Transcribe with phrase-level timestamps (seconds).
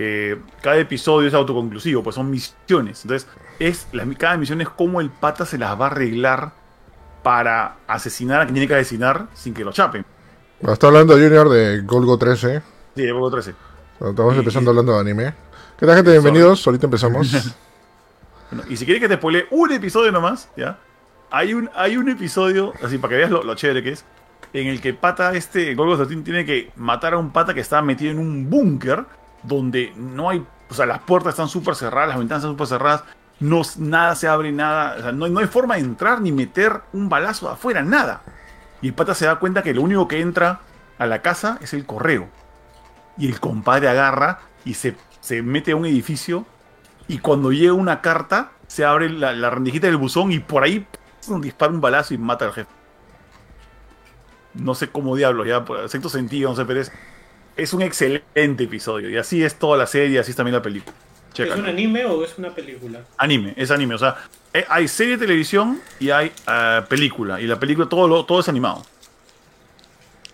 [0.00, 3.02] eh, cada episodio es autoconclusivo, pues son misiones.
[3.02, 6.52] Entonces, es, cada misión es cómo el pata se las va a arreglar
[7.24, 10.06] para asesinar a quien tiene que asesinar sin que lo chapen.
[10.60, 12.62] Está hablando Junior de Golgo 13.
[12.94, 13.54] Sí, de Golgo 13.
[14.08, 15.34] Estamos empezando hablando de anime.
[15.76, 16.12] ¿Qué tal, gente?
[16.12, 16.64] Bienvenidos.
[16.64, 17.34] Ahorita empezamos.
[18.68, 20.78] y si quieres que te spoile un episodio nomás, ¿ya?
[21.32, 24.04] Hay un, hay un episodio, así para que veas lo, chévere que es,
[24.52, 27.82] en el que pata este, Golgo 13 tiene que matar a un pata que está
[27.82, 29.04] metido en un búnker
[29.48, 33.04] donde no hay, o sea, las puertas están súper cerradas, las ventanas están súper cerradas,
[33.40, 36.82] no, nada se abre, nada, o sea, no, no hay forma de entrar ni meter
[36.92, 38.22] un balazo de afuera, nada.
[38.80, 40.60] Y el pata se da cuenta que lo único que entra
[40.98, 42.28] a la casa es el correo.
[43.16, 46.46] Y el compadre agarra y se, se mete a un edificio
[47.08, 50.86] y cuando llega una carta se abre la, la rendijita del buzón y por ahí
[51.40, 52.70] dispara un balazo y mata al jefe.
[54.54, 56.92] No sé cómo diablos, ya por sexto sentido, no sé, pero es,
[57.58, 59.10] es un excelente episodio.
[59.10, 60.96] Y así es toda la serie, así es también la película.
[61.36, 63.00] ¿Es un anime o es una película?
[63.16, 63.94] Anime, es anime.
[63.94, 64.16] O sea,
[64.52, 67.40] eh, hay serie de televisión y hay eh, película.
[67.40, 68.84] Y la película, todo, lo, todo es animado.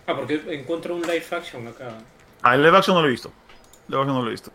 [0.06, 1.98] Ah, porque encuentro un live action acá.
[2.42, 3.32] Ah, el live action no lo he visto.
[3.88, 4.52] El live action no lo he visto.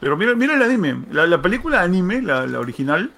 [0.00, 1.04] Pero mira, mira el anime.
[1.10, 3.12] La, película anime, la, original,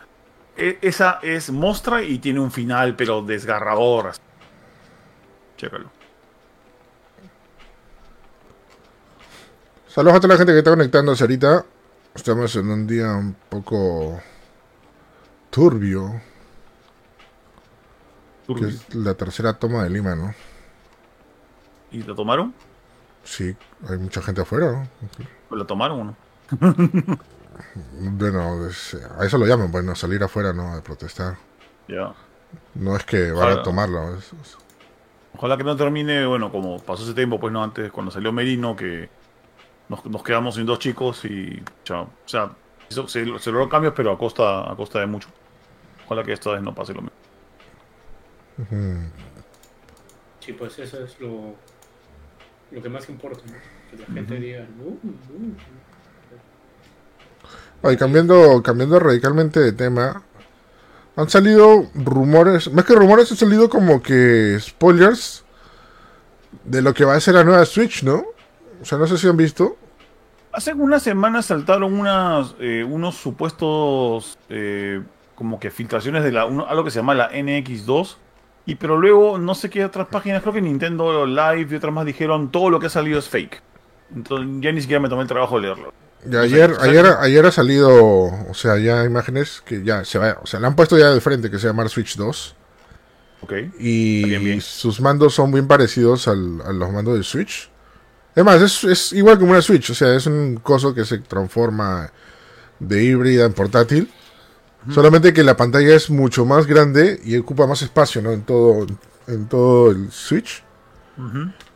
[0.56, 4.12] e, esa es mostra y tiene un final, pero desgarrador.
[5.56, 5.95] Chécalo.
[9.96, 11.64] Saludos a toda la gente que está conectándose ahorita.
[12.14, 14.20] Estamos en un día un poco
[15.48, 16.20] turbio.
[18.46, 20.34] Que es la tercera toma de Lima, ¿no?
[21.92, 22.52] ¿Y la tomaron?
[23.24, 23.56] Sí,
[23.88, 24.86] hay mucha gente afuera,
[25.50, 25.56] ¿no?
[25.56, 26.16] ¿La tomaron o no?
[28.18, 28.68] bueno,
[29.18, 30.74] a eso lo llaman, bueno, salir afuera, ¿no?
[30.74, 31.38] A protestar.
[31.88, 32.12] Ya.
[32.74, 34.18] No es que van a tomarlo.
[35.38, 38.76] Ojalá que no termine, bueno, como pasó ese tiempo, pues no, antes, cuando salió Merino,
[38.76, 39.08] que
[39.88, 42.02] nos, quedamos sin dos chicos y chao.
[42.24, 42.50] O sea,
[42.88, 45.28] se, logró cambios, pero a costa, a costa de mucho.
[46.04, 47.16] Ojalá que esta vez no pase lo mismo.
[50.40, 51.54] Sí, pues eso es lo,
[52.70, 53.40] lo que más importa,
[53.90, 54.96] Que la gente diga, no,
[57.82, 57.96] no.
[57.98, 60.22] cambiando, cambiando radicalmente de tema,
[61.16, 65.44] han salido rumores, más que rumores, han salido como que spoilers
[66.64, 68.35] de lo que va a ser la nueva Switch, ¿no?
[68.80, 69.76] O sea, no sé si han visto.
[70.52, 75.02] Hace unas semanas saltaron unas, eh, unos supuestos eh,
[75.34, 78.16] como que filtraciones de la, algo que se llama la NX2.
[78.64, 82.04] Y pero luego no sé qué otras páginas, creo que Nintendo Live y otras más
[82.04, 83.62] dijeron todo lo que ha salido es fake.
[84.14, 85.92] Entonces ya ni siquiera me tomé el trabajo de leerlo.
[86.42, 90.58] ayer, ayer, ayer ha salido, o sea, ya imágenes que ya se va, o sea,
[90.58, 92.56] le han puesto ya de frente que se llama Switch 2.
[93.42, 93.52] Ok.
[93.78, 97.70] Y sus mandos son bien parecidos al, a los mandos de Switch.
[98.36, 102.12] Además, es, es igual como una Switch, o sea, es un coso que se transforma
[102.78, 104.12] de híbrida en portátil.
[104.92, 108.30] Solamente que la pantalla es mucho más grande y ocupa más espacio, ¿no?
[108.30, 108.86] En todo,
[109.26, 110.62] en todo el Switch.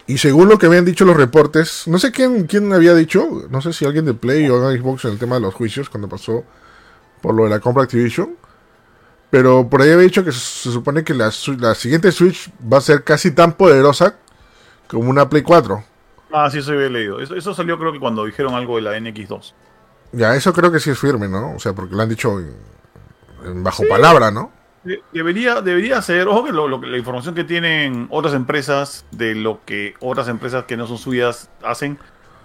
[0.07, 3.61] Y según lo que habían dicho los reportes, no sé quién, quién había dicho, no
[3.63, 6.45] sé si alguien de Play o Xbox en el tema de los juicios cuando pasó
[7.21, 8.37] por lo de la compra Activision.
[9.31, 12.83] Pero por ahí había dicho que se supone que la, la siguiente Switch va a
[12.83, 14.17] ser casi tan poderosa
[14.87, 15.90] como una Play 4.
[16.33, 17.21] Ah, sí, eso había leído.
[17.21, 19.53] Eso, salió creo que cuando dijeron algo de la NX2.
[20.13, 21.55] Ya, eso creo que sí es firme, ¿no?
[21.55, 22.39] O sea, porque lo han dicho
[23.45, 24.53] en, bajo palabra, ¿no?
[25.13, 30.27] debería, debería ser, ojo que la información que tienen otras empresas de lo que otras
[30.29, 31.99] empresas que no son suyas hacen,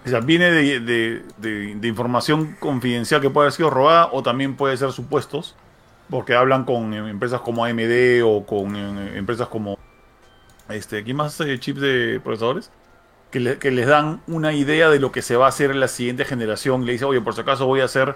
[0.04, 0.80] o sea, viene de,
[1.38, 5.56] de, información confidencial que puede haber sido robada o también puede ser supuestos,
[6.10, 9.78] porque hablan con empresas como AMD o con eh, empresas como,
[10.68, 12.70] este, ¿quién más hace chips de procesadores?
[13.58, 16.24] Que, les dan una idea de lo que se va a hacer en la siguiente
[16.24, 16.86] generación.
[16.86, 18.14] Le dice, oye, por si acaso voy a hacer,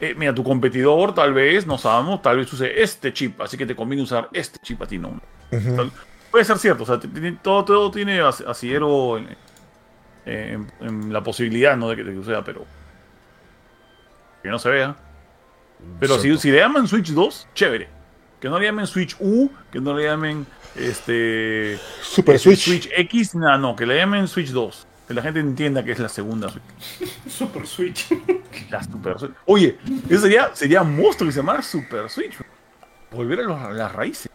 [0.00, 3.66] eh, mira, tu competidor tal vez, no sabemos, tal vez use este chip, así que
[3.66, 5.20] te conviene usar este chip a ti, no.
[6.30, 7.00] puede ser cierto, o sea,
[7.42, 9.36] todo, todo tiene asidero en,
[10.80, 11.88] en, la posibilidad, ¿no?
[11.88, 12.64] De que, de sea, pero
[14.42, 14.96] que no se vea.
[15.98, 17.88] Pero si, si le llaman Switch 2, chévere.
[18.40, 20.46] Que no le llamen Switch U, que no le llamen
[20.76, 22.64] este Super Switch.
[22.64, 24.86] Switch X, no, no, que le llamen Switch 2.
[25.08, 27.10] Que la gente entienda que es la segunda Switch.
[27.28, 28.06] Super Switch.
[28.70, 29.32] La Super Switch.
[29.46, 29.78] Oye,
[30.08, 32.34] eso sería, sería monstruo que se llamara Super Switch.
[33.10, 34.30] Volver a, las raíces.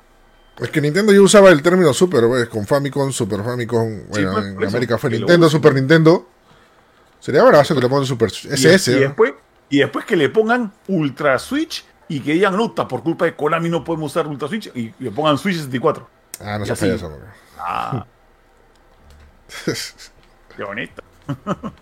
[0.59, 2.47] Es que Nintendo ya usaba el término Super, ¿ves?
[2.49, 4.07] con Famicom, Super Famicom.
[4.09, 6.27] Bueno, pues, en América fue Nintendo, Super Nintendo.
[7.19, 8.91] Sería bravazo que le pongan Super SS.
[8.91, 9.33] Y, y, después,
[9.69, 13.69] y después que le pongan Ultra Switch y que digan, no, por culpa de Konami
[13.69, 16.16] no podemos usar Ultra Switch y le pongan Switch 64.
[16.41, 17.11] Ah, no se falla eso.
[17.59, 18.05] Ah.
[20.55, 21.03] Qué bonito.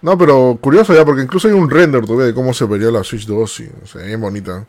[0.00, 3.02] No, pero curioso ya, porque incluso hay un render todavía de cómo se vería la
[3.02, 4.64] Switch 2 y, o sea, bien bonita.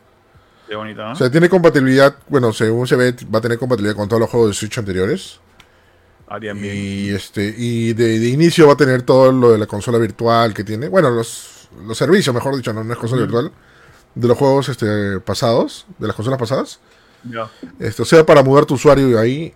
[0.68, 1.12] Qué bonita, ¿no?
[1.12, 4.30] O sea, tiene compatibilidad, bueno, según se ve, va a tener compatibilidad con todos los
[4.30, 5.40] juegos de Switch anteriores.
[6.26, 6.76] Harían bien.
[6.76, 10.54] Y este y de, de inicio va a tener todo lo de la consola virtual
[10.54, 10.88] que tiene.
[10.88, 13.52] Bueno, los, los servicios, mejor dicho, no, no es consola virtual.
[14.14, 16.80] De los juegos este, pasados, de las consolas pasadas.
[17.24, 17.50] Ya.
[17.78, 19.54] Este, o sea, para mudar tu usuario ahí.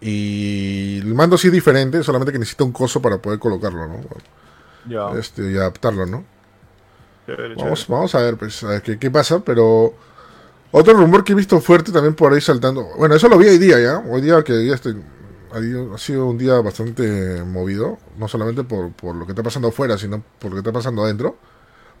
[0.00, 4.00] Y el mando sí es diferente, solamente que necesita un coso para poder colocarlo, ¿no?
[4.86, 5.10] Ya.
[5.18, 6.24] Este, y adaptarlo, ¿no?
[7.26, 7.84] Chévere, Vamos, chévere.
[7.88, 9.94] vamos a ver, pues, a ver qué, qué pasa, pero...
[10.72, 12.84] Otro rumor que he visto fuerte también por ahí saltando...
[12.98, 13.98] Bueno, eso lo vi hoy día ya.
[14.10, 15.02] Hoy día que estoy-
[15.52, 17.98] ha ha sido un día bastante movido.
[18.18, 21.04] No solamente por, por lo que está pasando afuera, sino por lo que está pasando
[21.04, 21.36] adentro.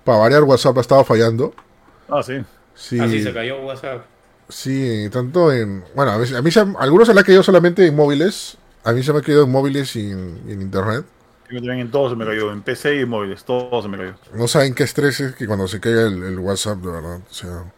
[0.02, 1.54] Para variar, WhatsApp ha estado fallando.
[2.08, 2.44] Ah, sí.
[2.74, 4.04] Sí, Así se cayó WhatsApp.
[4.48, 5.84] Sí, tanto en...
[5.94, 8.56] Bueno, a, veces, a mí se, han- algunos se le ha caído solamente en móviles.
[8.84, 11.04] A mí se me ha caído en móviles y en, internet.
[11.48, 14.14] También en todo se me cayó, en PC y en móviles, todo se me cayó.
[14.32, 17.20] No saben qué estrés es que cuando se caiga el, el WhatsApp, de verdad.
[17.30, 17.72] O sea,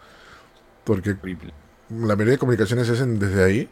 [0.84, 1.16] porque
[1.90, 3.70] la mayoría de comunicaciones se hacen desde ahí.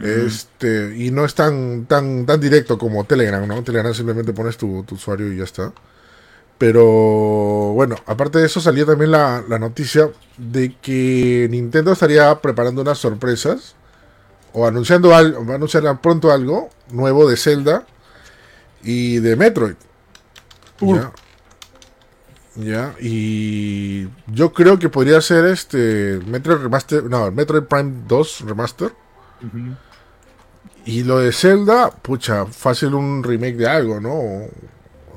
[0.00, 3.64] Este, y no es tan, tan, tan directo como Telegram, ¿no?
[3.64, 5.72] Telegram simplemente pones tu, tu usuario y ya está.
[6.58, 6.84] Pero
[7.72, 12.98] bueno, aparte de eso salió también la, la noticia de que Nintendo estaría preparando unas
[12.98, 13.76] sorpresas
[14.52, 17.86] o anunciando algo, va a anunciar pronto algo nuevo de Zelda
[18.82, 19.76] y de Metroid.
[20.80, 21.12] Ya.
[22.56, 28.92] Ya, y yo creo que podría ser este Metroid Remaster, no, Metroid Prime 2 Remaster.
[30.84, 34.48] Y lo de Zelda, pucha, fácil un remake de algo, ¿no?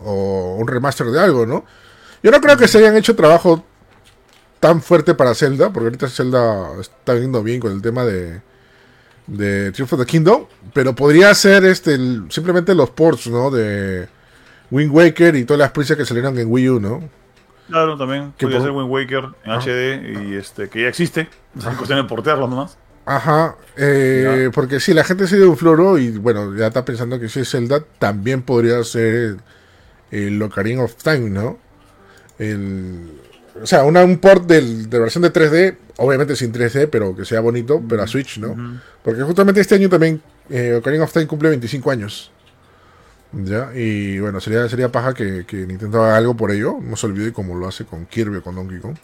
[0.03, 1.65] O, un remaster de algo, ¿no?
[2.23, 3.63] Yo no creo que se hayan hecho trabajo
[4.59, 8.41] tan fuerte para Zelda, porque ahorita Zelda está viniendo bien con el tema de,
[9.27, 13.49] de Tears of the Kingdom, pero podría ser este el- simplemente los ports, ¿no?
[13.49, 14.07] De
[14.69, 17.09] Wind Waker y todas las prisas que salieron en Wii U, ¿no?
[17.67, 18.33] Claro, también.
[18.39, 19.59] Podría por- ser Wind Waker en Ah.
[19.59, 21.27] HD y este que ya existe.
[21.57, 22.77] Es cuestión de portearlo nomás.
[23.05, 27.19] Ajá, eh, porque si la gente se dio un floro y bueno, ya está pensando
[27.19, 29.37] que si es Zelda, también podría ser
[30.11, 31.57] el, Ocarina of Time, ¿no?
[32.37, 33.19] El,
[33.61, 37.25] o sea, una, un port del, de versión de 3D, obviamente sin 3D, pero que
[37.25, 38.79] sea bonito, pero a Switch, ¿no?
[39.03, 42.31] Porque justamente este año también eh, Ocarina of Time cumple 25 años.
[43.33, 43.71] ¿Ya?
[43.73, 46.77] Y bueno, sería, sería paja que, que Nintendo haga algo por ello.
[46.81, 48.97] No se olvide como lo hace con Kirby o con Donkey Kong.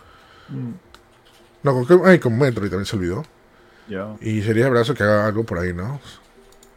[1.64, 3.24] No, con, ay, con Metroid también se olvidó.
[3.88, 4.16] Ya.
[4.20, 6.02] Y sería abrazo que haga algo por ahí, ¿no?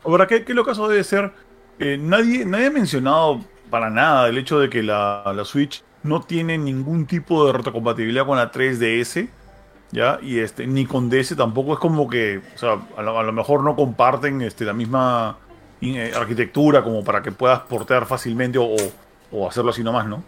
[0.04, 1.32] Ahora, ¿qué, qué lo caso debe ser?
[1.80, 6.22] Eh, nadie, nadie ha mencionado para nada el hecho de que la, la Switch no
[6.22, 9.34] tiene ningún tipo de retrocompatibilidad con la 3DS,
[9.92, 10.18] ¿ya?
[10.22, 13.76] Y este, ni con DS tampoco es como que, o sea, a lo, mejor no
[13.76, 15.40] comparten este, la misma
[15.80, 18.92] eh, arquitectura como para que puedas portear fácilmente o, o-
[19.32, 20.24] o hacerlo así nomás, ¿no?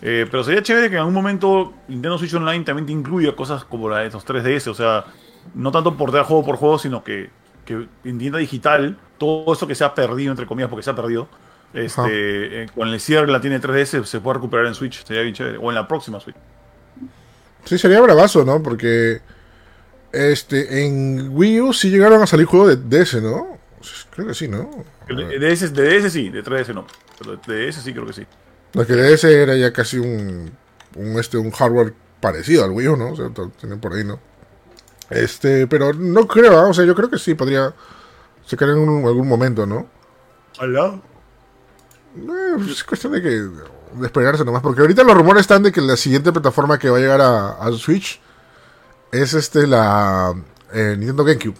[0.00, 3.64] Eh, pero sería chévere que en algún momento Nintendo Switch Online también te incluya cosas
[3.64, 5.06] como la de estos 3DS, o sea,
[5.54, 7.30] no tanto portear juego por juego, sino que,
[7.64, 10.94] que en tienda digital, todo eso que se ha perdido, entre comillas, porque se ha
[10.96, 11.28] perdido,
[11.74, 15.34] este, eh, con el cierre la tiene 3DS se puede recuperar en Switch, sería bien
[15.34, 16.36] chévere, o en la próxima Switch.
[17.64, 18.62] Sí, sería bravazo, ¿no?
[18.62, 19.20] Porque
[20.12, 23.58] este en Wii U sí llegaron a salir juegos de DS, ¿no?
[24.10, 24.84] Creo que sí, ¿no?
[25.08, 26.86] De DS, de DS sí, de 3DS no,
[27.18, 28.26] pero de DS sí creo que sí.
[28.72, 30.50] Lo que DS era ya casi un,
[30.96, 33.12] un, este, un hardware parecido al Wii U, ¿no?
[33.12, 34.18] O sea, por ahí, ¿no?
[35.10, 36.68] Este, pero no creo, ¿ah?
[36.68, 37.72] o sea, yo creo que sí podría
[38.44, 39.88] sacar en un- algún momento, ¿no?
[40.58, 40.72] ¿Al
[42.16, 42.38] lado?
[42.38, 45.72] Eh, pues es cuestión de que de esperarse nomás, porque ahorita los rumores están de
[45.72, 48.20] que la siguiente plataforma que va a llegar a, a Switch
[49.12, 50.34] es este la
[50.72, 51.56] eh, Nintendo GameCube.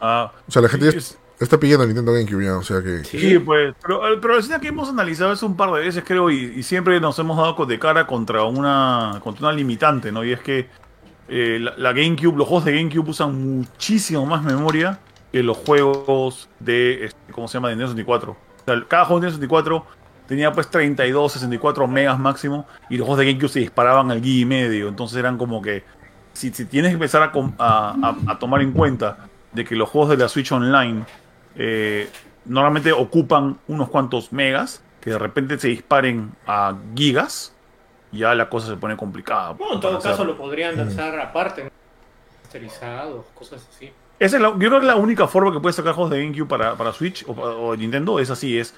[0.00, 2.82] Ah, O sea, la gente sí, ya es- está pidiendo Nintendo GameCube ya, o sea
[2.82, 3.38] que Sí.
[3.38, 6.54] Pues, pero, pero la escena que hemos analizado eso un par de veces, creo, y,
[6.56, 10.24] y siempre nos hemos dado de cara contra una, contra una limitante, ¿no?
[10.24, 10.68] Y es que
[11.28, 14.98] eh, la, la GameCube, los juegos de GameCube usan muchísimo más memoria
[15.30, 18.36] que los juegos de, este, ¿cómo se llama?, de Nintendo 64.
[18.62, 19.86] O sea, cada juego de Nintendo 64
[20.28, 24.40] tenía pues 32, 64 megas máximo, y los juegos de GameCube se disparaban al gig
[24.40, 25.84] y medio, entonces eran como que,
[26.32, 29.18] si, si tienes que empezar a, com- a- a- a tomar en cuenta
[29.52, 31.04] de que los juegos de la Switch Online
[31.56, 32.08] eh,
[32.46, 37.52] normalmente ocupan unos cuantos megas, que de repente se disparen a gigas,
[38.12, 39.50] ya la cosa se pone complicada.
[39.52, 41.70] Bueno, en todo caso lo podrían lanzar aparte, ¿no?
[42.44, 43.90] masterizados, cosas así.
[44.22, 46.46] Esa es la- yo creo que la única forma que puedes sacar juegos de GameCube
[46.48, 48.74] para, para Switch o, o Nintendo es así, es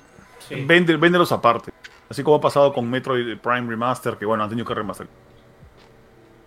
[0.49, 0.55] Sí.
[0.67, 1.71] vende- véndelos aparte.
[2.09, 5.07] Así como ha pasado con Metroid Prime Remaster, que bueno, han tenido que remaster.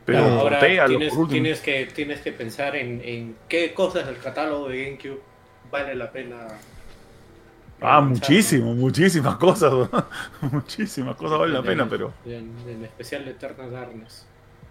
[0.05, 4.83] Pero Claro, ahora tienes, que, tienes que pensar en, en qué cosas del catálogo de
[4.85, 5.21] GameCube
[5.71, 6.47] vale la pena
[7.81, 9.73] Ah, muchísimo, muchísimas cosas.
[10.41, 12.13] muchísimas cosas valen la pena, pero.
[12.25, 14.25] En, en especial Eternal Darkness.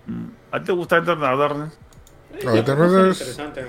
[0.07, 1.79] Mm, ¿A ti te gusta Eternal Darkness?
[2.45, 3.67] No, Eh, Eternal Darkness- interesante.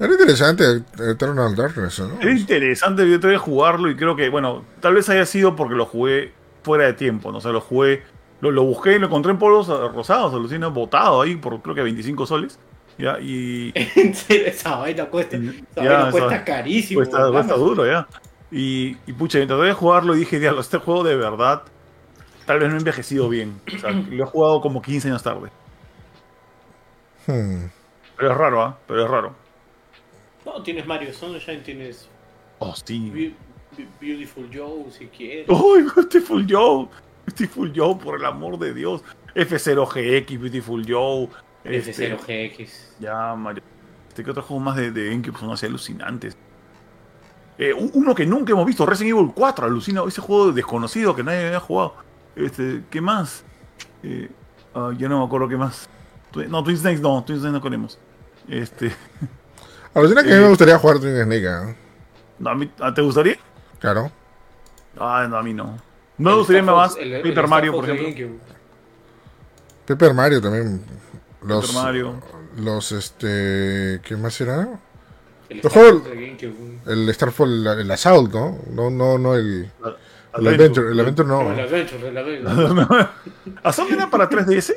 [0.00, 2.18] Era interesante Eternal Darkness, ¿no?
[2.20, 5.74] Es interesante, yo tengo que jugarlo y creo que, bueno, tal vez haya sido porque
[5.74, 8.02] lo jugué fuera de tiempo, no o sea, lo jugué,
[8.40, 11.82] lo, lo busqué y lo encontré en polvos rosados, alucina, botado ahí por creo que
[11.82, 12.58] 25 soles.
[12.98, 16.98] Ya, y En serio, esa vaina cuesta, esa Ya, vaina esa- cuesta carísimo.
[17.00, 18.06] cuesta, cuesta duro ya.
[18.50, 21.62] Y, y pucha, traté de jugarlo y dije, diablo, este juego de verdad
[22.46, 23.60] tal vez no ha envejecido bien.
[23.74, 25.50] O sea, lo he jugado como 15 años tarde.
[27.26, 27.66] Hmm.
[28.16, 28.78] Pero es raro, ¿ah?
[28.86, 29.34] Pero es raro.
[30.56, 32.08] No, tienes Mario Sunshine, tienes
[32.58, 33.10] Oh, sí.
[33.10, 33.34] Beau-
[33.76, 35.46] Beau- Beautiful Joe, si quieres.
[35.48, 36.88] ¡Uy, Beautiful Joe!
[37.26, 39.02] Beautiful Joe, por el amor de Dios.
[39.34, 41.28] F0GX, Beautiful Joe.
[41.64, 42.96] este, F0GX.
[43.00, 43.62] Ya, Mario.
[44.08, 46.36] Este, ¿Qué otros juegos más de, de GameCube son así alucinantes?
[47.58, 50.02] Eh, uno que nunca hemos visto, Resident Evil 4, alucina.
[50.08, 51.94] Ese juego desconocido que nadie había jugado.
[52.34, 53.44] Este, ¿Qué más?
[54.02, 54.28] Eh,
[54.74, 55.88] ah, ya no me acuerdo qué más.
[56.48, 57.98] No, Twin Snakes no, Twin Snakes no queremos.
[58.48, 58.90] Este,
[59.94, 60.42] Alucina que a mí Eh.
[60.42, 61.76] me gustaría jugar Twin Snake, ¿eh?
[62.38, 63.36] no, a mí- ¿a- ¿Te gustaría?
[63.78, 64.10] Claro.
[64.98, 65.76] Ah, no, a mí no.
[66.18, 68.36] No me gustaría Star más Paper Mario, Fox por ejemplo.
[69.86, 70.84] Paper Mario también.
[71.42, 72.22] Los, Paper Mario.
[72.58, 74.00] Los, este...
[74.04, 74.68] ¿Qué más era?
[75.48, 76.78] El GameCube.
[76.86, 78.58] El Starfall, el, Assault, ¿no?
[78.70, 79.70] No, no, no el...
[80.38, 80.92] El Adventure.
[80.92, 81.42] El Adventure no.
[81.42, 83.08] No, el Adventure, el Adventure.
[83.64, 84.74] ¿Assault era para 3DS?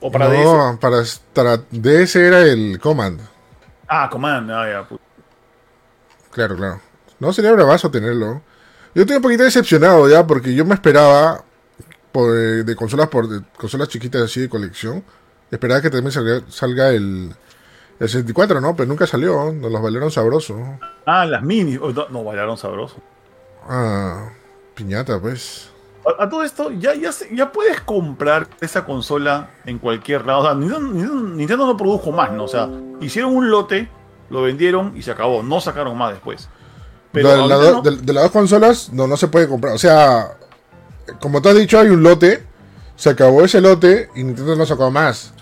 [0.00, 0.44] ¿O para DS?
[0.44, 1.02] no, para,
[1.34, 3.20] para DS era el Command.
[3.88, 4.88] Ah, Command, ah, ya.
[4.88, 4.98] pu-
[6.30, 6.80] Claro, claro.
[7.18, 8.42] No sería bravazo tenerlo.
[8.94, 11.42] Yo estoy un poquito decepcionado ya porque yo me esperaba
[12.12, 15.02] por, eh, de consolas por de consolas chiquitas así de colección.
[15.50, 17.34] Esperaba que también salga, salga el,
[17.98, 18.76] el 64, ¿no?
[18.76, 19.52] Pero nunca salió.
[19.52, 20.78] Nos los valieron sabroso.
[21.06, 21.76] Ah, las mini.
[21.80, 22.96] Oh, no, no, bailaron sabroso.
[23.68, 24.30] Ah,
[24.74, 25.70] piñata, pues.
[26.18, 30.40] A, a todo esto, ya, ya, puedes comprar esa consola en cualquier lado.
[30.40, 32.44] O sea, Nintendo, no produjo más, ¿no?
[32.44, 32.68] O sea,
[33.00, 33.88] hicieron un lote,
[34.30, 35.42] lo vendieron y se acabó.
[35.42, 36.48] No sacaron más después.
[37.12, 37.82] Pero de, la- ahorita no.
[37.82, 39.74] de- de las dos consolas, no, no se puede comprar.
[39.74, 40.36] O sea,
[41.20, 42.42] como te has dicho, hay un lote.
[42.96, 45.32] Se acabó ese lote y Nintendo no sacó más.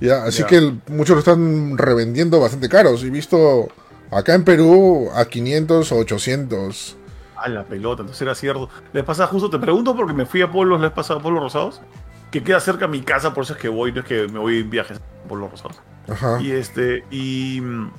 [0.00, 3.02] Ya, así que muchos lo están revendiendo bastante caros.
[3.02, 3.68] He visto
[4.10, 6.96] acá en Perú a 500 o 800.
[7.36, 8.68] A la pelota, entonces era cierto.
[8.92, 11.82] Les pasa justo, te pregunto porque me fui a Pueblos, les pasado a Pueblos Rosados,
[12.30, 14.38] que queda cerca de mi casa, por eso es que voy, no es que me
[14.38, 15.80] voy en viajes a Pueblos Rosados.
[16.08, 16.40] Ajá.
[16.40, 17.90] Y este, y mm,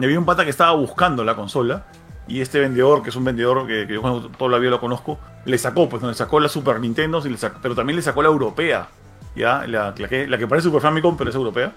[0.00, 1.86] y había un pata que estaba buscando la consola.
[2.28, 5.18] Y este vendedor, que es un vendedor que, que yo toda la vida lo conozco,
[5.44, 8.02] le sacó, pues, no, le sacó la Super Nintendo, y le sacó- pero también le
[8.02, 8.88] sacó la europea.
[9.34, 9.66] ¿Ya?
[9.66, 11.72] La, la que, la que parece Super Famicom, pero es europea.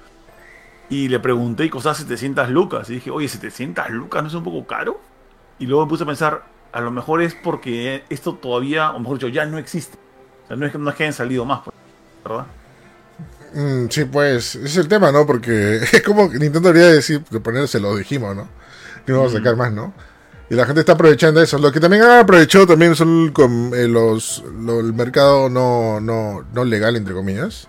[0.90, 2.90] Y le pregunté y costaba 700 lucas.
[2.90, 5.00] Y dije, oye, 700 lucas no es un poco caro.
[5.58, 9.18] Y luego me puse a pensar, a lo mejor es porque esto todavía, o mejor
[9.18, 9.98] dicho, ya no existe.
[10.46, 11.76] O sea, no es, que- no es que hayan salido más, pues,
[12.26, 12.46] ¿verdad?
[13.54, 15.26] Mm, sí, pues, ese es el tema, ¿no?
[15.26, 18.48] Porque es como que Nintendo debería decir, de ponerse lo dijimos, ¿no?
[19.06, 19.94] Que no vamos a sacar más, ¿no?
[20.50, 21.58] Y la gente está aprovechando eso.
[21.58, 26.46] Lo que también han aprovechado también son con, eh, los, lo- el mercado no, no,
[26.54, 27.68] no legal, entre comillas.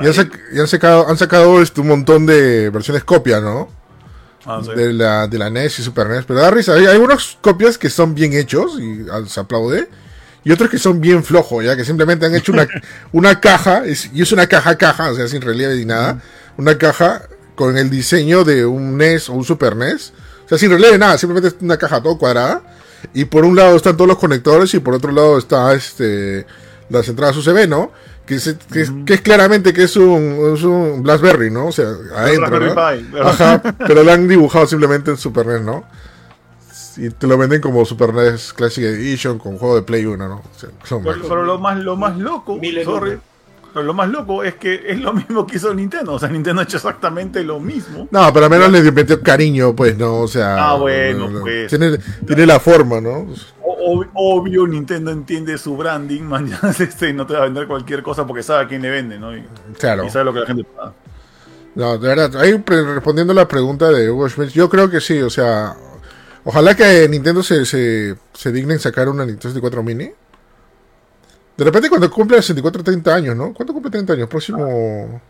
[0.00, 3.68] Y han, y han sacado, han sacado este, un montón de versiones copia, ¿no?
[4.46, 4.70] Ah, sí.
[4.74, 6.24] De la, de la NES y Super NES.
[6.26, 6.74] Pero da risa.
[6.74, 9.88] Hay, hay algunas copias que son bien hechos y se aplaude.
[10.44, 12.68] Y otros que son bien flojos, ya que simplemente han hecho una,
[13.12, 16.22] una caja, es- y es una caja caja, o sea, sin relieve ni nada.
[16.56, 17.22] Una caja
[17.56, 20.12] con el diseño de un NES o un Super NES.
[20.44, 22.62] O sea, sin relieve nada, simplemente es una caja todo cuadrada.
[23.12, 26.46] Y por un lado están todos los conectores y por otro lado está este
[26.88, 27.90] las entradas USB, ¿no?
[28.26, 31.68] Que, se- que es, que es claramente que es un, es un Blackberry, ¿no?
[31.68, 32.58] O sea, adentro.
[32.60, 32.74] ¿no?
[32.74, 33.28] Pi, ¿verdad?
[33.28, 35.84] Ajá, pero lo han dibujado simplemente en Super NES, ¿no?
[36.96, 40.36] Y te lo venden como Super NES Classic Edition con juego de Play 1, ¿no?
[40.36, 43.18] O sea, son Pero, lo más, lo más loco, sorry,
[43.72, 46.14] pero lo más loco es que es lo mismo que hizo Nintendo.
[46.14, 48.08] O sea, Nintendo ha hecho exactamente lo mismo.
[48.10, 50.20] No, pero al menos le metió cariño, pues, ¿no?
[50.20, 50.70] O sea.
[50.70, 51.68] Ah, bueno, no, no, pues.
[51.68, 53.26] Tiene, tiene la forma, ¿no?
[53.78, 58.26] Ob- obvio, Nintendo entiende su branding, mañana este, no te va a vender cualquier cosa
[58.26, 59.36] porque sabe a quién le vende, ¿no?
[59.36, 59.44] Y,
[59.78, 60.04] Claro.
[60.04, 60.92] y sabe lo que la gente paga.
[61.74, 65.20] No, de verdad, ahí respondiendo a la pregunta de Hugo Schmidt, yo creo que sí,
[65.20, 65.74] o sea,
[66.44, 70.10] ojalá que Nintendo se, se, se digne en sacar una Nintendo 64 Mini.
[71.56, 73.52] De repente cuando cumple 64 30 años, ¿no?
[73.52, 74.28] ¿Cuánto cumple 30 años?
[74.28, 75.20] Próximo...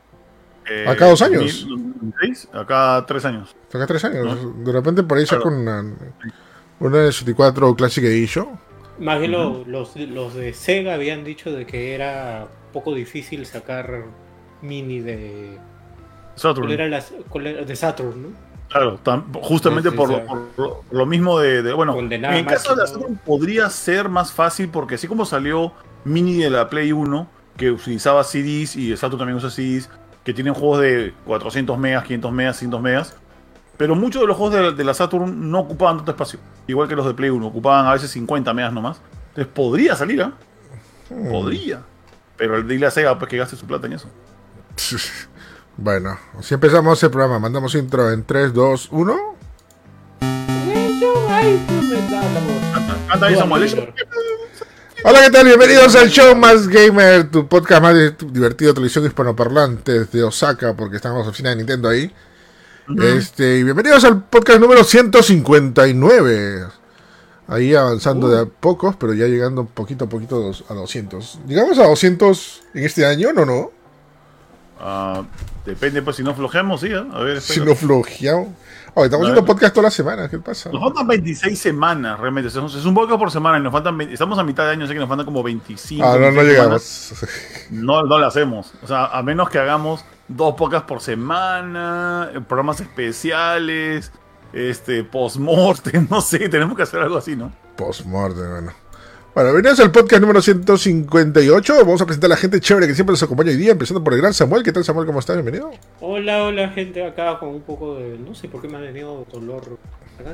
[0.68, 1.64] Eh, ¿Acá dos años?
[1.68, 3.54] 2006, Acá tres años.
[3.70, 4.64] Saca 3 años.
[4.64, 5.56] De repente por ahí saca Claro.
[5.56, 5.84] una,
[6.80, 8.48] una 64 Classic Edition.
[8.98, 14.04] Más bien lo- los, los de Sega habían dicho de que era poco difícil sacar
[14.62, 15.58] mini de.
[16.34, 16.66] Saturn.
[16.68, 17.62] ¿Cuál era la, cuál era?
[17.64, 18.28] De Saturn, ¿no?
[18.68, 20.14] Claro, tam- justamente Sí, sí, por, sí.
[20.14, 22.86] lo, por lo- por lo mismo de, de- bueno, en el caso de la.
[22.86, 25.72] Saturn podría ser más fácil porque así como salió
[26.04, 29.88] Mini de la Play 1 que utilizaba CDs y el Saturn también usa CDs
[30.24, 33.16] que tienen juegos de 400 megas, 500 megas, 100 megas,
[33.76, 36.96] pero muchos de los juegos de, de la Saturn no ocupaban tanto espacio, igual que
[36.96, 39.00] los de Play 1, ocupaban a veces 50 megas nomás.
[39.28, 40.32] Entonces podría salir, ¿ah?
[41.10, 41.28] Hmm.
[41.30, 41.82] Podría.
[42.36, 44.08] Pero el dile a Sega pues que gaste su plata en eso.
[45.78, 49.16] Bueno, si empezamos el programa, mandamos intro en 3, 2, 1.
[52.72, 53.94] Canta, canta ahí, Samuel.
[55.04, 55.44] Hola, ¿qué tal?
[55.44, 60.96] Bienvenidos al show más gamer, tu podcast más di- divertido, televisión hispanoparlante de Osaka, porque
[60.96, 62.10] estamos en la oficina de Nintendo ahí.
[62.88, 66.66] Este, y bienvenidos al podcast número 159.
[67.48, 71.40] Ahí avanzando de a pocos, pero ya llegando poquito a poquito a dos- a 200.
[71.48, 73.32] ¿Llegamos a 200 en este año?
[73.32, 73.70] No, no.
[74.80, 75.24] Ah,
[75.64, 77.06] depende, pues si no flojeamos, sí, ¿ah?
[77.12, 78.48] A ver, Si no flojeamos.
[78.98, 80.26] Oh, estamos haciendo podcast toda la semana.
[80.30, 80.70] ¿Qué pasa?
[80.70, 82.48] Nos faltan 26 semanas, realmente.
[82.48, 84.70] Es un- es un podcast por semana y nos faltan 20 estamos a mitad de
[84.70, 86.02] año, así que nos faltan como 25.
[86.02, 86.82] Ah, no, no 26 llegamos.
[86.82, 87.68] semanas.
[87.70, 88.72] No, no lo hacemos.
[88.82, 94.12] O sea, a menos que hagamos dos podcasts por semana, programas especiales,
[94.54, 97.52] este, post-mortem, no sé, tenemos que hacer algo así, ¿no?
[97.76, 98.72] Postmortem, bueno.
[99.36, 101.74] Bueno, bienvenidos al podcast número 158.
[101.80, 104.14] Vamos a presentar a la gente chévere que siempre nos acompaña hoy día, empezando por
[104.14, 104.62] el gran Samuel.
[104.62, 105.04] ¿Qué tal, Samuel?
[105.06, 105.36] ¿Cómo estás?
[105.36, 105.72] Bienvenido.
[106.00, 108.16] Hola, hola gente, acá con un poco de...
[108.16, 109.78] No sé por qué me ha venido dolor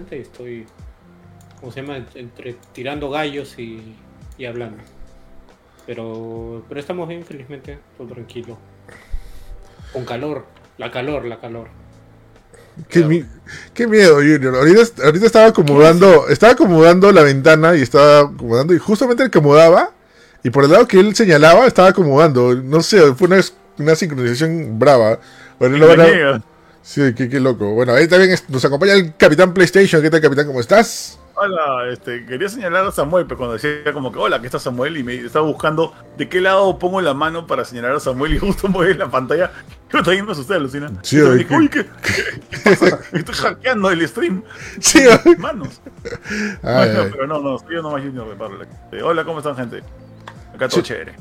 [0.09, 0.67] y estoy...
[1.59, 2.07] ¿Cómo se llama?
[2.15, 3.97] Entre tirando gallos y,
[4.39, 4.81] y hablando.
[5.85, 8.57] Pero, pero estamos bien, felizmente, todo tranquilo.
[9.93, 10.47] Con calor,
[10.79, 11.67] la calor, la calor.
[12.89, 13.25] Qué, mi-
[13.75, 14.55] qué miedo, Junior.
[14.57, 19.91] Ahorita, ahorita estaba acomodando, estaba acomodando la ventana y estaba acomodando, y justamente acomodaba,
[20.43, 22.55] y por el lado que él señalaba, estaba acomodando.
[22.55, 23.41] No sé, fue una,
[23.79, 25.19] una sincronización brava.
[25.59, 26.43] Bueno, lo van
[26.83, 27.73] sí, qué, qué loco.
[27.75, 30.03] Bueno, ahí también nos acompaña el Capitán PlayStation.
[30.03, 30.47] ¿Qué tal, Capitán?
[30.47, 31.19] ¿Cómo estás?
[31.35, 34.97] Hola, este, quería señalar a Samuel, pero cuando decía como que hola, aquí está Samuel,
[34.99, 38.39] y me estaba buscando de qué lado pongo la mano para señalar a Samuel y
[38.41, 39.51] justo mueve la pantalla.
[39.93, 40.91] Yo también me asusté, alucina.
[41.03, 42.99] Sí, Yo oye, dije, uy, ¿qué, qué pasa?
[43.13, 44.43] Estoy hackeando el stream.
[44.81, 45.01] Sí,
[45.39, 45.81] manos.
[46.63, 47.09] Ay, Bueno, ay.
[47.13, 48.67] pero no, no, yo nomás Junior de Parla.
[48.93, 49.83] Eh, hola, ¿cómo están, gente?
[50.55, 50.89] Acá todo Sí.
[50.89, 51.15] chévere.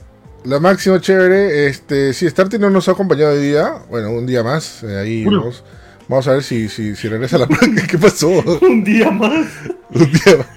[0.45, 4.41] Lo máximo chévere, este, si Starty no nos ha acompañado hoy día, bueno, un día
[4.43, 5.41] más, eh, ahí Uno.
[5.41, 5.63] vamos,
[6.07, 7.47] vamos a ver si, si, si regresa la
[7.89, 8.29] ¿Qué pasó?
[8.61, 9.45] Un día más.
[9.93, 10.47] Un día más.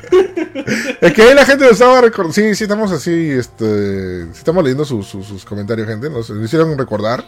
[1.03, 4.63] Es que ahí la gente nos estaba recordando, sí, sí estamos así, este, sí estamos
[4.65, 7.25] leyendo sus, sus, sus comentarios, gente, nos, nos hicieron recordar.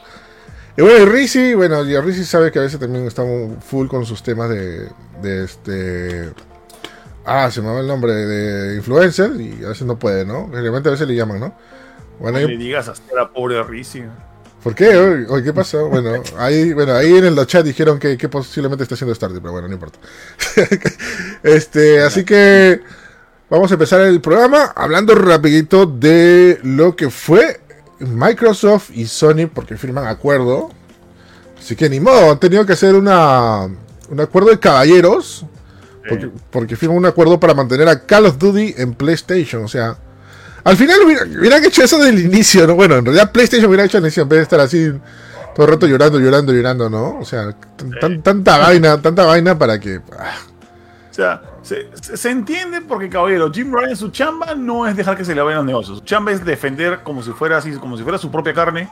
[0.76, 4.04] Y bueno, y Rizzi, bueno, y Rizzi sabe que a veces también estamos full con
[4.04, 4.88] sus temas de,
[5.22, 6.30] de este...
[7.24, 10.48] Ah, se me va el nombre de influencer y a veces no puede, ¿no?
[10.52, 11.54] Realmente a veces le llaman, ¿no?
[12.20, 14.04] Bueno, No le digas así a la pobre Rizzi.
[14.62, 14.96] ¿Por qué?
[14.96, 15.88] Oye, ¿qué pasó?
[15.88, 19.52] Bueno, ahí, bueno, ahí en el chat dijeron que, que posiblemente está haciendo Stardew, pero
[19.52, 19.98] bueno, no importa.
[21.42, 22.80] este, así que
[23.48, 27.60] vamos a empezar el programa hablando rapidito de lo que fue
[28.00, 30.70] Microsoft y Sony porque firman acuerdo.
[31.58, 33.62] Así que ni modo, han tenido que hacer una,
[34.08, 35.44] un acuerdo de caballeros
[36.08, 39.64] porque, porque firman un acuerdo para mantener a Call of Duty en PlayStation.
[39.64, 39.96] O sea,
[40.62, 42.74] al final hubiera- hubieran hecho eso del inicio, ¿no?
[42.76, 44.92] Bueno, en realidad PlayStation hubiera hecho el inicio en vez de estar así
[45.54, 47.18] todo el rato llorando, llorando, llorando, ¿no?
[47.18, 50.00] O sea, tan- tan- tanta vaina, tanta vaina para que...
[50.18, 50.36] ah,
[51.16, 55.34] sea, se, se- entiende porque, caballero, Jim Ryan, su chamba no es dejar que se
[55.34, 55.98] le vayan los negocios.
[55.98, 58.88] Su chamba es defender como si fuera así, como si fuera su propia carne,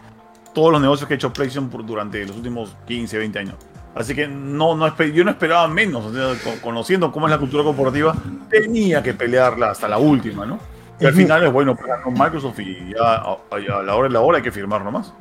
[0.55, 3.55] todos los negocios que ha hecho PlayStation por- durante los últimos 15, 20 años.
[3.95, 6.05] Así que no, no yo no esperaba menos.
[6.07, 8.15] O sea, con- conociendo cómo es la cultura corporativa,
[8.51, 10.59] tenía que pelearla hasta la última, ¿no?
[11.01, 14.21] Y al final es bueno para Microsoft y ya a, a la hora de la
[14.21, 15.13] hora hay que firmar nomás.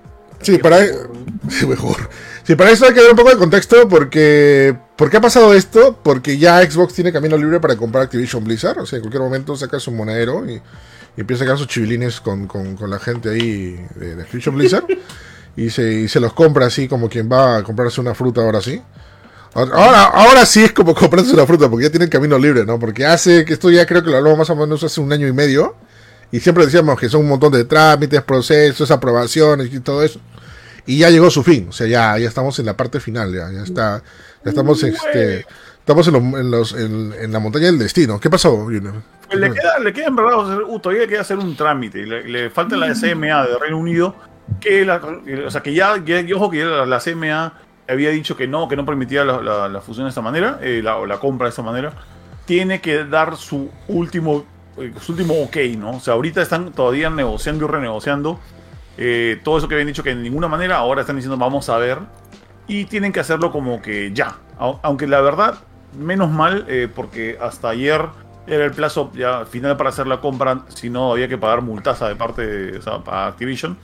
[0.43, 0.79] Sí, para...
[1.49, 2.09] Sí, mejor.
[2.43, 4.75] Sí, para eso hay que dar un poco de contexto porque...
[4.95, 5.99] ¿Por qué ha pasado esto?
[6.03, 8.79] Porque ya Xbox tiene camino libre para comprar Activision Blizzard.
[8.79, 10.61] O sea, en cualquier momento saca su monedero y, y
[11.21, 14.85] empieza a sacar sus chivilines con, con- con la gente ahí de, de Activision Blizzard.
[15.57, 18.61] y, se, y se los compra así como quien va a comprarse una fruta ahora
[18.61, 18.81] sí.
[19.55, 22.79] Ahora, ahora sí es como comprarse una fruta porque ya tienen camino libre, ¿no?
[22.79, 25.27] Porque hace que esto ya creo que lo hablamos más o menos hace un año
[25.27, 25.75] y medio.
[26.31, 30.19] Y siempre decíamos que son un montón de trámites, procesos, aprobaciones y todo eso.
[30.85, 31.67] Y ya llegó su fin.
[31.69, 33.33] O sea, ya, ya estamos en la parte final.
[33.33, 34.03] Ya, ya está.
[34.43, 35.45] Ya estamos, este,
[35.79, 38.19] estamos en, lo- en los, en, en la montaña del destino.
[38.19, 38.95] ¿Qué pasó, Junior?
[39.27, 42.05] Pues le queda, le queda en verdad, uh, todavía queda hacer un trámite.
[42.05, 44.15] Le, le falta la CMA de Reino Unido,
[44.59, 45.01] que la,
[45.47, 47.53] o sea, que ya, ya- ojo que la, la CMA
[47.87, 50.81] había dicho que no, que no permitía la, la- la fusión de esta manera, eh,
[50.83, 51.93] la, o la compra de esta manera.
[52.45, 54.45] Tiene que dar su último,
[54.77, 55.91] eh, su último ok, ¿no?
[55.91, 58.39] O sea, ahorita están todavía negociando y renegociando.
[58.97, 61.77] Eh, todo eso que habían dicho que de ninguna manera, ahora están diciendo vamos a
[61.77, 61.99] ver.
[62.67, 64.37] y tienen que hacerlo como que ya.
[64.57, 65.55] Aunque la verdad,
[65.97, 68.01] menos mal, eh, porque hasta ayer
[68.47, 72.07] era el plazo ya final para hacer la compra, si no había que pagar multaza
[72.07, 73.77] de parte de Activision.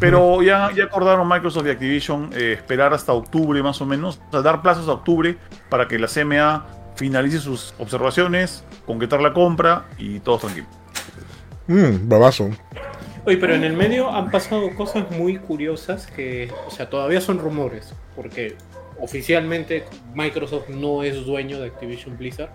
[0.00, 4.30] Pero ya, ya acordaron Microsoft y Activision eh, esperar hasta octubre más o menos, o
[4.30, 5.36] sea, dar plazos a octubre
[5.68, 10.66] para que la CMA finalice sus observaciones, concretar la compra y todo tranquilo.
[11.66, 12.50] Mmm, babazo.
[13.24, 17.38] Oye, pero en el medio han pasado cosas muy curiosas que, o sea, todavía son
[17.38, 18.56] rumores, porque
[19.00, 22.50] oficialmente Microsoft no es dueño de Activision Blizzard,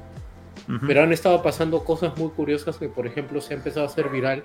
[0.85, 4.09] pero han estado pasando cosas muy curiosas que, por ejemplo, se ha empezado a hacer
[4.09, 4.43] viral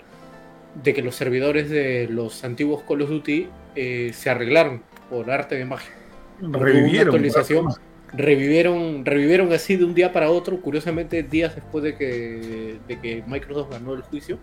[0.83, 5.57] de que los servidores de los antiguos Call of Duty eh, se arreglaron por arte
[5.57, 5.91] de magia.
[6.41, 7.09] Revivieron.
[7.09, 7.69] Actualización,
[8.13, 13.25] revivieron, revivieron así de un día para otro, curiosamente días después de que, de que
[13.27, 14.39] Microsoft ganó el juicio.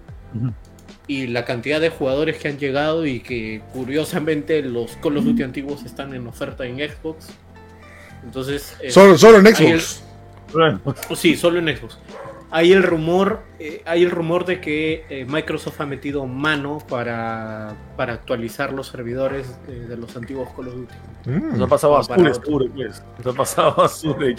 [1.09, 5.43] Y la cantidad de jugadores que han llegado y que curiosamente los Call of Duty
[5.43, 7.27] antiguos están en oferta en Xbox.
[8.23, 8.77] Entonces...
[8.81, 10.03] Eh, solo, solo en Xbox.
[11.15, 11.97] sí, solo en Xbox
[12.51, 17.75] hay el rumor, eh, hay el rumor de que eh, Microsoft ha metido mano para,
[17.95, 20.95] para actualizar los servidores eh, de los antiguos Call of Duty.
[21.25, 21.61] Mm.
[21.61, 23.03] ha pasado a Azure, Azure pues.
[23.25, 24.35] ha pasado a Azure,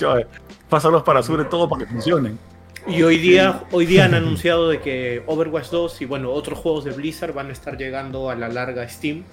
[0.69, 2.39] pásalos para Azure todo para que funcionen.
[2.87, 6.85] Y hoy día, hoy día han anunciado de que Overwatch 2 y bueno, otros juegos
[6.85, 9.25] de Blizzard van a estar llegando a la larga Steam.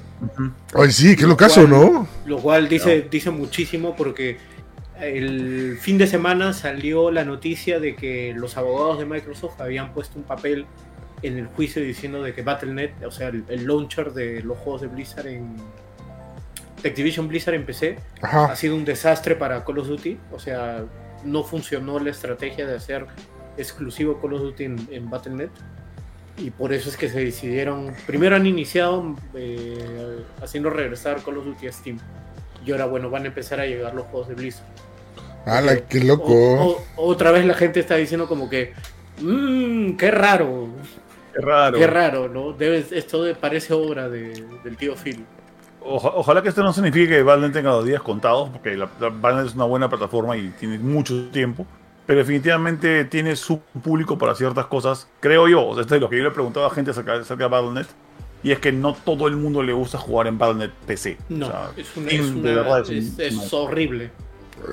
[0.73, 2.07] Ay, sí, qué lo caso, ¿no?
[2.25, 4.37] Lo cual dice, dice muchísimo porque
[4.99, 10.17] el fin de semana salió la noticia de que los abogados de Microsoft habían puesto
[10.17, 10.65] un papel
[11.21, 14.87] en el juicio diciendo de que Battle.net, o sea, el, launcher de los juegos de
[14.87, 15.55] Blizzard en
[16.83, 20.85] Activision Blizzard en PC, ha sido un desastre para Call of Duty, o sea,
[21.23, 23.07] no funcionó la estrategia de hacer
[23.57, 25.49] exclusivo Call of Duty en, Battle.net
[26.37, 31.45] y por eso es que se decidieron, primero han iniciado eh, haciendo regresar Call of
[31.45, 31.99] Duty a Steam
[32.65, 34.67] y ahora bueno, van a empezar a llegar los juegos de Blizzard.
[35.45, 36.83] ¡Hala, qué loco!
[36.97, 38.73] otra vez la gente está diciendo como que,
[39.21, 40.67] mmm, qué raro.
[41.33, 41.79] Qué raro.
[41.79, 42.51] Qué raro, ¿no?
[42.51, 45.25] Debe, esto parece obra de, del tío Phil.
[45.81, 49.55] ojalá que esto no signifique que Valve tenga los días contados, porque la, Valve es
[49.55, 51.65] una buena plataforma y tiene mucho tiempo.
[52.07, 55.67] Pero definitivamente tiene su público para ciertas cosas, creo yo.
[55.67, 57.49] O sea, esto es lo que yo le he preguntado a gente acerca, acerca de
[57.49, 57.85] Battle.net.
[58.43, 61.17] Y es que no todo el mundo le gusta jugar en Battle.net PC.
[61.29, 64.09] No, es, es horrible.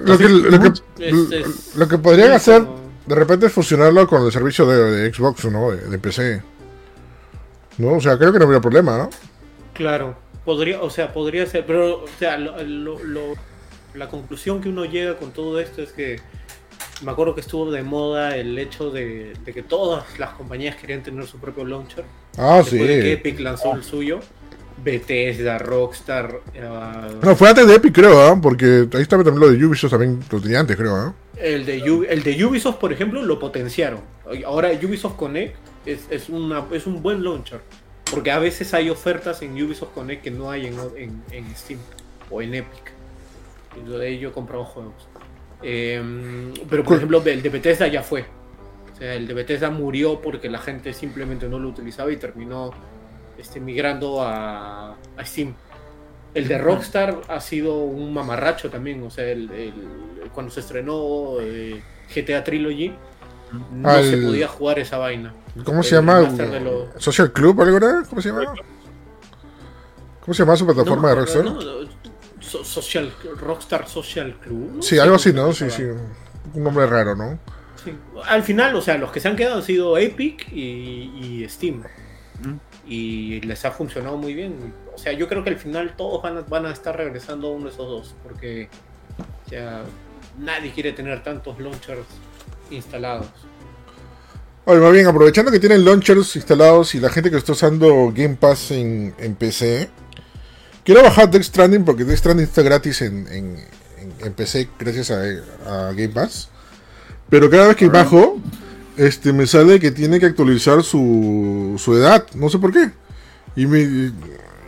[0.04, 2.64] Lo que, lo, que, podrían hacer
[3.06, 5.72] de repente es fusionarlo con el servicio de, Xbox, ¿no?
[5.72, 6.42] De, PC.
[7.78, 7.94] ¿No?
[7.94, 9.10] O sea, creo que no habría problema, ¿no?
[9.74, 15.32] Claro, podría, o sea, podría ser, pero, o sea, la conclusión que uno llega con
[15.32, 16.20] todo esto es que
[17.04, 21.26] me acuerdo que estuvo de moda el hecho de, que todas las compañías querían tener
[21.26, 22.04] su propio launcher.
[22.36, 22.78] Ah, sí.
[22.78, 24.20] De que Epic lanzó el suyo.
[24.82, 26.40] Bethesda, Rockstar.
[26.54, 27.24] Uh...
[27.24, 28.38] No, fue antes de Epic, creo, ¿eh?
[28.42, 31.08] porque ahí estaba también lo de Ubisoft, también lo tenía antes, creo.
[31.08, 31.12] ¿eh?
[31.36, 31.76] El, de
[32.08, 34.00] el de Ubisoft, por ejemplo, lo potenciaron.
[34.46, 37.60] Ahora Ubisoft Connect es, es, una, es un buen launcher.
[38.10, 41.80] Porque a veces hay ofertas en Ubisoft Connect que no hay en, en, en Steam
[42.30, 42.92] o en Epic.
[43.76, 45.08] Y de ahí yo he comprado juegos.
[45.66, 48.26] Em, pero por ejemplo, el de Bethesda ya fue.
[48.92, 52.70] O sea, el de Bethesda murió porque la gente simplemente no lo utilizaba y terminó
[53.38, 55.54] este, migrando a, Steam.
[56.34, 59.72] El de Rockstar ha sido un mamarracho también, o sea, el,
[60.34, 61.80] cuando se estrenó eh,
[62.14, 62.92] GTA Trilogy,
[63.72, 65.32] no se podía jugar esa vaina.
[65.64, 66.28] ¿Cómo se llama?
[66.98, 67.78] ¿Social Club algo
[68.10, 68.52] ¿Cómo se llama?
[70.20, 71.44] ¿Cómo se llama su plataforma de Rockstar?
[72.62, 74.82] Social, Rockstar Social Club.
[74.82, 75.52] Sí, algo así, ¿no?
[75.52, 75.82] Sí, sí.
[75.82, 77.38] Un nombre raro, ¿no?
[77.82, 77.94] Sí.
[78.26, 81.82] Al final, o sea, los que se han quedado han sido Epic y, Steam
[82.86, 84.74] y les ha funcionado muy bien.
[84.94, 87.50] O sea, yo creo que al final todos van a, van a estar regresando a
[87.52, 88.68] uno de esos dos, porque
[90.38, 92.06] nadie quiere tener tantos launchers
[92.70, 93.28] instalados.
[94.66, 98.36] Bueno, más bien, aprovechando que tienen launchers instalados y la gente que está usando Game
[98.36, 99.90] Pass en, PC,
[100.84, 105.20] quiero bajar Death Stranding porque Death Stranding está gratis en, en, PC gracias a,
[105.66, 106.48] a, Game Pass.
[107.28, 108.38] Pero cada vez que bajo,
[108.96, 112.90] este, me sale que tiene que actualizar su, su edad, no sé por qué.
[113.56, 114.12] Y, me,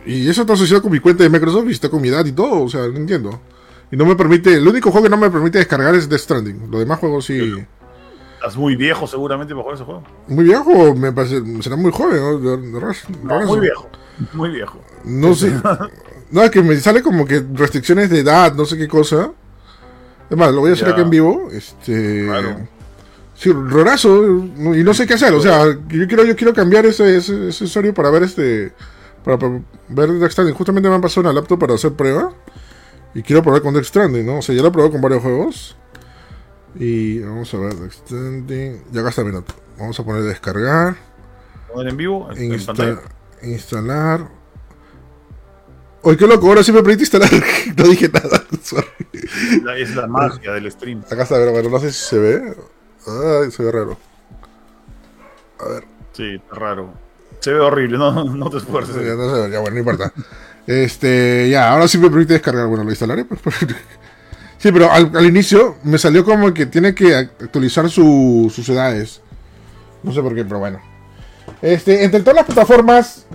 [0.05, 2.31] y eso está asociado con mi cuenta de Microsoft y está con mi edad y
[2.31, 3.41] todo, o sea, no entiendo.
[3.91, 6.69] Y no me permite, el único juego que no me permite descargar es Death Stranding.
[6.69, 7.53] Los demás juegos sí.
[8.35, 10.03] Estás muy viejo seguramente para jugar ese juego.
[10.27, 12.19] Muy viejo, me parece, será muy joven,
[13.23, 13.45] ¿no?
[13.45, 13.89] muy viejo,
[14.33, 14.79] muy viejo.
[15.03, 15.53] No sé.
[16.31, 19.31] no, es que me sale como que restricciones de edad, no sé qué cosa.
[20.27, 21.49] Además, lo voy a hacer aquí en vivo.
[21.51, 22.25] Este.
[22.25, 22.67] Claro.
[23.37, 27.17] Sí, rorazo, y no sé qué hacer, o sea, yo quiero, yo quiero cambiar ese,
[27.17, 28.73] ese, usuario para ver este,
[29.23, 29.37] para,
[29.89, 32.33] ver Justamente me han pasado una laptop para hacer prueba,
[33.13, 34.39] Y quiero probar con Death Stranding, ¿no?
[34.39, 35.75] O sea, ya lo he probado con varios juegos.
[36.79, 38.83] Y vamos a ver, Death Stranding.
[38.91, 39.53] Ya gasta minuto.
[39.77, 40.95] Vamos a poner descargar.
[41.71, 42.29] ¿Poner en vivo?
[42.35, 43.01] En, pantalla.
[43.43, 44.27] Instalar.
[46.03, 47.29] Oye, qué loco, ahora sí me permite instalar.
[47.77, 48.43] no dije nada.
[49.63, 51.03] La- Es la magia del stream.
[51.11, 52.55] Acá está, pero bueno, no sé si se ve.
[53.07, 53.97] Ay, se ve raro.
[55.59, 55.83] A ver.
[56.13, 56.93] Sí, está raro.
[57.39, 58.95] Se ve horrible, no, no te esfuerces.
[58.95, 60.11] Ya, no sé, ya, bueno, no importa.
[60.65, 62.67] Este, ya, ahora sí me permite descargar.
[62.67, 63.25] Bueno, lo instalaré.
[63.25, 63.41] pues,
[64.57, 69.21] sí, pero al, al inicio me salió como que tiene que actualizar su- sus edades.
[70.03, 70.79] No sé por qué, pero bueno.
[71.61, 73.25] Este, entre todas las plataformas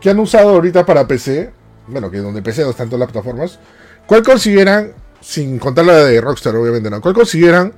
[0.00, 1.52] que han usado ahorita para PC,
[1.88, 3.58] bueno, que donde PC no están todas las plataformas,
[4.06, 7.00] ¿cuál consideran, sin contar la de Rockstar, obviamente, ¿no?
[7.00, 7.72] ¿Cuál consideran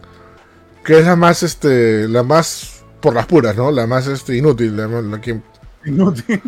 [0.84, 3.70] que es la más, este, la más por las puras, ¿no?
[3.70, 5.40] La más, este, inútil, la, la que
[5.84, 6.42] Inútil.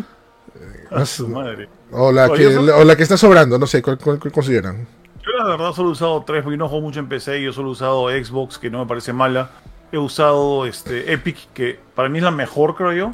[0.91, 1.69] A no su madre.
[1.91, 4.87] O la, que, o la que está sobrando, no sé, ¿cuál, cuál- cuál consideran?
[5.23, 7.69] Yo la verdad solo he usado tres, porque no juego mucho en PC, yo solo
[7.69, 9.51] he usado Xbox, que no me parece mala.
[9.91, 13.11] He usado este Epic, que para mí es la mejor, creo yo.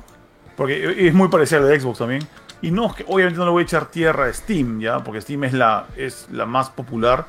[0.58, 2.28] Porque es muy parecida a la de Xbox también.
[2.62, 5.04] Y no, es que obviamente no le voy a echar tierra a Steam, ¿ya?
[5.04, 7.26] Porque Steam es la, es la más popular.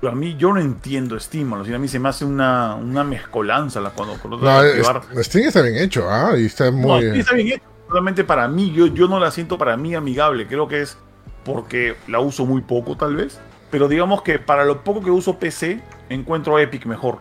[0.00, 3.80] Pero a mí, yo no entiendo Steam, a mí se me hace una, una mezcolanza
[3.80, 5.26] la, cuando, cuando No, es-.
[5.26, 6.32] Steam está bien hecho, ¿ah?
[6.36, 7.12] Y está No, muy...
[7.12, 7.62] sí está bien hecho.
[7.88, 10.48] Solamente para mí, yo, yo no la siento para mí amigable.
[10.48, 10.98] Creo que es
[11.44, 13.38] porque la uso muy poco, tal vez.
[13.70, 17.20] Pero digamos que para lo poco que uso PC, encuentro Epic mejor.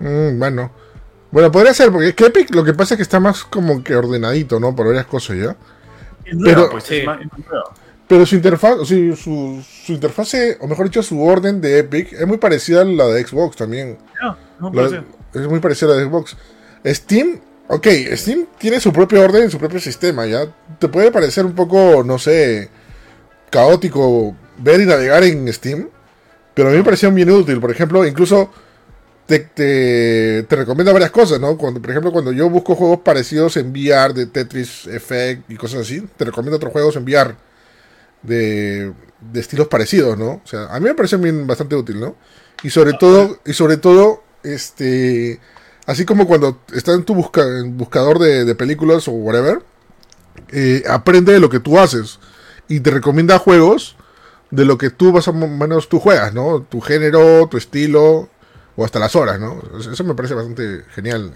[0.00, 0.70] Mm, bueno.
[1.30, 3.82] Bueno, podría ser, porque es que Epic lo que pasa es que está más como
[3.84, 4.74] que ordenadito, ¿no?
[4.74, 5.56] Por varias cosas ya.
[6.24, 6.96] Es Pero- pues, Sí.
[6.96, 7.64] es más- es nueva.
[8.06, 12.14] Pero su interfaz, o sea, su, su interfase, o mejor dicho, su orden de Epic
[12.14, 13.98] es muy parecida a la de Xbox también.
[14.22, 15.02] Ya, no La- parece.
[15.34, 16.34] es muy parecida a la de Xbox.
[16.86, 17.38] Steam,
[17.68, 20.46] ok, Steam tiene su propio orden, su propio sistema, ¿ya?
[20.78, 22.70] Te puede parecer un poco, no sé,
[23.50, 25.88] caótico ver y navegar en Steam,
[26.54, 27.60] pero a mí me pareció bien útil.
[27.60, 28.50] Por ejemplo, incluso
[29.28, 31.58] te, te, te recomienda varias cosas, ¿no?
[31.58, 35.82] Cuando, por ejemplo, cuando yo busco juegos parecidos en VR de Tetris Effect y cosas
[35.82, 37.36] así, te recomiendo otros juegos en VR
[38.22, 40.42] de, de estilos parecidos, ¿no?
[40.44, 42.16] O sea, a mí me parece bien bastante útil, ¿no?
[42.62, 45.40] Y sobre todo, y sobre todo, este,
[45.86, 49.60] así como cuando estás en tu busca- en buscador de, de películas o whatever,
[50.50, 52.18] eh, aprende de lo que tú haces
[52.68, 53.96] y te recomienda juegos
[54.50, 56.62] de lo que tú más o menos tú juegas, ¿no?
[56.62, 58.28] Tu género, tu estilo
[58.78, 59.60] o hasta las horas, ¿no?
[59.76, 61.34] Eso me parece bastante genial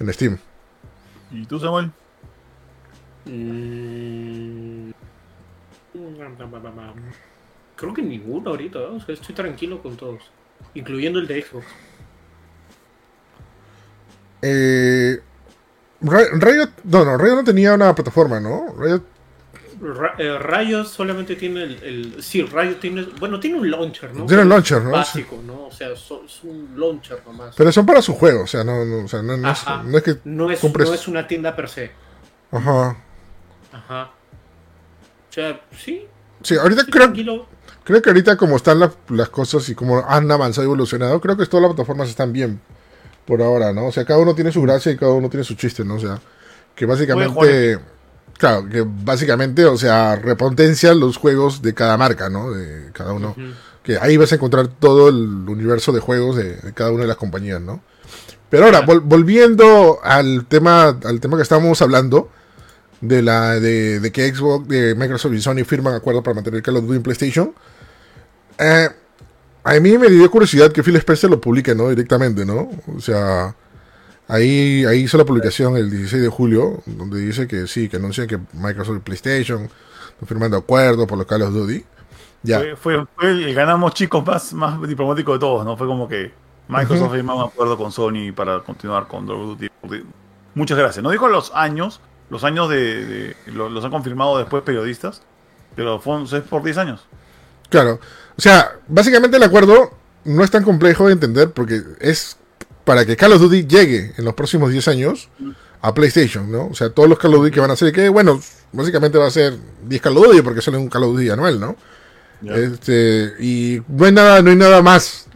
[0.00, 0.38] en Steam.
[1.30, 1.92] ¿Y tú, Samuel?
[3.26, 4.90] Mm,
[7.76, 8.96] Creo que ninguno ahorita, ¿no?
[8.96, 10.30] O sea, estoy tranquilo con todos.
[10.72, 11.66] Incluyendo el de Xbox.
[14.40, 15.20] Eh,
[16.00, 18.74] Riot, no, no, Riot no tenía una plataforma, ¿no?
[18.78, 19.02] Riot,
[19.80, 23.02] Ra- eh, Riot solamente tiene el, el- Sí, Riot tiene.
[23.18, 24.26] Bueno, tiene un launcher, ¿no?
[24.26, 24.90] Tiene un launcher, ¿no?
[24.90, 25.66] Básico, ¿no?
[25.66, 27.54] O sea, so- es un launcher nomás.
[27.56, 29.82] pero son para su juego, o sea, no, no, o sea, no, no es, Ajá.
[29.84, 31.90] no es que no, es, compres- no es una tienda per se.
[32.50, 32.96] Ajá.
[33.72, 34.10] Ajá.
[35.28, 36.06] O sea, sí.
[36.42, 37.46] Sí, ahorita estoy creo, tranquilo.
[37.84, 41.36] creo que ahorita como están la- las cosas y como han avanzado y evolucionado, creo
[41.36, 42.60] que todas las plataformas están bien
[43.26, 43.86] por ahora, ¿no?
[43.88, 45.96] O sea, cada uno tiene su gracia y cada uno tiene su chiste, ¿no?
[45.96, 46.18] O sea,
[46.74, 47.78] que básicamente,
[48.38, 52.50] claro, que básicamente, o sea, repotencia los juegos de cada marca, ¿no?
[52.50, 53.34] De cada uno.
[53.82, 55.16] Que ahí vas a encontrar todo el
[55.48, 57.82] universo de juegos de, de cada una de las compañías, ¿no?
[58.50, 62.30] Pero ahora, vol- volviendo al tema, al tema que estábamos hablando,
[63.00, 66.76] de la de, de que Xbox, de Microsoft y Sony firman acuerdo para mantener Call
[66.78, 67.54] of Duty en PlayStation.
[68.58, 68.88] eh,
[69.64, 71.90] a mí me dio curiosidad que Phil Spencer lo publique, ¿no?
[71.90, 72.70] Directamente, ¿no?
[72.96, 73.54] O sea,
[74.28, 78.26] ahí, ahí hizo la publicación el 16 de julio, donde dice que sí, que anuncian
[78.28, 81.84] que Microsoft y PlayStation están firmando acuerdo por los Call of Duty.
[82.44, 82.60] Ya.
[82.60, 85.76] Fue, fue, fue el ganamos chicos más, más diplomático de todos, ¿no?
[85.76, 86.30] Fue como que
[86.68, 87.14] Microsoft Ujú.
[87.14, 89.68] firmó un acuerdo con Sony para continuar con Call of Duty.
[90.54, 91.02] Muchas gracias.
[91.02, 95.22] No dijo los años, los años de, de- lo- los han confirmado después periodistas,
[95.74, 97.06] pero fue, es por 10 años.
[97.70, 98.00] Claro.
[98.36, 99.92] O sea, básicamente el acuerdo
[100.24, 102.36] no es tan complejo de entender porque es
[102.88, 105.28] para que Call of Duty llegue en los próximos 10 años
[105.82, 106.68] a PlayStation, ¿no?
[106.68, 108.40] O sea, todos los Call of Duty que van a hacer, que bueno,
[108.72, 109.54] básicamente va a ser
[109.86, 111.76] 10 Call of Duty porque sale un Call of Duty anual, ¿no?
[112.56, 115.26] Este, y no hay nada, no hay nada más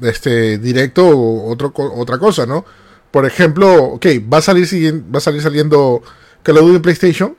[0.00, 2.64] este, directo o otro, otra cosa, ¿no?
[3.10, 4.66] Por ejemplo, ok, va a salir
[5.14, 6.02] va a salir saliendo
[6.42, 7.36] Call of Duty en PlayStation,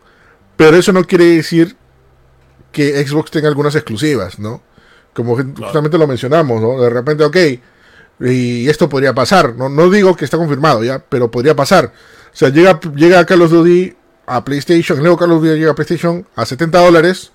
[0.55, 1.75] pero eso no quiere decir
[2.71, 4.61] que Xbox tenga algunas exclusivas, ¿no?
[5.13, 6.79] Como ju- justamente lo mencionamos, ¿no?
[6.81, 7.37] De repente, ok,
[8.19, 11.91] y esto podría pasar, no, no digo que está confirmado ya, pero podría pasar.
[12.33, 13.93] O sea, llega, llega Call of Duty
[14.25, 17.31] a PlayStation, el nuevo Call of Duty llega a PlayStation a 70 dólares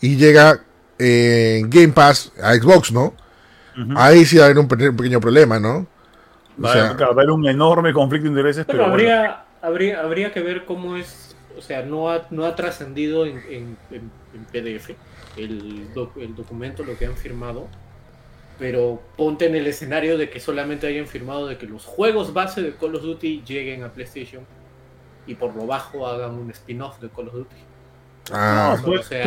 [0.00, 0.60] y llega
[0.98, 3.14] en Game Pass a Xbox, ¿no?
[3.94, 5.86] Ahí sí va a haber un, pequeño problema, ¿no?
[6.62, 8.66] va, a haber un enorme conflicto de intereses.
[8.66, 13.24] Pero, habría, habría, habría que ver cómo es, o sea, no ha, no ha trascendido
[13.24, 13.76] en,
[14.52, 14.90] PDF
[15.36, 15.86] el,
[16.16, 17.68] el documento, lo que han firmado
[18.58, 22.60] pero ponte en el escenario de que solamente hayan firmado de que los juegos base
[22.60, 24.44] de Call of Duty lleguen a PlayStation
[25.26, 27.56] y por lo bajo hagan un spin-off de Call of Duty.
[28.30, 29.24] Ah, puede, ser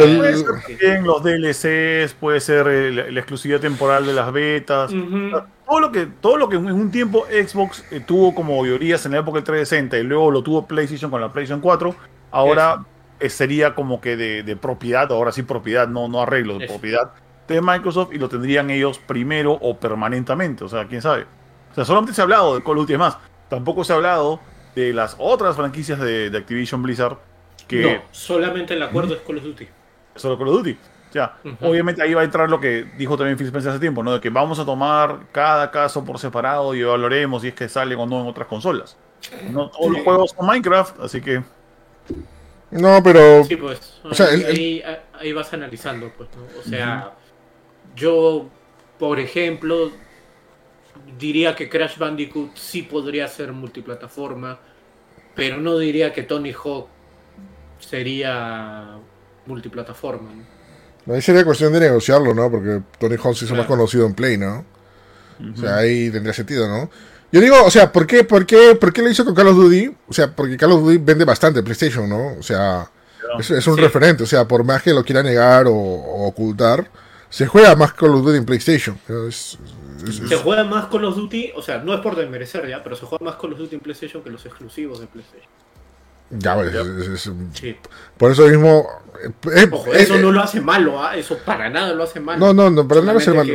[0.79, 4.91] bien los DLCs, puede ser la, exclusividad temporal de las betas.
[5.65, 9.13] todo, lo que, todo lo que en un tiempo Xbox eh, tuvo como mayorías en
[9.13, 11.95] la época del 360 y luego lo tuvo PlayStation con la PlayStation 4,
[12.29, 12.85] ahora
[13.19, 17.11] eh, sería como que de, de, propiedad, ahora sí propiedad, no, no arreglo, de propiedad
[17.47, 20.63] de Microsoft y lo tendrían ellos primero o permanentemente.
[20.63, 21.25] O sea, quién sabe.
[21.71, 22.97] O sea, solamente se ha hablado de Call of Duty.
[22.97, 23.17] más,
[23.49, 24.39] tampoco se ha hablado
[24.75, 27.17] de las otras franquicias de, Activision Blizzard.
[27.67, 29.67] Que no, solamente el acuerdo es Call of Duty.
[30.15, 30.77] Solo Call of Duty.
[31.13, 34.13] Ya, obviamente ahí va a entrar lo que dijo también Phil Spencer hace tiempo, ¿no?
[34.13, 37.95] De que vamos a tomar cada caso por separado y evaluaremos si es que sale
[37.95, 38.95] o no en otras consolas.
[39.49, 41.43] No todos los juegos son Minecraft, así que.
[42.71, 43.43] No, pero.
[43.43, 43.99] Sí, pues.
[44.03, 44.81] O sea, ahí,
[45.19, 46.43] ahí, vas analizando, pues, ¿no?
[46.59, 47.11] O sea,
[47.95, 48.49] yo,
[48.99, 49.91] por ejemplo,
[51.17, 54.59] diría que Crash Bandicoot sí podría ser multiplataforma,
[55.35, 56.87] pero no diría que Tony Hawk
[57.79, 58.97] sería
[59.45, 60.29] multiplataforma.
[61.07, 62.49] Ahí sería cuestión de negociarlo, ¿no?
[62.49, 64.65] Porque Tony Hawk sí es más conocido en Play, ¿no?
[65.53, 66.89] O sea, ahí tendría sentido, ¿no?
[67.31, 69.55] Yo digo, o sea, ¿por qué, por qué, por qué lo hizo con Call of
[69.55, 69.95] Duty?
[70.07, 72.35] O sea, porque Call of Duty vende bastante PlayStation, ¿no?
[72.37, 72.91] O sea,
[73.39, 76.87] es, un referente, o sea, por más que lo quiera negar o ocultar,
[77.31, 78.99] se juega más Call of Duty en PlayStation.
[79.31, 83.05] se juega más Call of Duty, o sea, no es por desmerecer ya, pero se
[83.05, 85.49] juega más Call of Duty en PlayStation que los exclusivos de PlayStation.
[86.29, 87.31] Ya, pues,
[88.17, 88.85] por eso mismo.
[89.53, 91.15] Eh, Ojo, eso eh, no lo hace malo, ¿ah?
[91.15, 92.39] eso para nada lo hace malo.
[92.39, 93.53] No, no, no, para nada lo hace malo.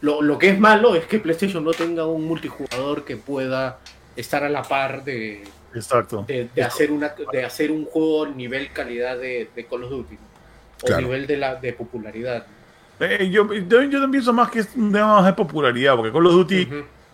[0.00, 3.78] lo, lo, que es malo es que PlayStation no tenga un multijugador que pueda
[4.16, 6.24] estar a la par de, Exacto.
[6.26, 10.18] de, hacer, una, de hacer un juego nivel calidad de, de Call of Duty
[10.82, 12.46] o nivel de, la, de popularidad.
[13.00, 16.26] Eh, yo, yo, también pienso más que es un tema más de popularidad, porque Call
[16.26, 16.68] of Duty,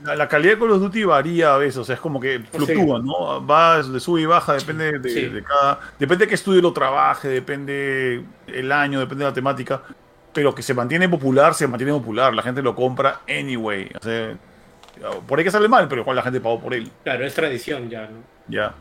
[0.04, 3.00] la, calidad de Call of Duty varía a veces, o sea, es como que fluctúa,
[3.00, 3.44] ¿no?
[3.46, 5.80] Va, de sube y baja, depende de, cada.
[5.98, 9.82] Depende de qué estudio lo trabaje, depende el año, depende de la temática.
[10.32, 13.90] Pero que se mantiene popular, se mantiene popular, la gente lo compra anyway.
[13.98, 14.36] O sea,
[15.26, 16.88] por ahí que sale mal, pero igual la gente pagó por él.
[17.02, 18.18] Claro, es tradición ya, ¿no?
[18.46, 18.74] Ya.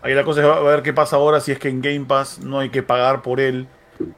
[0.00, 2.40] Ahí la cosa es a ver qué pasa ahora si es que en Game Pass
[2.40, 3.68] no hay que pagar por él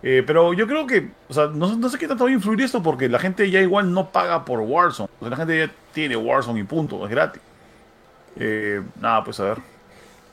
[0.02, 2.82] eh, pero yo creo que, o sea, no, sé qué tanto va a influir esto
[2.82, 5.08] porque la gente ya igual no paga por Warzone.
[5.18, 7.40] O sea, la gente ya tiene Warzone y punto, es gratis.
[8.36, 9.58] Eh, nada, pues a ver.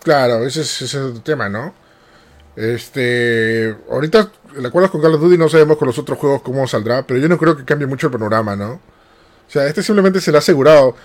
[0.03, 1.73] Claro, ese es, el tema, ¿no?
[2.55, 6.67] Este, ahorita el acuerdo con Call of Duty no sabemos con los otros juegos cómo
[6.67, 8.73] saldrá, pero yo no creo que cambie mucho el panorama, ¿no?
[8.73, 10.95] O sea, este simplemente se le ha asegurado.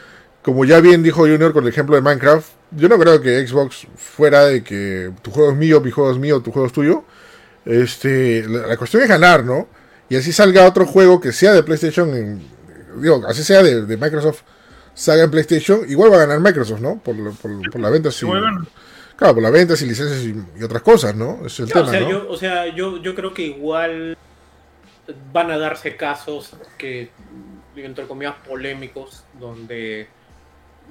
[0.42, 3.86] Como ya bien dijo Junior con el ejemplo de Minecraft, yo no creo que Xbox
[3.96, 7.04] fuera de que tu juego es mío, mi juego es mío, tu juego es tuyo
[7.66, 9.68] este, la, cuestión es ganar, ¿no?
[10.08, 12.40] Y así salga otro juego que sea de PlayStation,
[13.00, 14.42] digo, así sea de, Microsoft,
[14.94, 16.98] salga en PlayStation, igual va a ganar Microsoft, ¿no?
[17.00, 18.10] Por, por, la venta.
[19.16, 20.22] claro, por la venta y licencias
[20.58, 21.44] y, otras cosas, ¿no?
[21.44, 22.10] Es el tema, o sea, ¿no?
[22.10, 24.16] yo, o sea yo, yo creo que igual
[25.32, 27.10] van a darse casos que,
[27.74, 30.08] entre comillas, polémicos, donde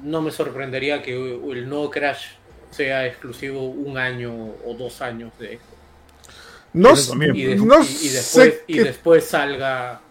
[0.04, 2.26] no me sorprendería que el nuevo Crash
[2.70, 4.34] sea exclusivo un año
[4.66, 5.54] o dos años de
[6.76, 6.90] no,
[7.34, 10.02] y, después, y después salga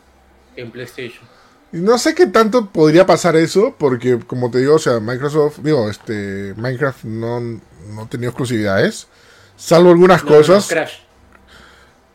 [0.57, 1.27] en PlayStation.
[1.73, 5.91] No sé qué tanto podría pasar eso, porque como te digo, o sea, Microsoft, digo,
[5.91, 9.09] este, Minecraft no, no ha tenido exclusividades,
[9.57, 10.73] salvo algunas cosas.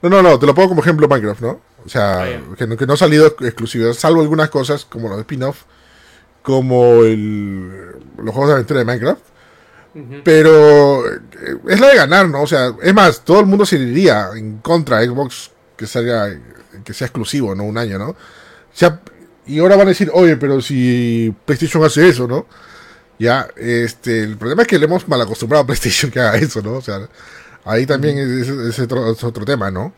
[0.01, 1.61] No, no, no, te lo pongo como ejemplo Minecraft, ¿no?
[1.85, 5.19] O sea, ah, que, no, que no ha salido exclusividad, salvo algunas cosas, como los
[5.19, 5.63] spin-off,
[6.41, 9.21] como el, los juegos de aventura de Minecraft.
[10.23, 11.19] Pero eh,
[11.67, 12.43] es la de ganar, ¿no?
[12.43, 16.29] O sea, es más, todo el mundo se iría en contra de Xbox que salga,
[16.83, 17.63] que sea exclusivo, ¿no?
[17.63, 18.09] Un año, ¿no?
[18.09, 18.15] O
[18.71, 19.01] sea,
[19.47, 22.45] y ahora van a decir, oye, pero si PlayStation hace eso, ¿no?
[23.17, 26.61] Ya, este, el problema es que le hemos mal acostumbrado a PlayStation que haga eso,
[26.61, 26.73] ¿no?
[26.73, 26.99] O sea,
[27.65, 29.93] ahí también es, otro, tema, ¿no?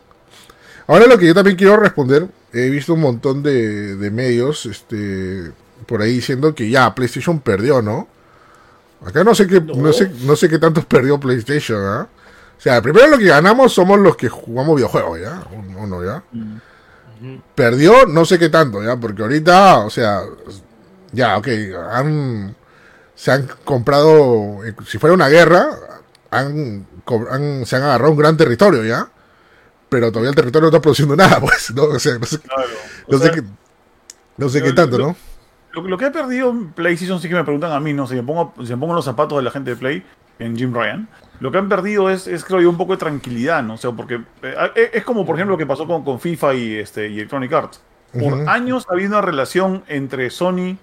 [0.88, 5.52] Ahora lo que yo también quiero responder, he visto un montón de, de medios, este,
[5.86, 8.08] por ahí diciendo que ya PlayStation perdió, ¿no?
[9.06, 9.92] Acá no sé qué, no.
[9.94, 12.08] sé, no sé qué tantos perdió PlayStation, ¿ah?
[12.58, 15.44] O sea, primero lo que ganamos somos los que jugamos videojuegos, ¿ya?
[15.78, 16.24] Uno, ¿ya?
[17.56, 18.96] Perdió no sé qué tanto, ¿ya?
[18.98, 20.22] Porque ahorita, o sea,
[21.12, 21.48] ya, ok,
[21.92, 22.56] han,
[23.16, 25.70] se han comprado, si fuera una guerra,
[26.32, 26.86] han,
[27.66, 29.08] se han agarrado un gran territorio, ¿ya?
[29.90, 31.84] pero todavía el territorio no está produciendo nada, pues, ¿no?
[31.84, 32.64] O sea, no sé, Claro.
[33.10, 33.44] no sé qué,
[34.38, 35.16] no sé lo- qué tanto, ¿no?
[35.74, 38.08] Lo, lo que he perdido en PlayStation sí que me preguntan a mí, ¿no?
[38.08, 40.04] Si me pongo, si me pongo los zapatos de la gente de Play,
[40.40, 41.08] en Jim Ryan,
[41.40, 43.76] lo que han perdido es, es creo yo, un poco de tranquilidad, ¿no?
[43.76, 46.54] O sea, porque eh, eh, es como, por ejemplo, lo que pasó con, con FIFA
[46.56, 47.82] y, este, y Electronic Arts.
[48.12, 50.78] Por años ha habido una relación entre Sony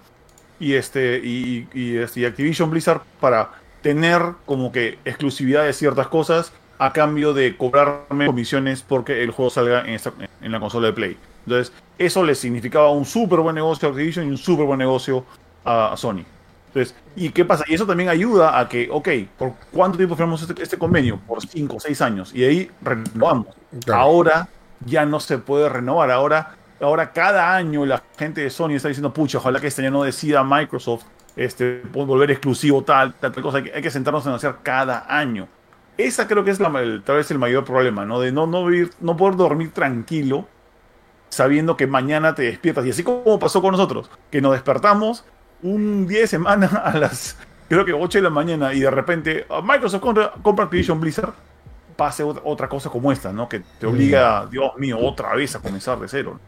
[0.59, 6.07] y, este, y, y, este, y Activision Blizzard para tener como que exclusividad de ciertas
[6.07, 10.87] cosas a cambio de cobrarme comisiones porque el juego salga en, esta- en la consola
[10.87, 11.17] de Play.
[11.45, 15.25] Entonces, eso le significaba un súper buen negocio a Activision y un súper buen negocio
[15.65, 16.23] a, Sony.
[16.67, 17.65] Entonces, ¿y qué pasa?
[17.67, 21.19] Y eso también ayuda a que, ok, ¿por cuánto tiempo firmamos este, este convenio?
[21.27, 22.33] Por 5 o 6 años.
[22.33, 23.47] Y ahí renovamos.
[23.83, 24.01] Claro.
[24.01, 24.49] Ahora
[24.85, 26.09] ya no se puede renovar.
[26.09, 29.91] Ahora, ahora cada año la gente de Sony está diciendo, pucha, ojalá que este año
[29.91, 31.03] no decida Microsoft
[31.35, 33.57] este, volver exclusivo tal, tal, tal cosa.
[33.57, 35.47] Hay que, hay que sentarnos a negociar cada año.
[35.97, 38.19] Esa creo que es la, el- tal vez el mayor problema, ¿no?
[38.19, 40.47] De no, no, vivir, no poder dormir tranquilo
[41.29, 42.85] sabiendo que mañana te despiertas.
[42.85, 45.23] Y así como pasó con nosotros, que nos despertamos
[45.61, 49.45] un día de semana a las, creo que 8 de la mañana y de repente
[49.49, 51.33] ah, Microsoft compra, compra Activision Blizzard,
[51.95, 53.49] pase otra, otra cosa como esta, ¿no?
[53.49, 56.39] Que te obliga, Dios mío, otra vez a comenzar de cero.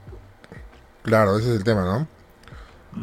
[1.04, 2.08] Claro, ese es el tema, ¿no?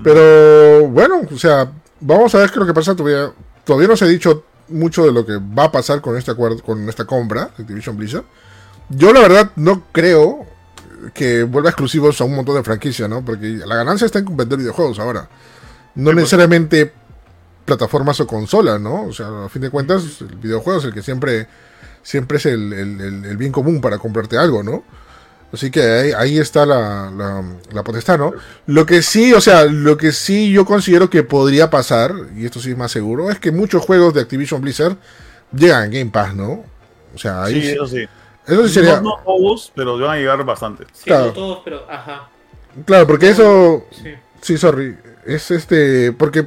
[0.03, 1.71] Pero bueno, o sea,
[2.01, 2.95] vamos a ver qué es lo que pasa.
[2.95, 3.33] Todavía,
[3.65, 6.63] todavía no se ha dicho mucho de lo que va a pasar con este acuerdo,
[6.63, 8.25] con esta compra de Activision Blizzard.
[8.91, 10.47] Yo la verdad no creo
[11.15, 13.25] que vuelva exclusivos a un montón de franquicias, ¿no?
[13.25, 15.29] Porque la ganancia está en vender videojuegos ahora.
[15.95, 16.17] No pues.
[16.17, 16.93] necesariamente
[17.65, 19.05] plataformas o consolas, ¿no?
[19.05, 21.47] O sea, a fin de cuentas, el videojuego es el que siempre,
[22.03, 24.83] siempre es el, el- el- el bien común para comprarte algo, ¿no?
[25.53, 27.43] Así que ahí, ahí está la, la,
[27.73, 28.33] la potestad, ¿no?
[28.67, 32.61] Lo que sí, o sea, lo que sí yo considero que podría pasar, y esto
[32.61, 34.97] sí es más seguro, es que muchos juegos de Activision Blizzard
[35.53, 36.65] llegan a Game Pass, ¿no?
[37.15, 38.07] O sea, ahí Sí, sí- eso sí.
[38.49, 38.97] Eso sí sería...
[39.01, 40.89] No, no todos, pero van a llegar bastantes.
[40.93, 41.27] Sí, Claro.
[41.27, 42.29] no todos, pero ajá.
[42.85, 43.85] Claro, porque eso...
[43.91, 44.11] Sí.
[44.41, 44.97] Sí, sorry.
[45.27, 46.13] Es este.
[46.13, 46.47] Porque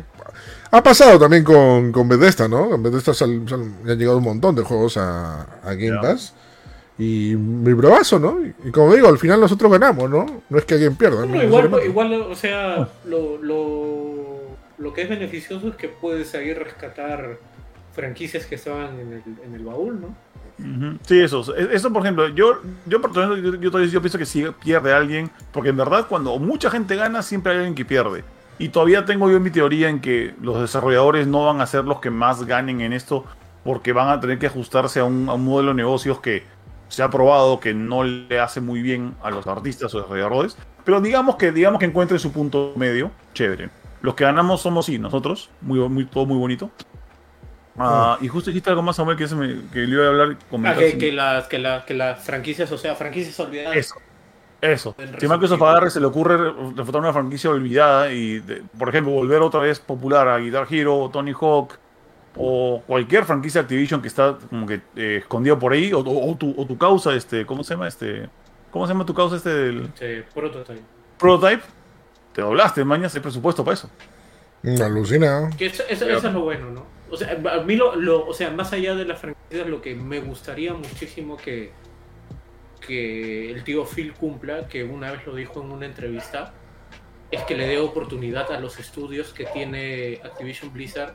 [0.72, 2.70] ha pasado también con, con Bethesda, ¿no?
[2.70, 5.99] Con Bethesda sal- sal- han llegado un montón de juegos a, a Game.
[6.02, 6.34] Pass.
[6.97, 8.39] Y mi bravazo, ¿no?
[8.45, 10.41] Y, y como digo, al final nosotros ganamos, ¿no?
[10.49, 11.26] No es que alguien pierda.
[11.26, 14.38] No, igual, Solamente- igual, o sea, lo, lo,
[14.78, 17.38] lo que es beneficioso es que puedes ahí rescatar
[17.93, 20.16] franquicias que estaban en el, en el baúl, ¿no?
[21.06, 21.56] Sí, eso.
[21.56, 25.78] Eso, por ejemplo, yo, yo, yo, yo, yo pienso que si pierde alguien, porque en
[25.78, 28.24] verdad cuando mucha gente gana, siempre hay alguien que pierde.
[28.60, 31.99] Y todavía tengo yo mi teoría en que los desarrolladores no van a ser los
[31.99, 33.26] que más ganen en esto,
[33.64, 36.43] porque van a tener que ajustarse a un, a un modelo de negocios que
[36.88, 40.58] se ha probado que no le hace muy bien a los artistas o desarrolladores.
[40.84, 43.70] Pero digamos que, digamos que encuentren su punto medio, chévere.
[44.02, 46.70] Los que ganamos somos sí, nosotros, muy, muy, todo muy bonito.
[47.78, 50.38] Ah, y justo dijiste algo más, Samuel, que, me- que le iba a hablar.
[50.39, 53.76] Ah, comentar que, las, que, la- que las franquicias, o sea, franquicias olvidadas.
[53.78, 53.95] Eso.
[54.59, 54.95] Eso.
[55.19, 56.38] Si Microsoft y se le ocurre
[56.76, 61.09] refutar una franquicia olvidada y, de- por ejemplo, volver otra vez popular a Guitar Hero,
[61.11, 61.80] Tony Hawk
[62.36, 66.32] o cualquier franquicia de Activision que está como que eh, escondida por ahí o, o-
[66.32, 68.30] o tu, o tu causa, este, ¿cómo se llama este?
[68.69, 69.89] ¿Cómo se llama tu causa este del
[70.34, 70.82] prototype.
[71.17, 71.63] prototype?
[72.34, 73.89] Te doblaste, mañana hay presupuesto para eso.
[74.63, 75.49] Alucina.
[75.57, 76.86] Que eso, eso- eso es lo bueno, ¿no?
[77.12, 79.93] O sea, a mí lo, lo- o sea, más allá de las franquicias, lo que
[79.95, 81.72] me gustaría muchísimo que,
[82.86, 86.53] que el tío Phil cumpla, que una vez lo dijo en una entrevista,
[87.30, 91.14] es que le dé oportunidad a los estudios que tiene Activision Blizzard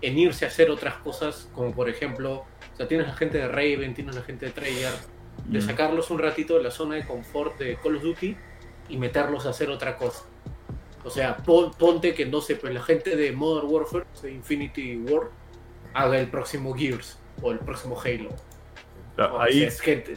[0.00, 3.46] en irse a hacer otras cosas, como por ejemplo, o sea, tienes la gente de
[3.48, 5.00] Raven, tienes la gente de Treyarch,
[5.46, 5.62] de Mm.
[5.62, 8.36] sacarlos un ratito de la zona de confort de Call of Duty
[8.88, 10.24] y meterlos a hacer otra cosa.
[11.04, 14.96] O sea, pon- ponte que no sé, pues la gente de Modern Warfare, de Infinity
[14.98, 15.28] War,
[15.94, 18.30] haga el próximo Gears o el próximo Halo.
[18.30, 20.16] O sea, O sea, ahí es gente.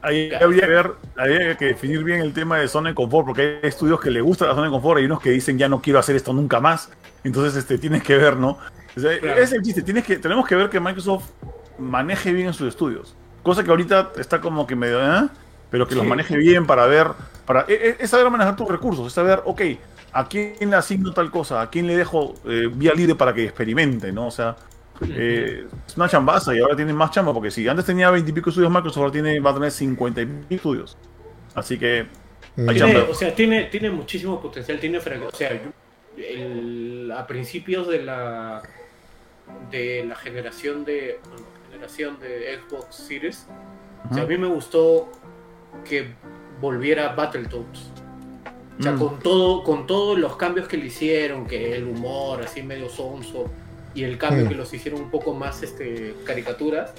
[0.00, 3.68] Ahí habría que ver, que definir bien el tema de zona de confort, porque hay
[3.68, 5.82] estudios que le gusta la zona de confort y hay unos que dicen ya no
[5.82, 6.90] quiero hacer esto nunca más.
[7.24, 8.58] Entonces, este, tienes que ver, ¿no?
[8.96, 9.40] O sea, Claro.
[9.40, 11.28] Es el chiste, tienes que, tenemos que ver que Microsoft
[11.78, 13.14] maneje bien sus estudios.
[13.42, 15.28] Cosa que ahorita está como que medio, ¿eh?
[15.70, 17.08] Pero que los maneje bien para ver,
[17.44, 19.60] para, e- e- es saber manejar tus recursos, es saber, ok,
[20.16, 23.44] a quién le asigno tal cosa, a quién le dejo eh, vía libre para que
[23.44, 24.28] experimente, ¿no?
[24.28, 24.56] O sea,
[25.06, 28.32] eh, es una chambaza y ahora tiene más chamba, porque si antes tenía 20 y
[28.32, 30.96] pico estudios Microsoft, ahora tiene, va a tener 50 y pico estudios.
[31.54, 32.06] Así que.
[32.56, 35.60] Hay Tiene, o sea, tiene, tiene muchísimo potencial, tiene o sea,
[36.16, 38.62] el- a principios de la
[39.70, 43.46] de la generación de bueno, generación de Xbox Series,
[44.10, 45.12] o sea, a mí me gustó
[45.84, 46.14] que
[46.60, 47.92] volviera Battletoads.
[48.78, 48.98] O sea, Mm.
[48.98, 53.46] con todo, con todos los cambios que le hicieron, que el humor así medio sonso
[53.94, 54.48] y el cambio Mm.
[54.48, 56.92] que los hicieron un poco más este caricaturas.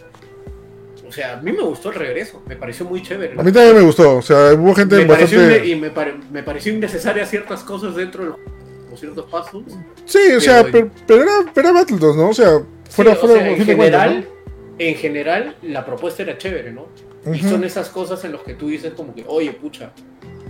[1.07, 3.39] o sea, a mí me gustó el regreso, me pareció muy chévere.
[3.39, 5.63] A mí también me gustó, o sea, hubo gente me pareció, bastante...
[5.65, 8.37] inne- y me, pare- me pareció innecesaria ciertas cosas dentro de los
[8.85, 9.63] como ciertos pasos.
[10.03, 12.29] Sí, o sea, Pero- pero, era, pero era Battletoads, ¿no?
[12.29, 12.59] O sea,
[12.89, 14.27] fuera, Sí, o fuera, sea, en fin de cuentas, general,
[14.79, 16.87] en general, la propuesta era chévere, ¿no?
[17.25, 17.49] Y Ujú.
[17.51, 19.91] son esas cosas en las que tú dices como que, oye, pucha,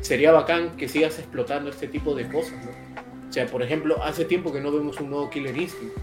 [0.02, 2.72] sería bacán que sigas explotando este tipo de cosas, ¿no?
[3.30, 5.96] O sea, por ejemplo, hace tiempo que no vemos un nuevo Killer Instinct.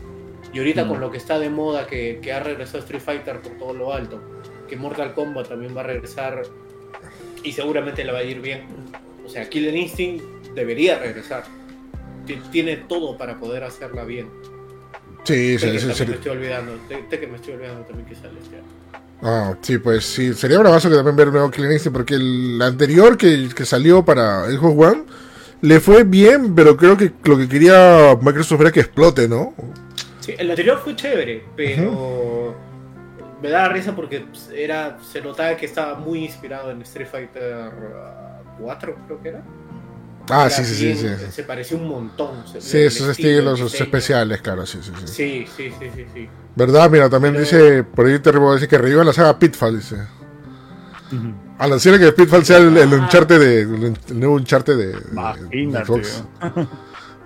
[0.52, 0.88] Y ahorita Mm.
[0.88, 3.92] con lo que está de moda, que, que ha regresado Street Fighter por todo lo
[3.92, 4.20] alto,
[4.68, 6.42] que Mortal Kombat también va a regresar
[7.42, 8.66] y seguramente le va a ir bien.
[9.24, 10.22] O sea, Killer Instinct
[10.54, 11.44] debería regresar.
[12.26, 14.28] Ti- Tiene todo para poder hacerla bien.
[15.24, 16.06] Sí, sí, sí, también sí.
[16.06, 16.72] me estoy olvidando.
[16.88, 18.64] Te- Tekken me estoy olvidando también que sale este año.
[19.26, 23.48] Ah, sí, pues sí, sería bravazo que también ver nuevo Instinct, porque el anterior que,
[23.56, 25.04] que salió para Xbox One
[25.62, 29.54] le fue bien, pero creo que lo que quería Microsoft era que explote, ¿no?
[30.20, 32.54] Sí, el anterior fue chévere, pero
[33.40, 37.72] me da risa porque pues, era se notaba que estaba muy inspirado en Street Fighter
[37.96, 39.42] ah, 4, creo que era.
[40.30, 41.26] Ah, sí, sí, sí, bien- sí.
[41.30, 42.46] Se pareció un montón.
[42.46, 43.84] se- Sí, el esos estilo, estilos diseño.
[43.84, 45.06] especiales, claro, sí, sí, sí.
[45.06, 46.28] Sí, sí, sí, sí, sí.
[46.56, 46.90] ¿Verdad?
[46.90, 49.96] Mira, también Pero- dice, por ahí te dice que revivan la saga Pitfall, dice.
[51.58, 52.96] A la serie que Pitfall sea el, el Ah.
[52.96, 55.84] Uncharted de, el, el nuevo Uncharted de, de- de Imagínate.
[55.84, 56.24] Xbox.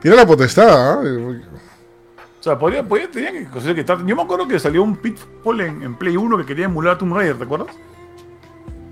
[0.03, 0.99] Tiene la potestad, ¿ah?
[1.03, 4.97] O sea, podría, podría, tenían que conseguir que estar- Yo me acuerdo que salió un
[4.97, 7.69] Pitfall en, en Play 1 que quería emular a Tomb Raider, ¿te acuerdas?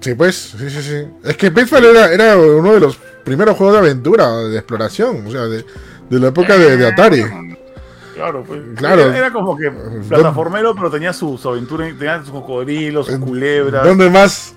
[0.00, 1.08] Sí, pues, sí, sí, sí.
[1.24, 5.30] Es que Pitfall era, era uno de los primeros juegos de aventura, de exploración, o
[5.30, 5.66] sea, de,
[6.08, 7.24] de la época de, de Atari.
[8.14, 8.62] Claro, pues.
[8.76, 9.02] Claro.
[9.02, 9.70] Era, era como que
[10.08, 13.84] plataformero, pero tenía su, su aventura, tenía sus cocodrilos, sus culebras.
[13.84, 14.54] Donde más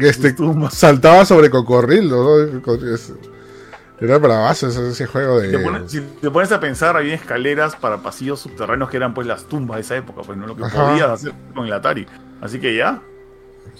[0.00, 2.62] este, sus saltaba sobre cocodrilo, ¿no?
[4.00, 5.50] Era bravazo ese, ese juego de...
[5.50, 9.28] Te pones- si te pones a pensar, había escaleras para pasillos subterráneos que eran pues
[9.28, 10.88] las tumbas de esa época, pues no lo que Ajá.
[10.90, 12.06] podías hacer con el Atari.
[12.40, 13.00] Así que ya.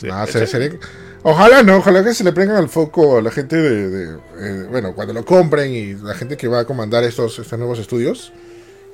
[0.00, 0.78] Es se- sería-
[1.24, 4.66] Ojalá no, ojalá que se le prengan al foco a la gente de, de, eh,
[4.70, 8.32] bueno, cuando lo compren y la gente que va a comandar estos, estos nuevos estudios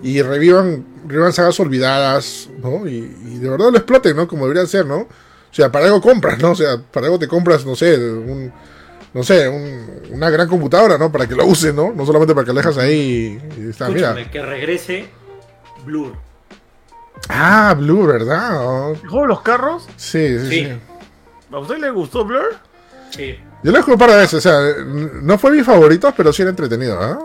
[0.02, 2.86] y revivan, revivan sagas olvidadas, ¿no?
[2.86, 4.28] Y, y de verdad lo exploten, ¿no?
[4.28, 4.98] Como deberían ser, ¿no?
[4.98, 5.08] O
[5.54, 6.50] sea, para algo compras, ¿no?
[6.50, 8.52] O sea, para algo te compras, no sé, un,
[9.14, 11.10] no sé, un- una gran computadora, ¿no?
[11.10, 11.94] Para que lo uses, ¿no?
[11.94, 14.30] No solamente para que la dejas ahí y, y está, Escúchame, mira.
[14.30, 15.08] que regrese
[15.86, 16.12] Blur.
[17.30, 18.50] Ah, Blue, ¿verdad?
[18.66, 19.86] Oh, ¿El juego de los carros?
[19.96, 20.72] sí, sí, sí, Sí.
[21.53, 22.57] ¿A usted le gustó Blur?
[23.11, 23.38] Sí.
[23.62, 26.42] Yo lo jugué un par de veces, o sea, no fue mi favorito, pero sí
[26.42, 27.18] era entretenido, ¿ah?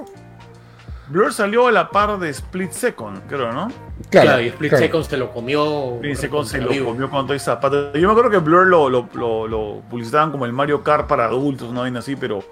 [1.09, 3.67] Blur salió a la par de Split Second, creo, ¿no?
[4.09, 4.85] Claro, y Split claro.
[4.85, 5.95] Second se lo comió.
[5.95, 6.89] Split Second se lo vivo.
[6.91, 7.93] comió con todo y zapatos.
[7.93, 11.25] Yo me acuerdo que Blur lo, lo, lo, lo publicitaban como el Mario Kart para
[11.25, 12.43] adultos, una vaina así, pero.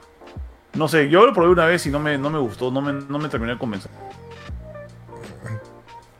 [0.73, 2.93] No sé, yo lo probé una vez y no me, no me gustó, no me,
[2.93, 3.91] no me terminé de convencer.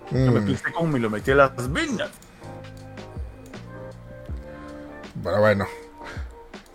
[0.10, 2.10] Mm, Split Second me lo metí a las venas.
[5.24, 5.67] Pero bueno.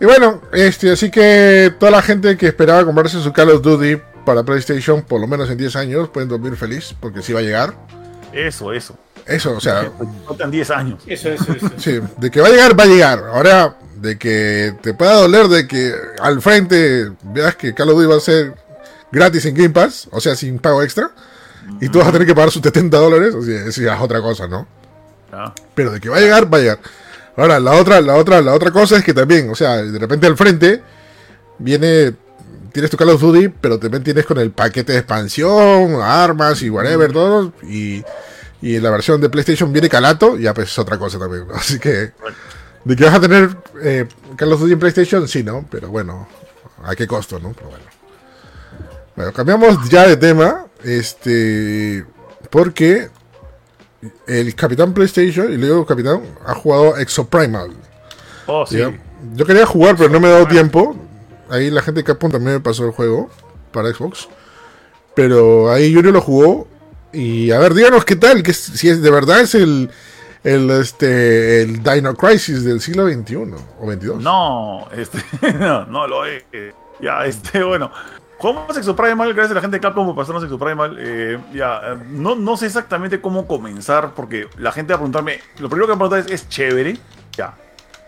[0.01, 3.97] Y bueno, este, así que toda la gente que esperaba comprarse su Call of Duty
[4.24, 7.42] para PlayStation, por lo menos en 10 años, pueden dormir feliz, porque sí va a
[7.42, 7.74] llegar.
[8.32, 8.99] Eso, eso.
[9.24, 9.90] Eso, o sea,
[10.26, 11.03] Faltan 10 años.
[11.07, 11.70] Eso, eso, eso.
[11.78, 13.24] sí, de que va a llegar, va a llegar.
[13.32, 18.07] Ahora, de que te pueda doler de que al frente veas que Call of Duty
[18.07, 18.55] va a ser
[19.11, 21.11] gratis en Game Pass, o sea, sin pago extra,
[21.80, 24.01] y tú vas a tener que pagar sus 70 dólares, o sea, eso ya es
[24.01, 24.66] otra cosa, ¿no?
[25.32, 25.53] ¿ya?
[25.74, 26.78] Pero de que va a llegar, va a llegar.
[27.37, 30.26] Ahora, la otra, la otra, la otra cosa es que también, o sea, de repente
[30.26, 30.82] al frente
[31.59, 32.14] viene,
[32.72, 36.70] tienes tu Call of Duty, pero también tienes con el paquete de expansión, armas y
[36.70, 38.03] whatever, todo, y,
[38.62, 41.55] y en la versión de PlayStation viene calato, ya pues es otra cosa también, ¿no?
[41.57, 42.12] Así que,
[42.84, 44.07] de que vas a tener eh,
[44.37, 45.66] Call of Duty en PlayStation, sí, ¿no?
[45.70, 46.26] Pero bueno,
[46.84, 47.53] ¿a qué costo, no?
[47.53, 47.84] Pero bueno.
[49.14, 52.05] Bueno, cambiamos ya de tema, este,
[52.51, 53.09] porque
[54.26, 57.70] el Capitán PlayStation, y luego Capitán, ha jugado Exoprimal.
[58.46, 58.78] Oh, sí.
[58.78, 58.92] ¿ya?
[59.34, 60.96] Yo quería jugar, pero no me he dado tiempo.
[61.48, 63.30] Ahí la gente de Capcom también me pasó el juego
[63.72, 64.28] para Xbox.
[65.14, 66.68] Pero ahí Junior lo jugó.
[67.12, 69.90] Y a ver, díganos qué tal, que si es de verdad es el,
[70.44, 74.16] el, este, el Dino Crisis del siglo XXI o XXII.
[74.20, 75.18] No, este,
[75.59, 76.44] no, no lo es.
[77.00, 77.90] Ya, este, bueno.
[78.39, 80.97] Jugamos Exoprimal, gracias a la gente de Capcom por pasarnos Exoprimal.
[80.99, 85.41] Eh, ya, eh, no, no sé exactamente cómo comenzar, porque la gente va a preguntarme.
[85.59, 86.99] Lo primero que va a preguntar es: ¿es chévere?
[87.32, 87.55] Ya.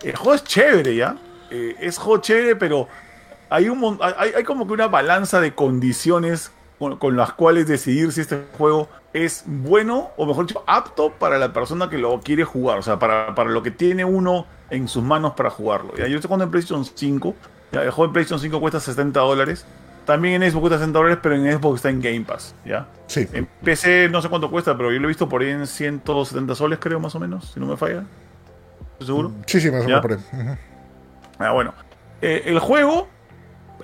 [0.03, 1.17] El juego es chévere, ya.
[1.51, 2.89] Eh, es juego chévere, pero
[3.49, 8.21] hay, un, hay, hay como que una balanza de condiciones con, las cuales decidir si
[8.21, 12.79] este juego es bueno o mejor dicho, apto para la persona que lo quiere jugar.
[12.79, 15.97] O sea, para, para lo que tiene uno en sus manos para jugarlo.
[15.97, 16.07] ¿ya?
[16.07, 17.35] Yo estoy jugando en PlayStation 5.
[17.73, 17.83] ¿ya?
[17.83, 19.67] El juego en PlayStation 5 cuesta 60 dólares.
[20.09, 22.55] También en Xbox cuesta 60 dólares, pero en Xbox está en Game Pass.
[22.65, 22.89] ¿ya?
[23.09, 23.29] Sí.
[23.35, 26.55] En PC no sé cuánto cuesta, pero yo lo he visto por ahí en 170
[26.55, 28.05] soles, creo, más o menos, si no me falla.
[29.01, 29.33] seguro.
[29.47, 30.19] Sí, sí, más o menos por ahí.
[31.39, 31.75] Ah, bueno.
[32.23, 33.07] Eh, el juego,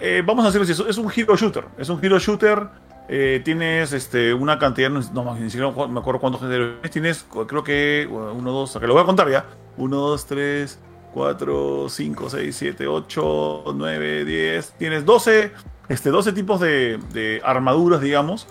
[0.01, 1.67] eh, vamos a decirlo así, es- un hero shooter.
[1.77, 2.69] Es un hero shooter.
[3.07, 7.27] eh, tienes este, una cantidad, no, no, ni siquiera me acuerdo cuántos héroes tienes.
[7.47, 9.45] Creo que uno, dos, que lo voy a contar ya.
[9.77, 10.79] 1, 2, 3,
[11.13, 14.73] 4, 5, 6, 7, 8, 9, 10.
[14.79, 15.53] Tienes 12,
[15.89, 18.47] este, 12 tipos de, de armaduras, digamos,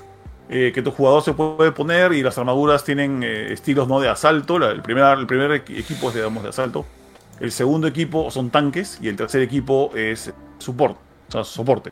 [0.50, 2.14] eh, que tu jugador se puede poner.
[2.14, 4.00] Y las armaduras tienen eh, estilos ¿no?
[4.00, 4.60] de asalto.
[4.60, 6.86] La- el, primer, el primer equi- equipo es, digamos, de asalto.
[7.40, 10.96] El segundo equipo son tanques y el tercer equipo es support,
[11.30, 11.92] o sea, soporte.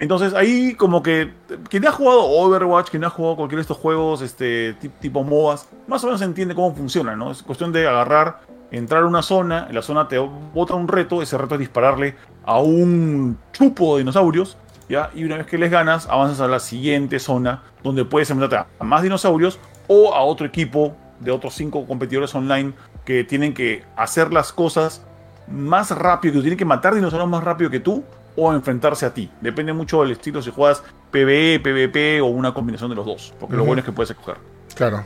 [0.00, 1.32] Entonces ahí como que
[1.68, 5.68] quien ha jugado Overwatch, quien ha jugado cualquiera de estos juegos este, ti- tipo MOBAs,
[5.86, 7.30] más o menos entiende cómo funciona, ¿no?
[7.30, 8.40] Es cuestión de agarrar,
[8.70, 12.14] entrar a una zona, en la zona te bota un reto, ese reto es dispararle
[12.44, 14.56] a un chupo de dinosaurios,
[14.88, 15.10] ¿ya?
[15.14, 18.84] Y una vez que les ganas, avanzas a la siguiente zona, donde puedes enfrentarte a
[18.84, 19.58] más dinosaurios
[19.88, 22.72] o a otro equipo de otros cinco competidores online
[23.04, 25.02] que tienen que hacer las cosas
[25.48, 28.04] más rápido, que tienen que matar dinosaurios más rápido que tú
[28.36, 29.30] o enfrentarse a ti.
[29.40, 33.56] Depende mucho del estilo si juegas PvE, PvP o una combinación de los dos, porque
[33.56, 34.36] lo bueno es que puedes escoger.
[34.74, 35.04] Claro.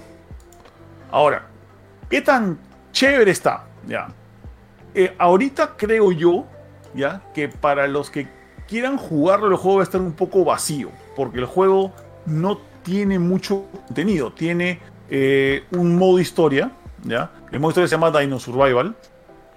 [1.10, 1.46] Ahora,
[2.10, 2.58] ¿qué tan
[2.95, 3.66] chévere está?
[3.86, 4.09] Ya.
[4.95, 6.47] Eh, ahorita creo yo,
[6.95, 8.28] ya, que para los que
[8.66, 11.92] quieran jugarlo, el juego va a estar un poco vacío, porque el juego
[12.24, 14.32] no tiene mucho contenido.
[14.32, 14.78] Tiene
[15.11, 16.72] eh, un modo historia,
[17.03, 17.30] ya.
[17.53, 18.97] El modo historia se llama Dino Survival.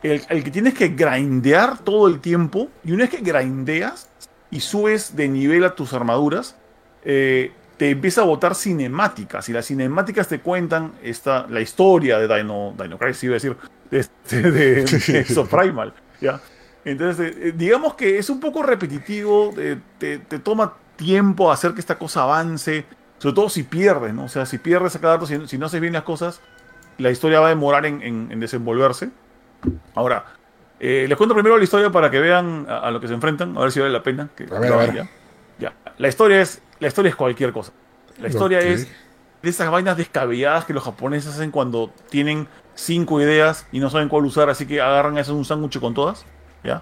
[0.04, 4.10] El, que tienes que grindear todo el tiempo, y una vez que grindeas
[4.52, 6.56] y subes de nivel a tus armaduras,
[7.04, 12.28] eh, te empieza a botar cinemáticas y las cinemáticas te cuentan esta, la historia de
[12.38, 13.56] Dino, Dino Crisis, iba a decir,
[13.92, 16.40] de, este- de, de Exoprimal, ¿ya?
[16.84, 21.74] Entonces, eh, eh, digamos que es un poco repetitivo, eh, te, te toma tiempo hacer
[21.74, 22.86] que esta cosa avance,
[23.20, 24.24] sobre todo si pierdes, ¿no?
[24.26, 26.42] O sea, si pierdes a cada rato, si, si no haces bien las cosas,
[26.98, 29.10] la historia va a demorar en, en- en desenvolverse.
[29.96, 30.26] Ahora,
[30.80, 33.56] eh, les cuento primero la historia para que vean a, a lo que se enfrentan,
[33.58, 34.30] a ver si vale la pena.
[34.36, 34.90] Que A ver, lo a ver.
[34.92, 35.10] hagan ya.
[35.60, 35.74] Ya.
[35.98, 37.72] La historia es la historia es cualquier cosa.
[38.20, 38.88] La historia es
[39.44, 44.10] de esas vainas descabelladas que los japoneses hacen cuando tienen cinco ideas y no saben
[44.10, 46.26] cuál usar, así que agarran eso un sándwich con todas.
[46.64, 46.82] ¿Ya?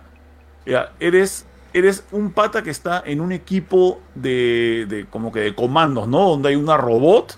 [0.65, 5.53] Ya, eres, eres un pata que está en un equipo de, de como que de
[5.55, 6.29] comandos, ¿no?
[6.29, 7.37] Donde hay una robot,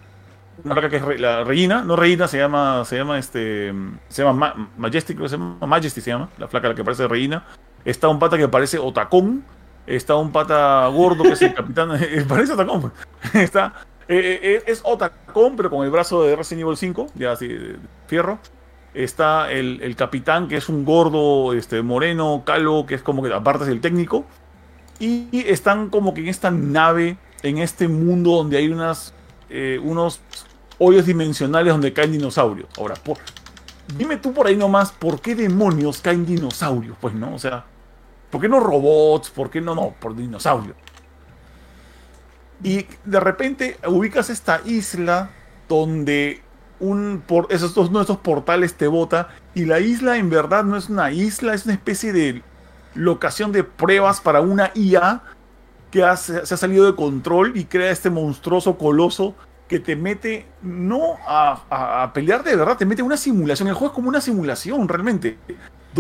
[0.64, 3.74] una flaca que es re- la Reina, no Reina, se llama, se llama este,
[4.08, 6.84] se llama Ma- Majestic, creo que se llama Majesty se llama, la flaca la que
[6.84, 7.44] parece Reina.
[7.84, 9.44] Está un pata que parece Otacón,
[9.88, 12.92] está un pata gordo que es el capitán, eh, parece Otacón,
[13.34, 13.74] está,
[14.10, 17.50] eh, eh, es Otacón, pero con el brazo de Resident Evil 5, ya así,
[18.08, 18.40] fierro.
[18.94, 23.32] Está el, el capitán, que es un gordo, este, moreno, calvo, que es como que
[23.34, 24.26] aparte es el técnico.
[25.00, 29.14] Y están como que en esta nave, en este mundo donde hay unas,
[29.50, 30.22] eh, unos
[30.80, 32.68] hoyos dimensionales donde caen dinosaurios.
[32.78, 33.18] Ahora, por,
[33.96, 36.98] dime tú por ahí nomás, ¿por qué demonios caen dinosaurios?
[37.00, 37.66] Pues no, o sea,
[38.38, 39.32] ¿por qué no robots?
[39.32, 40.76] ¿Por qué no, no, por dinosaurios?
[42.64, 45.30] Y de repente ubicas esta isla
[45.68, 46.42] donde
[46.80, 50.64] un por esos dos uno de esos portales te bota y la isla en verdad
[50.64, 52.44] no es una isla, es una especie de
[52.94, 55.22] locación de pruebas para una IA
[55.90, 59.34] que se ha salido de control y crea este monstruoso coloso
[59.68, 63.68] que te mete no a, a- a pelear de verdad, te mete una simulación.
[63.68, 65.38] El juego es como una simulación realmente,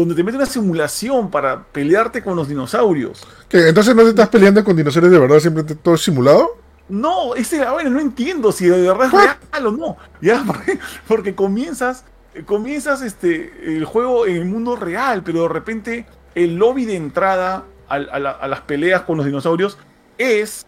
[0.01, 3.27] donde te mete una simulación para pelearte con los dinosaurios.
[3.49, 3.69] ¿Qué?
[3.69, 6.49] Entonces no te estás peleando con dinosaurios de verdad, simplemente todo es simulado.
[6.89, 9.97] No, ese, bueno, no entiendo si de verdad es real o no.
[10.21, 12.05] Ya, porque, porque comienzas,
[12.45, 17.65] comienzas este, el juego en el mundo real, pero de repente el lobby de entrada
[17.89, 19.77] a, la- a las peleas con los dinosaurios
[20.17, 20.65] es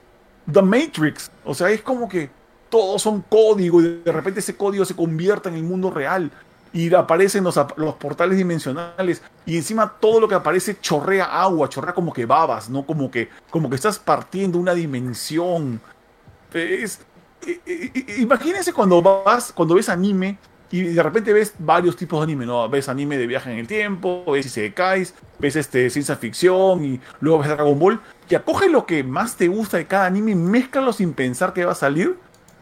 [0.51, 1.31] The Matrix.
[1.45, 2.29] O sea, es como que
[2.69, 6.31] todos son código y de repente ese código se convierte en el mundo real.
[6.73, 9.21] Y aparecen los, los portales dimensionales.
[9.45, 12.85] Y encima todo lo que aparece chorrea agua, chorrea como que babas, ¿no?
[12.85, 15.81] Como que, como que estás partiendo una dimensión.
[18.17, 20.37] Imagínense cuando vas, cuando ves anime
[20.71, 22.69] y de repente ves varios tipos de anime, ¿no?
[22.69, 27.39] Ves anime de viaje en el tiempo, ves Isekais, ves este, ciencia ficción y luego
[27.39, 27.99] ves Dragon Ball.
[28.29, 31.65] Y acoge lo que más te gusta de cada anime y mézclalo sin pensar que
[31.65, 32.17] va a salir.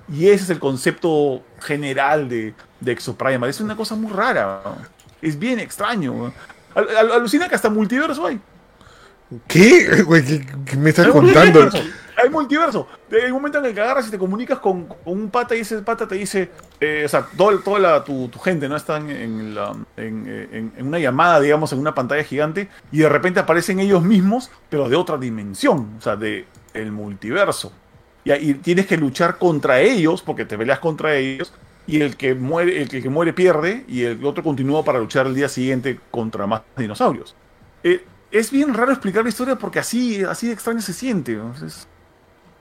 [0.10, 3.50] Y ese es el concepto general de, de Exoprimal.
[3.50, 4.62] Es una cosa muy rara.
[4.66, 4.78] ¿no?
[5.22, 6.34] Es bien extraño.
[6.76, 8.40] Al- al- alucina que hasta multiverso hay.
[9.48, 10.04] ¿Qué?
[10.04, 11.62] Güey, ¿qué, qué me estás contando?
[11.62, 11.90] multiverso.
[12.24, 12.88] Hay multiverso.
[13.12, 15.60] Hay un momento en el que agarras y te comunicas con, con un pata y
[15.60, 16.50] ese pata te dice,
[16.80, 20.74] eh, o sea, todo- toda la- tu, tu gente no están en, la- en, en-
[20.78, 24.88] en una llamada, digamos, en una pantalla gigante y de repente aparecen ellos mismos, pero
[24.90, 27.72] de otra dimensión, o sea, de el multiverso.
[28.24, 31.54] Y ahí tienes que luchar contra ellos, porque te peleas contra ellos,
[31.88, 35.34] y el que muere, el que, muere pierde y el otro continúa para luchar el
[35.34, 37.34] día siguiente contra más dinosaurios.
[37.84, 41.40] Eh, es bien raro explicar la historia porque así, así de extraño se siente.
[41.66, 41.88] Es,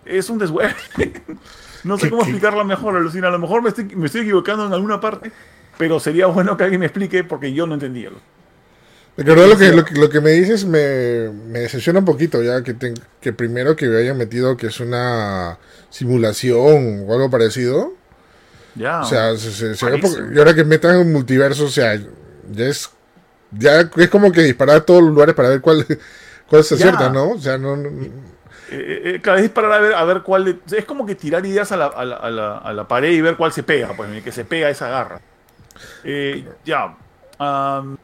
[0.05, 0.73] es un deshuevo.
[1.85, 3.27] no sé cómo explicarla mejor, Alucina.
[3.27, 5.33] A lo mejor me estoy, me estoy equivocando en alguna parte,
[5.77, 8.11] pero sería bueno que alguien me explique porque yo no entendía.
[9.17, 12.77] De verdad lo que, lo, que me dices me, me decepciona un poquito ya que,
[13.21, 15.59] que primero que me hayan metido que es una
[15.89, 17.96] simulación o algo parecido.
[18.77, 19.01] Ya.
[19.01, 19.75] O sea, se,
[20.35, 21.99] y ahora que metan un multiverso, o sea,
[22.51, 22.91] ya es
[23.53, 25.87] ya es como que disparar a todos los lugares para ver cuál,
[26.49, 27.31] cuál se acierta, ¿no?
[27.31, 30.61] O sea, no, eh, eh, claro, es disparar a ver, a ver cuál.
[30.71, 33.53] es como que tirar ideas a la, a, la, a, la, pared y ver cuál
[33.53, 35.21] se pega, pues, que se pega esa garra.
[36.03, 36.97] Eh, ya.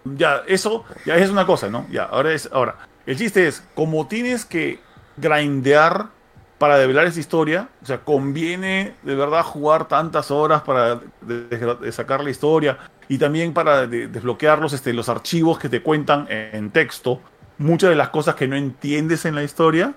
[0.04, 1.86] ya, eso ya es una cosa, ¿no?
[1.90, 2.48] Ya, ahora es.
[2.52, 4.78] Ahora, el chiste es, como tienes que
[5.16, 6.08] grindear
[6.62, 11.00] para develar esa historia, o sea, conviene de verdad jugar tantas horas para
[11.90, 16.70] sacar la historia y también para desbloquear los, este, los archivos que te cuentan en,
[16.70, 17.20] texto
[17.58, 19.94] muchas de las cosas que no entiendes en la historia.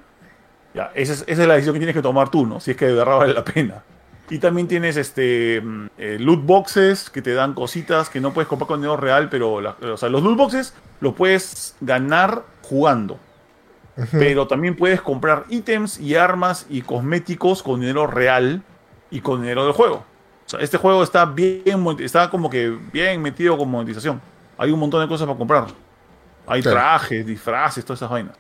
[0.74, 2.60] Ya, esa es, la decisión que tienes que tomar tú, ¿no?
[2.60, 3.84] Si es que de verdad vale la pena.
[4.32, 8.48] Y también tienes este mm, eh, loot boxes que te dan cositas que no puedes
[8.48, 9.62] comprar con dinero real, pero
[9.98, 13.20] sea, los loot boxes los puedes ganar jugando.
[14.12, 18.62] Pero también puedes comprar ítems y armas y cosméticos con dinero real
[19.10, 20.04] y con dinero del juego
[20.60, 24.22] este juego está bien, está como que bien metido con monetización.
[24.58, 25.68] Hay un montón de cosas para comprar.
[26.48, 28.36] Hay trajes, disfraces, todas esas vainas.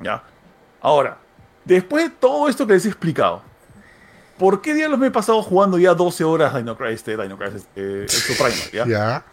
[0.00, 0.22] Ya.
[0.80, 1.16] Ahora,
[1.64, 3.42] después de todo esto que les he explicado,
[4.38, 7.66] ¿por qué diablos me he pasado jugando ya 12 horas Dino Crisis, este, Dino Crisis,
[7.74, 9.24] este, Primal, ¿ya?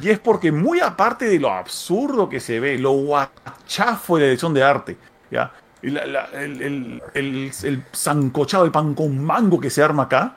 [0.00, 4.28] Y es porque muy aparte de lo absurdo que se ve, lo guachafo de la
[4.28, 4.96] edición de arte,
[5.30, 5.52] ¿ya?
[5.84, 10.36] el, el, el, el, sancochado, el pan con mango que se arma acá,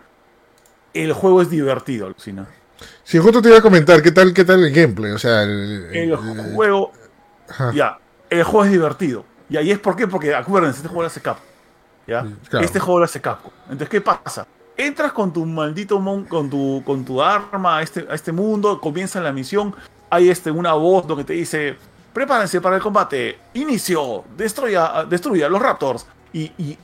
[0.94, 2.48] el juego es divertido, Lucina.
[3.04, 5.12] Sí, justo te iba a comentar, ¿qué tal, qué tal el gameplay?
[5.12, 6.16] O sea, el,
[6.54, 6.92] juego.
[7.74, 7.98] Ya,
[8.30, 9.26] el juego es divertido.
[9.50, 11.46] Y ahí es por qué, porque acuérdense, este juego lo hace Capcom.
[12.06, 12.26] ¿ya?
[12.62, 13.52] Este juego lo hace Capcom.
[13.64, 14.46] Entonces, ¿qué pasa?
[14.78, 18.80] Entras con tu maldito mon, con tu con tu arma a este, a este mundo,
[18.80, 19.76] comienza la misión,
[20.10, 21.76] hay este, una voz que te dice,
[22.14, 26.06] prepárense para el combate, inicio, destruya, destruya los Raptors.
[26.32, 26.78] Y, y,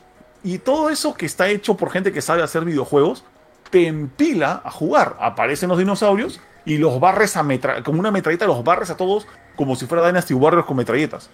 [0.44, 3.24] y todo eso que está hecho por gente que sabe hacer videojuegos,
[3.70, 5.16] te empila a jugar.
[5.20, 7.46] Aparecen los dinosaurios y los barres a
[7.84, 11.30] como una metralleta, los barres a todos como si fuera Dynasty Warriors con metralletas.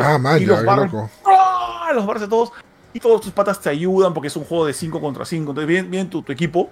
[0.00, 0.92] ah, man, y los, barres,
[1.26, 1.90] ¡ah!
[1.94, 2.52] los barres a todos
[2.92, 5.50] y todos tus patas te ayudan porque es un juego de 5 contra 5.
[5.50, 6.70] Entonces viene, bien tu, equipo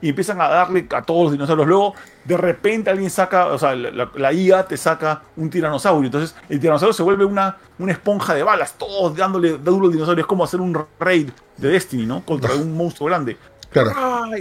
[0.00, 1.68] y empiezan a darle a todos los dinosaurios.
[1.68, 1.94] Luego,
[2.24, 6.06] de repente alguien saca, o sea, la, IA te saca un tiranosaurio.
[6.06, 10.22] Entonces, el tiranosaurio se vuelve una, una esponja de balas, todos dándole duro al dinosaurio.
[10.22, 12.24] Es como hacer un raid de Destiny, ¿no?
[12.24, 13.36] Contra un monstruo grande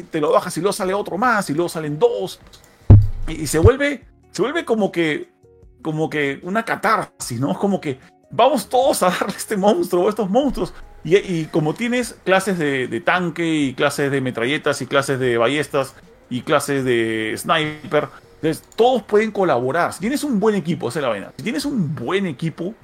[0.10, 2.40] te lo bajas y luego sale otro más y luego salen dos.
[3.28, 5.32] Y, se vuelve, se vuelve como que,
[5.82, 7.52] como que una catarsis, ¿no?
[7.52, 10.74] Es como que vamos todos a darle a este monstruo, a estos monstruos.
[11.04, 15.96] Y, como tienes clases de, tanque y clases de metralletas y clases de ballestas
[16.30, 18.10] y clases de sniper,
[18.76, 19.94] todos pueden colaborar.
[19.94, 21.32] Si tienes un buen equipo, esa es la vaina.
[21.38, 22.76] Si tienes un buen equipo,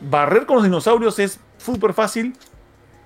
[0.00, 2.34] barrer con los dinosaurios es súper fácil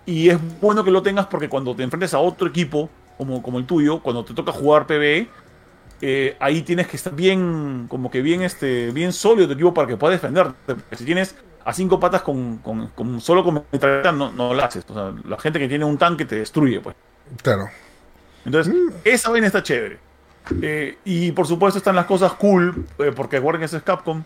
[0.06, 2.88] y es bueno que lo tengas porque cuando te enfrentes a otro equipo,
[3.18, 5.28] como, como el tuyo, cuando te toca jugar PvE,
[6.00, 9.88] eh, ahí tienes que estar bien, como que bien, este, bien sólido tu equipo para
[9.88, 10.54] que puedas defenderte.
[10.66, 11.34] Porque si tienes
[11.66, 14.84] a cinco patas con, con, solo con metralleta, no, no lo haces.
[14.88, 16.94] O sea, la gente que tiene un tanque te destruye, pues.
[17.42, 17.68] Claro.
[18.44, 18.88] Entonces, mm.
[19.02, 19.98] esa vaina está chévere.
[20.62, 24.22] Eh, y por supuesto están las cosas cool, eh, porque recuerden eso es Capcom.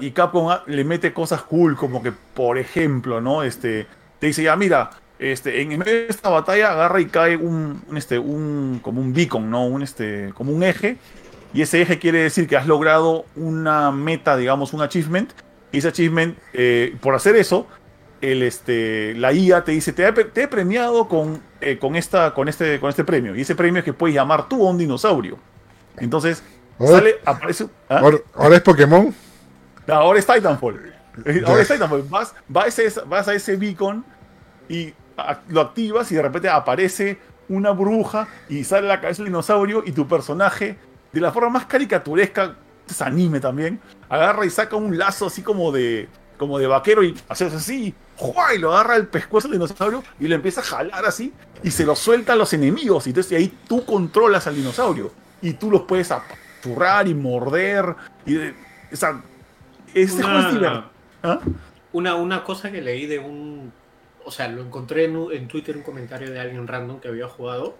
[0.00, 3.42] Y Capcom le mete cosas cool, como que, por ejemplo, ¿no?
[3.42, 3.86] Este,
[4.18, 8.18] te dice, ya, mira, este, en medio de esta batalla agarra y cae un, este,
[8.18, 9.66] un, como un beacon, ¿no?
[9.66, 10.98] Un, este, como un eje.
[11.54, 15.32] Y ese eje quiere decir que has logrado una meta, digamos, un achievement.
[15.74, 17.66] Y ese achievement, eh, por hacer eso,
[18.20, 22.78] el, este, la IA te dice, te he, premiado con, eh, con, esta, con, este,
[22.78, 23.34] con este premio.
[23.34, 25.36] Y ese premio es que puedes llamar tú a un dinosaurio.
[25.96, 26.44] Entonces,
[26.78, 27.66] sale, aparece...
[27.88, 28.02] ¿ah?
[28.34, 29.12] Ahora, es Pokémon.
[29.88, 30.94] Ahora es Titanfall.
[31.44, 32.04] Ahora es Titanfall.
[32.08, 34.04] Vas, vas, vas a ese beacon
[34.68, 34.94] y
[35.48, 37.18] lo activas y de repente aparece
[37.48, 40.78] una bruja y sale la cabeza del dinosaurio y tu personaje,
[41.12, 42.56] de la forma más caricaturesca,
[42.88, 47.14] es anime también, agarra y saca un lazo así como de como de vaquero y
[47.28, 47.94] haces así,
[48.54, 51.32] y lo agarra el pescuezo del dinosaurio y lo empieza a jalar así
[51.62, 53.06] y se lo suelta a los enemigos.
[53.06, 57.94] Y entonces ahí tú controlas al dinosaurio y tú los puedes apurrar y morder.
[58.26, 58.36] Y,
[58.90, 59.22] esa
[59.94, 60.90] este una,
[61.22, 61.40] ¿Ah?
[61.92, 63.72] una, una cosa que leí de un
[64.24, 67.76] o sea, lo encontré en, Twitter un comentario de alguien random que había jugado.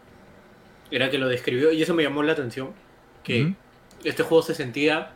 [0.91, 2.71] era que lo describió y eso me llamó la atención,
[3.23, 3.55] que.
[4.05, 5.13] Este juego se sentía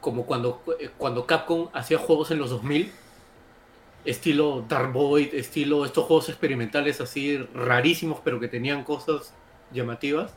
[0.00, 0.62] como cuando,
[0.96, 2.90] cuando Capcom hacía juegos en los 2000,
[4.04, 9.34] estilo Dark Void, estilo estos juegos experimentales así rarísimos, pero que tenían cosas
[9.72, 10.32] llamativas,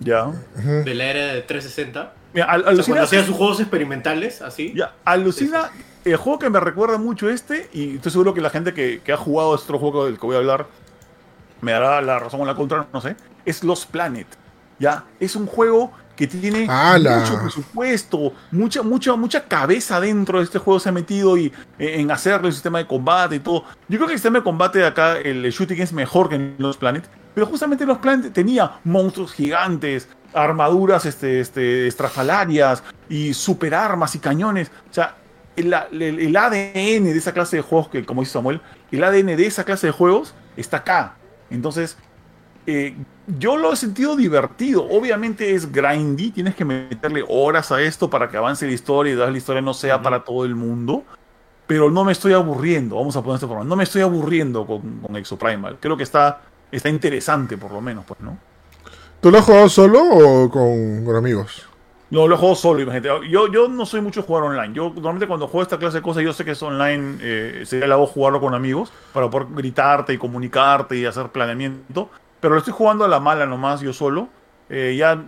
[0.00, 0.26] Ya.
[0.26, 0.84] Ujú.
[0.84, 2.12] de la era de 360.
[2.34, 4.72] Mira, al- O sea, alucina, cuando hacía sus juegos experimentales, así.
[4.74, 5.70] ya, alucina
[6.04, 9.12] el juego que me recuerda mucho este, y estoy seguro que la gente que, que
[9.12, 10.66] ha jugado este otro juego del que voy a hablar
[11.60, 14.26] me dará la razón o la contra, no sé, es Lost Planet.
[14.78, 16.66] Ya, es un juego que tiene
[17.20, 21.46] mucho presupuesto, mucha, mucha, mucha cabeza dentro de este juego se ha metido y
[21.78, 23.64] eh, en hacerle un sistema de combate y todo.
[23.88, 26.54] Yo creo que el sistema de combate de acá, el shooting es mejor que en
[26.58, 34.14] Lost Planet, pero justamente Lost Planet tenía monstruos gigantes, armaduras este, este, estrafalarias y superarmas
[34.14, 34.70] y cañones.
[34.90, 35.16] O sea,
[35.56, 38.60] el, el- el ADN de esa clase de juegos, que como dice Samuel,
[38.92, 41.16] el ADN de esa clase de juegos está acá.
[41.50, 41.96] Entonces,
[42.66, 42.94] eh,
[43.38, 44.86] yo lo he sentido divertido.
[44.88, 49.16] Obviamente es grindy, tienes que meterle horas a esto para que avance la historia y
[49.16, 51.04] la historia no sea para todo el mundo.
[51.66, 53.64] Pero no me estoy aburriendo, vamos a poner esta forma.
[53.64, 55.78] No me estoy aburriendo con, con Exoprimal.
[55.78, 56.40] Creo que está,
[56.72, 58.36] está interesante, por lo menos, pues, ¿no?
[59.20, 61.70] ¿Tú lo has jugado solo o con, con amigos?
[62.10, 63.28] No, lo juego solo, imagínate.
[63.28, 64.74] Yo, yo no soy mucho de jugar online.
[64.74, 67.86] Yo normalmente cuando juego esta clase de cosas, yo sé que es online, eh, sería
[67.86, 72.10] la voz jugarlo con amigos, para poder gritarte y comunicarte y hacer planeamiento.
[72.40, 74.28] Pero lo estoy jugando a la mala nomás, yo solo.
[74.68, 75.22] Eh, ya,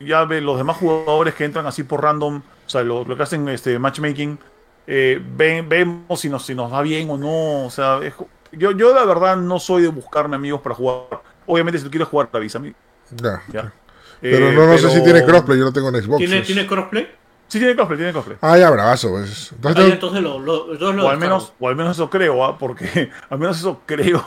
[0.00, 3.22] ya ve los demás jugadores que entran así por random, o sea, lo, lo que
[3.22, 4.38] hacen este matchmaking,
[4.86, 7.64] eh, ven- vemos si nos, si nos va bien o no.
[7.66, 8.14] O sea, es-
[8.52, 11.22] yo, yo la verdad no soy de buscarme amigos para jugar.
[11.46, 12.74] Obviamente, si tú quieres jugar, avísame.
[13.10, 13.42] Ya.
[13.52, 13.72] Ya.
[14.20, 16.18] Pero Eh, no, no sé si pero- tiene crossplay, yo lo tengo en Xbox.
[16.18, 16.40] ¿Tiene.
[16.42, 17.08] ¿Tiene crossplay?
[17.46, 18.36] Sí, tiene cosplay, tiene cosplay.
[18.42, 19.52] Ah, ya, bravazo, pues.
[19.52, 22.10] Ah, Entonces, ya, tengo- entonces lo, lo, lo O al, menos, o al menos eso
[22.10, 22.58] creo, ¿ah?
[22.58, 24.22] Porque al menos eso creo.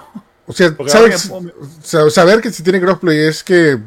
[0.77, 0.83] O
[1.81, 3.77] sea, saber que si tiene crossplay es que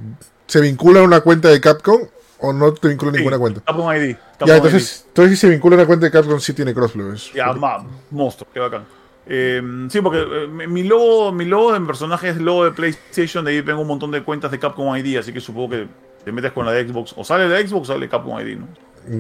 [0.47, 2.01] se vincula a una cuenta de Capcom
[2.39, 3.61] o no te vincula a ninguna Sí, cuenta.
[3.63, 4.17] Capcom ID.
[4.17, 7.17] Capcom Ya, entonces, entonces si se vincula a una cuenta de Capcom sí tiene crossplay.
[7.35, 8.85] Ya, ma, monstruo, qué bacán.
[9.27, 13.45] Eh, sí, porque eh, mi logo, mi logo de mi personaje es logo de PlayStation,
[13.45, 15.89] de ahí tengo un montón de cuentas de Capcom ID, así que supongo que
[16.25, 18.69] te metes con la de Xbox, o sale de Xbox o sale Capcom ID, ¿no?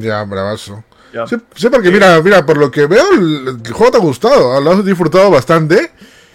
[0.00, 0.84] Ya, bravazo.
[1.12, 1.26] Ya.
[1.26, 4.60] Sí, sí, porque mira, mira, por lo que veo, el, el juego te ha gustado,
[4.60, 5.90] lo has disfrutado bastante.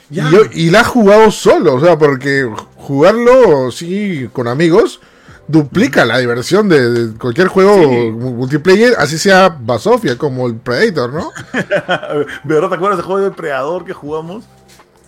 [0.10, 0.28] Ya.
[0.28, 5.00] Y, yo, y la has jugado solo, o sea, porque jugarlo, sí, con amigos,
[5.48, 8.12] duplica la diversión de, de cualquier juego Sí.
[8.12, 11.32] multiplayer, así sea Basofia, como el Predator, ¿no?
[12.44, 12.70] ¿Verdad?
[12.70, 14.46] ¿Te acuerdas del juego de Depredador que jugamos?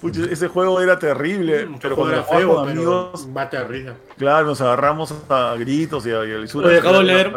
[0.01, 3.93] Pucha, ese juego era terrible, Mm, pero cuando feo, con amigos, bate a risa.
[4.17, 6.69] claro, nos agarramos a gritos y a, y a lisuras.
[6.69, 7.33] Oye, acabo de leer-.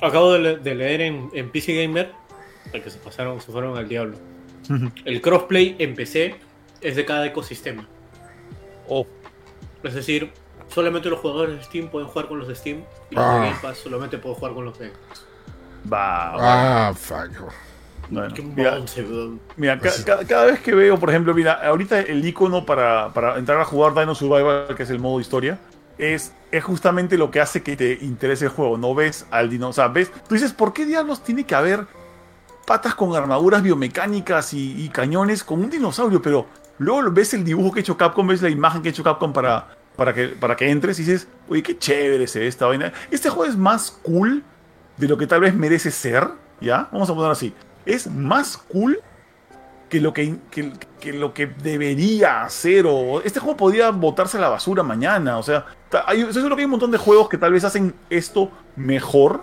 [0.00, 2.12] Acabo de, le- de leer en, en PC Gamer,
[2.72, 4.16] que se pasaron, se fueron al diablo.
[5.04, 6.36] El crossplay en PC
[6.80, 7.86] es de cada ecosistema.
[8.88, 9.06] Oh,
[9.82, 10.32] Es decir,
[10.68, 13.34] solamente los jugadores de Steam pueden jugar con los de Steam y los Ah.
[13.34, 14.90] de Game Pass solamente pueden jugar con los de
[15.90, 16.88] va, va.
[16.88, 17.30] Ah, fuck.
[18.10, 18.78] Bueno, Qué mira.
[19.56, 23.36] Mira, ca- ca- cada vez que veo, por ejemplo, mira, ahorita el icono para, para
[23.38, 25.58] entrar a jugar Dino Survival, que es el modo historia,
[25.98, 28.78] es, es justamente lo que hace que te interese el juego.
[28.78, 29.70] No ves al dinosaurio.
[29.70, 30.10] O sea, ves.
[30.26, 31.86] Tú dices, ¿por qué diablos tiene que haber
[32.66, 36.22] patas con armaduras biomecánicas y, y cañones con un dinosaurio?
[36.22, 36.46] Pero
[36.78, 39.32] luego ves el dibujo que ha hecho Capcom, ves la imagen que ha hecho Capcom
[39.32, 42.92] para, para, que, para que entres y dices, oye, qué chévere se esta vaina.
[43.10, 44.42] Este juego es más cool
[44.96, 46.28] de lo que tal vez merece ser,
[46.60, 46.88] ¿ya?
[46.92, 47.54] Vamos a poner así.
[47.86, 49.00] Es más cool
[49.88, 52.86] que lo que, que, que lo que debería hacer.
[52.86, 55.38] O, este juego podría botarse a la basura mañana.
[55.38, 55.66] O sea,
[56.06, 59.42] hay, seguro que hay un montón de juegos que tal vez hacen esto mejor.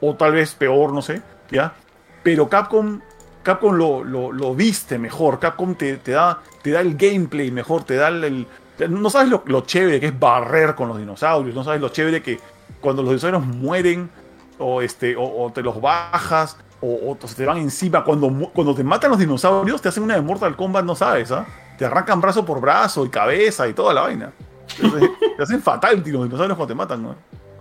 [0.00, 1.22] O tal vez peor, no sé.
[1.50, 1.74] ¿Ya?
[2.22, 3.00] Pero Capcom.
[3.46, 5.38] Capcom lo, lo, lo viste mejor.
[5.38, 7.84] Capcom te, te, da, te da el gameplay mejor.
[7.84, 8.24] Te da el.
[8.24, 8.46] el-
[8.90, 11.54] no sabes lo, lo chévere que es barrer con los dinosaurios.
[11.54, 12.38] No sabes lo chévere que
[12.80, 14.10] cuando los dinosaurios mueren.
[14.58, 16.56] O, este, o, o te los bajas.
[16.80, 18.04] O, o se te van encima.
[18.04, 21.46] Cuando, cuando te matan los dinosaurios, te hacen una de Mortal Kombat, no sabes, ¿ah?
[21.78, 24.32] Te arrancan brazo por brazo y cabeza y toda la vaina.
[24.78, 27.14] Entonces, te hacen fatal los dinosaurios cuando te matan, ¿no?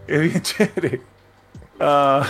[0.08, 1.02] Es bien chévere.
[1.80, 2.26] Ah,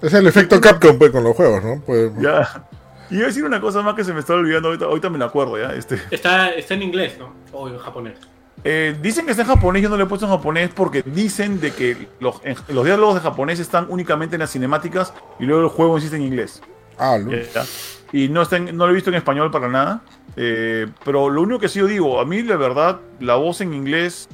[0.00, 1.80] Es el efecto Capcom pues, con los juegos, ¿no?
[1.84, 2.64] Pues, ya.
[3.10, 5.18] Y iba a decir una cosa más que se me está olvidando ahorita, ahorita me
[5.18, 5.74] la acuerdo, ¿ya?
[5.74, 7.32] Este, Está, está en inglés, ¿no?
[7.52, 8.18] O en japonés.
[8.62, 11.60] eh, dicen que está en japonés, yo no le he puesto en japonés porque dicen
[11.60, 15.62] de que los, en- los diálogos de japonés están únicamente en las cinemáticas y luego
[15.62, 16.62] el juego existe en inglés.
[16.98, 17.64] ah, lo- Ya.
[18.12, 20.02] Y no, está en- no lo he visto en español para nada.
[20.36, 23.72] Eh, pero lo único que sí yo digo, a mí la verdad, la voz en
[23.74, 24.28] inglés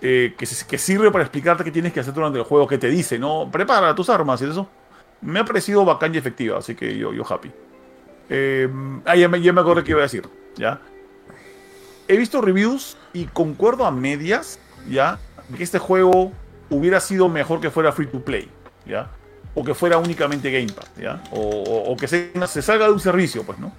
[0.00, 2.88] eh, que, que sirve para explicarte qué tienes que hacer durante el juego, que te
[2.88, 3.48] dice, ¿no?
[3.50, 4.68] Prepara tus armas y eso.
[5.20, 7.50] Me ha parecido bacán y efectiva, así que yo, yo happy.
[8.28, 8.68] Eh,
[9.06, 10.80] ah, ya me, ya me acordé qué iba a decir, ¿ya?
[12.08, 14.58] He visto reviews y concuerdo a medias,
[14.88, 15.18] ¿ya?
[15.56, 16.32] que este juego
[16.70, 18.50] hubiera sido mejor que fuera free to play,
[18.86, 19.10] ¿ya?
[19.54, 21.22] O que fuera únicamente Game Pass, ¿ya?
[21.32, 23.72] O, o- o que se, se salga de un servicio, pues, ¿no?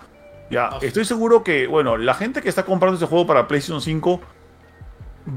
[0.49, 3.81] Ya, Ah, estoy seguro que, bueno, la gente que está comprando este juego para PlayStation
[3.81, 4.19] 5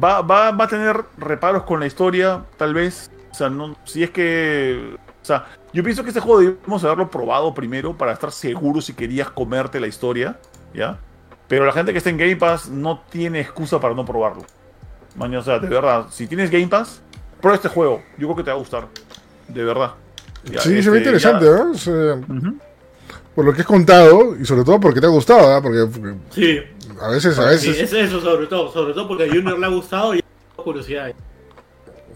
[0.02, 3.10] va, va, va a tener reparos con la historia, tal vez.
[3.30, 4.96] O sea, no, si es que.
[5.23, 8.93] O sea, yo pienso que este juego debemos haberlo probado primero para estar seguro si
[8.93, 10.37] querías comerte la historia,
[10.75, 10.99] ¿ya?
[11.49, 14.45] Pero la gente que está en Game Pass no tiene excusa para no probarlo.
[15.14, 17.01] Mañana, o sea, de verdad, si tienes Game Pass,
[17.41, 18.03] prueba este juego.
[18.18, 18.89] Yo creo que te va a gustar.
[19.49, 19.93] De verdad.
[20.45, 21.70] Ya, sí, se ve este, interesante, ya- ¿no?
[21.70, 22.57] O sea, Ujú.
[23.35, 25.62] por lo que has contado y sobre todo porque te ha gustado, ¿verdad?
[25.62, 26.59] Porque, porque Sí,
[27.01, 27.93] a veces, a sí, veces.
[27.93, 30.23] es eso sobre todo, sobre todo porque a Junior le ha gustado y
[30.57, 31.12] curiosidad.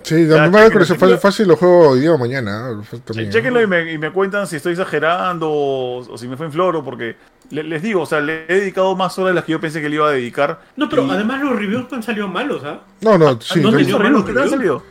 [0.06, 0.98] Sí, Ya, a mí me parece chequenlo.
[0.98, 2.80] fácil, fácil lo juego hoy día o mañana.
[3.12, 3.60] Sí, ¿no?
[3.60, 6.84] y me, y me cuentan si estoy exagerando o, o si me fue en floro,
[6.84, 7.16] porque
[7.50, 9.82] le- les digo, o sea, le he dedicado más horas de las que yo pensé
[9.82, 10.60] que le iba a dedicar.
[10.76, 12.82] No, pero Y- además los reviews han salido malos, ¿ah?
[13.00, 13.58] No, no, sí.
[13.60, 14.50] ¿dónde no- yo- ¿Qué menos tal ha review?
[14.56, 14.82] salido?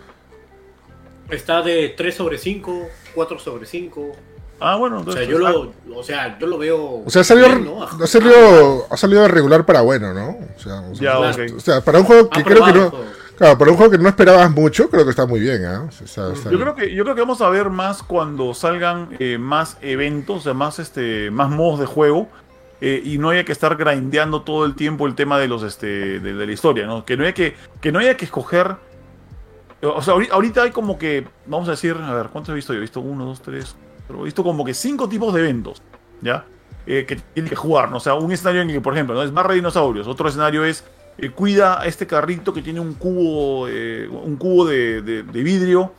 [1.29, 4.11] Está de 3 sobre 5, 4 sobre 5.
[4.59, 5.25] Ah, bueno, O entonces.
[5.25, 7.03] sea, yo ah, lo, o sea, yo lo veo.
[7.05, 7.83] O sea, ha salido, bien, ¿no?
[7.83, 10.29] ha salido, ha salido de regular para bueno, ¿no?
[10.55, 12.93] O sea, o sea, Ya, o para un juego que creo que no.
[13.37, 15.61] Claro, para un juego que no esperabas mucho, creo que está muy bien,
[15.91, 16.61] está Yo bien.
[16.61, 20.41] creo que yo creo que vamos a ver más cuando salgan eh, más eventos, o
[20.41, 22.27] sea, más este más modos de juego
[22.81, 26.19] eh, y no haya que estar grindeando todo el tiempo el tema de los este
[26.19, 27.05] de, de la historia, ¿no?
[27.05, 28.75] Que no haya que que no haya que escoger
[29.81, 32.73] o sea, ahori- ahorita hay como que vamos a decir, a ver, ¿cuántos he visto?
[32.73, 33.75] Yo he visto uno, dos, tres,
[34.07, 35.81] pero he visto como que cinco tipos de eventos,
[36.21, 36.45] ¿ya?
[36.87, 37.97] Eh, que tienes que jugar, ¿no?
[37.97, 39.21] O sea, un escenario en el que, por ejemplo, ¿no?
[39.23, 40.83] es de dinosaurios, otro escenario es
[41.17, 45.43] eh, cuida a este carrito que tiene un cubo, eh, un cubo de, de- de
[45.43, 45.93] vidrio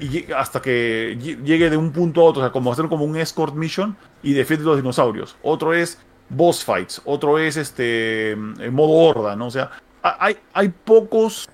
[0.00, 3.04] y hasta que lle- llegue de un punto a otro, o sea, como hacer como
[3.04, 5.36] un escort mission y defiende los dinosaurios.
[5.42, 5.98] Otro es
[6.30, 9.46] boss fights, otro es este en modo horda, ¿no?
[9.46, 9.70] O sea,
[10.02, 11.48] ha- hay, hay pocos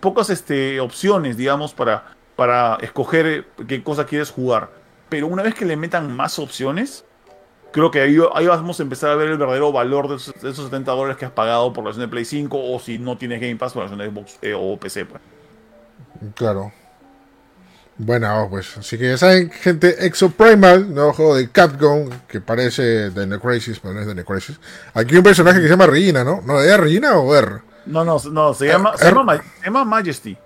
[0.00, 4.70] pocas este, opciones, digamos, para, para escoger eh, qué cosa quieres jugar.
[5.08, 7.04] Pero una vez que le metan más opciones,
[7.72, 10.50] creo que ahí, ahí vamos a empezar a ver el verdadero valor de esos, de
[10.50, 13.16] esos 70 dólares que has pagado por la versión de Play 5 o si no
[13.18, 15.06] tienes Game Pass por la versión de Xbox eh, o PC.
[15.06, 15.20] Pues.
[16.34, 16.72] Claro.
[17.98, 23.10] Bueno, pues así que ya saben, gente, Exo Primal, nuevo juego de Capcom, que parece
[23.10, 24.58] Dino Crisis, pero no es Dino Crisis.
[24.94, 26.40] Aquí hay un personaje que se llama Regina, ¿no?
[26.44, 27.60] ¿No es Regina o R?
[27.86, 30.36] No, no, no, se llama, Eh, se llama, Ma- se llama Majesty.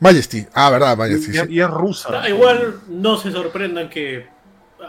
[0.00, 0.46] Majesty.
[0.54, 1.32] Ah, verdad, Majesty.
[1.48, 2.22] Y, es rusa.
[2.22, 4.28] Ah, igual no se sorprendan que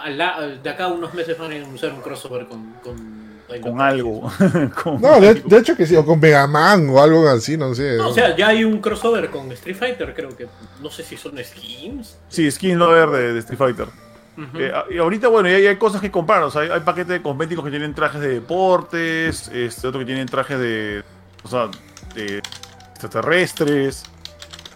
[0.09, 2.73] la- de acá a unos meses van a anunciar un crossover con.
[2.83, 3.29] con,
[3.61, 4.31] Con algo.
[4.83, 7.97] Con No, de, hecho que sí, o con Mega Man o algo así, no sé.
[7.97, 10.47] No, o sea, ya hay un crossover con Street Fighter, creo que.
[10.81, 12.17] No sé si son skins.
[12.29, 13.87] Sí, skin lover de, de Street Fighter.
[14.55, 16.43] Eh, y ahorita, bueno, ya hay, hay cosas que comprar.
[16.43, 20.05] O sea, hay, hay paquetes de cosméticos que tienen trajes de deportes, este otro que
[20.05, 21.03] tienen trajes de.
[21.43, 21.69] O sea,
[22.13, 22.41] de
[22.91, 24.03] extraterrestres.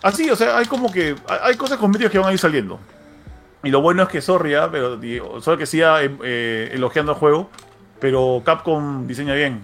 [0.01, 1.15] Así, o sea, hay como que.
[1.27, 2.79] Hay, hay cosas cosméticas que van a ir saliendo.
[3.63, 4.99] Y lo bueno es que, sorry, ah, pero
[5.41, 7.49] solo que siga eh, eh, elogiando el juego.
[7.99, 9.61] Pero Capcom diseña bien.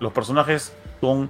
[0.00, 1.28] Los personajes son.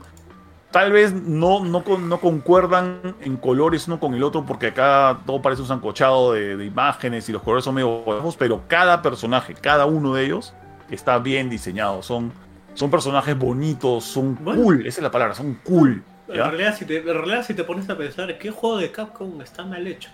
[0.70, 5.40] Tal vez no, no, no concuerdan en colores uno con el otro, porque acá todo
[5.40, 9.54] parece un zancochado de, de imágenes y los colores son medio bajos, pero cada personaje,
[9.54, 10.52] cada uno de ellos,
[10.90, 12.02] está bien diseñado.
[12.02, 12.32] Son,
[12.74, 14.62] son personajes bonitos, son Bueno.
[14.62, 16.02] cool, esa es la palabra, son cool.
[16.28, 19.40] En realidad, si te, en realidad, si te pones a pensar, ¿qué juego de Capcom
[19.42, 20.10] está mal hecho?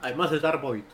[0.00, 0.84] Además de Dark Void.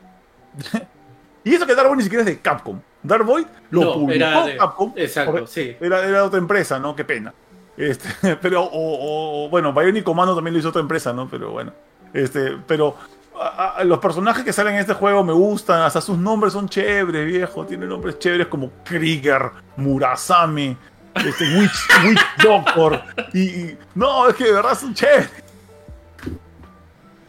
[1.45, 2.81] Y eso que Dark Void ni siquiera es de Capcom.
[3.03, 4.93] Dark Void lo No, publicó era de- Capcom.
[4.97, 5.77] Exacto, sí.
[5.81, 6.97] Era, era otra empresa, ¿no?
[6.97, 7.33] Qué pena.
[7.77, 11.29] Este, pero, o, o- bueno, Bionic Commando también lo hizo otra empresa, ¿no?
[11.29, 11.73] Pero bueno.
[12.13, 12.97] Este, pero
[13.39, 16.69] a- a- los personajes que salen en este juego me gustan, hasta sus nombres son
[16.69, 17.65] chéveres, viejo.
[17.65, 20.77] Tienen nombres chéveres como Krieger, Murasame,
[21.15, 23.03] este, Witch, Witch Doctor.
[23.35, 25.31] Y, y- no, es que de verdad son chéveres.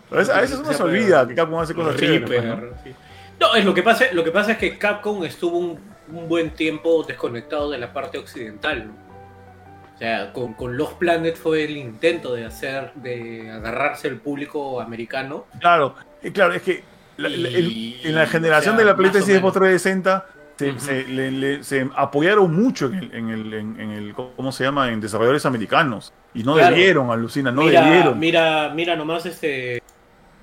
[0.10, 2.26] A veces, a veces uno se olvida que Capcom hace cosas chéveres.
[2.28, 2.56] pues, ¿no?
[2.56, 2.96] Reaper, sí.
[3.40, 5.80] No, es lo que pasa, lo que pasa es que Capcom estuvo un,
[6.12, 8.88] un buen tiempo desconectado de la parte occidental.
[8.88, 8.94] ¿no?
[9.96, 14.80] O sea, con, con Los Planet fue el intento de hacer, de agarrarse el público
[14.82, 15.46] americano.
[15.60, 15.96] Claro,
[16.34, 16.84] claro, es que
[17.18, 19.40] la- la- el- Y- en la generación o sea, de la PlayStation.
[19.40, 20.26] Xbox 360
[20.56, 20.80] se, Ujú.
[20.80, 24.64] se- le- le- se apoyaron mucho en el, en el, en, en el- ¿cómo se
[24.64, 24.92] llama?
[24.92, 26.14] En desarrolladores americanos.
[26.36, 26.76] Y no Claro.
[26.76, 28.20] debieron, alucina, no mira, debieron.
[28.20, 29.82] mira, mira nomás este,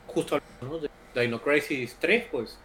[0.09, 0.79] justo ¿no?
[0.79, 0.89] de
[1.21, 2.59] Dino Crisis 3, pues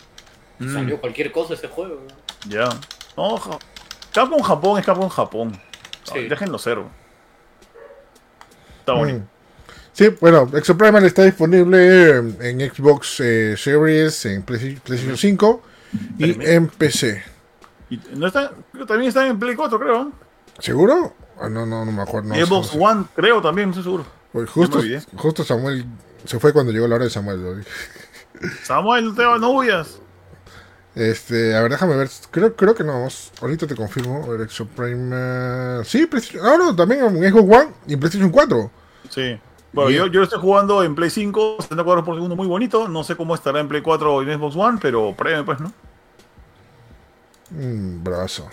[0.60, 2.02] Mm, salió cualquier cosa ese juego.
[2.48, 2.70] ya.
[3.18, 3.58] No, ja-
[4.14, 5.60] Capcom Japón es Capcom Japón.
[6.12, 6.28] Sí.
[6.28, 6.90] Déjenlo cero.
[8.80, 9.20] Está bonito.
[9.20, 9.28] Mm.
[9.94, 15.62] Sí, bueno, Exo Primal está disponible en Xbox eh, Series, en Play- PlayStation 5
[16.18, 16.56] y Espérame.
[16.56, 17.24] en PC.
[17.90, 18.52] Y no está,
[18.88, 20.12] también está en Play 4, creo.
[20.60, 21.14] ¿Seguro?
[21.42, 22.30] Ah, no, no, no me acuerdo.
[22.30, 22.92] No, y Xbox sé, no sé.
[22.94, 24.06] One, creo también, no estoy seguro.
[24.32, 24.80] Pues justo,
[25.16, 25.86] justo Samuel
[26.26, 27.66] se fue cuando llegó la hora de Samuel.
[28.64, 30.00] Samuel, no te no huyas.
[31.00, 32.10] Este, a ver, déjame ver.
[32.30, 33.08] Creo, creo que no.
[33.42, 34.24] Ahorita te confirmo.
[34.26, 35.10] A ver, Exo Prime.
[35.14, 36.46] eh, Sí, PlayStation.
[36.46, 38.72] Ah, no, también en Xbox One y PlayStation 4.
[39.10, 39.40] Sí.
[39.72, 42.90] Bueno, yo, yo estoy jugando en Play 5, 70 cuadros por segundo, muy bonito.
[42.90, 45.72] No sé cómo estará en Play 4 o en Xbox One, pero prueben, pues, ¿no?
[47.52, 48.48] Mm, bravazo.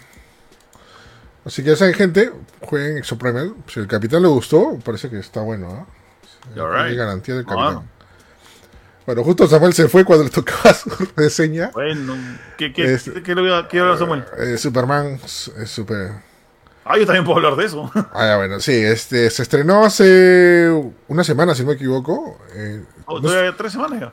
[1.44, 3.54] Así que ya saben, gente, jueguen Exoprimal.
[3.66, 5.86] Si el capitán le gustó, parece que está bueno.
[6.56, 6.90] Alright.
[6.90, 7.64] Hay garantía del capitán.
[7.74, 7.84] Bueno,
[9.24, 11.70] justo Samuel se fue cuando le tocaba su reseña.
[11.72, 12.14] Bueno,
[12.58, 14.24] ¿qué, qué, Es- qué, qué le voy a- qué habla Samuel?
[14.38, 16.12] Eh, Superman es super.
[16.88, 17.90] Ah, yo también puedo hablar de eso.
[18.12, 20.70] Ah, ya, bueno, sí, este se estrenó hace
[21.08, 22.38] una semana, si no me equivoco.
[22.54, 24.12] Eh, Oh, no, tres semanas ya.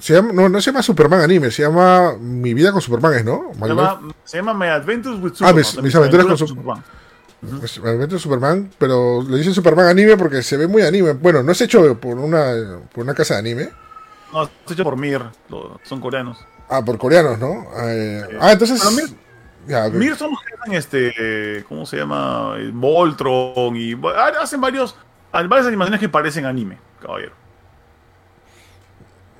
[0.00, 3.22] se llama, no, no se llama Superman anime, se llama Mi vida con Superman, ¿es,
[3.22, 3.50] ¿no?
[3.60, 5.56] Se llama, se llama My Adventures with Ah, Superman.
[5.56, 6.84] mis- o sea, mis aventuras con Superman.
[7.42, 7.78] Pues,
[8.14, 11.12] es Superman, pero le dicen Superman anime porque se ve muy anime.
[11.12, 13.68] Bueno, no es hecho por una, por una casa de anime.
[14.32, 15.22] No, es hecho por Mir,
[15.82, 16.38] son coreanos.
[16.68, 17.66] Ah, por coreanos, ¿no?
[17.82, 18.80] Eh, ah, entonces.
[18.96, 19.16] Mir-
[19.66, 19.94] ya, ok.
[19.94, 22.54] Mir son los que hacen este, ¿cómo se llama?
[22.58, 24.96] Eh, Voltron y ah, hacen varios,
[25.32, 27.32] varias animaciones que parecen anime, caballero.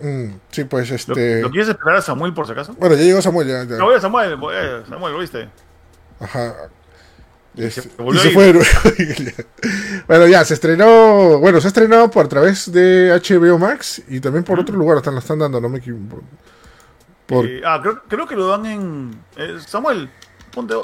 [0.01, 1.43] Mm, sí, pues ¿Lo, este.
[1.43, 2.74] lo quieres esperar a Samuel por si acaso?
[2.78, 3.64] Bueno, ya llegó Samuel, ya.
[3.64, 3.76] ya.
[3.76, 4.30] No, Samuel,
[4.88, 5.49] Samuel, ¿lo viste?
[6.18, 6.55] Ajá.
[7.61, 8.44] Y Este, se y volvió se a fue.
[8.46, 8.66] de nuevo.
[10.08, 11.38] bueno, ya, se estrenó.
[11.38, 14.98] Bueno, se ha estrenado por a través de HBO Max y también por otro lugar.
[14.98, 16.22] Están, la están dando, no me equivoco.
[17.26, 19.20] Por, Eh, ah, creo, creo que lo dan en.
[19.36, 20.08] eh, Samuel,
[20.52, 20.74] ponte.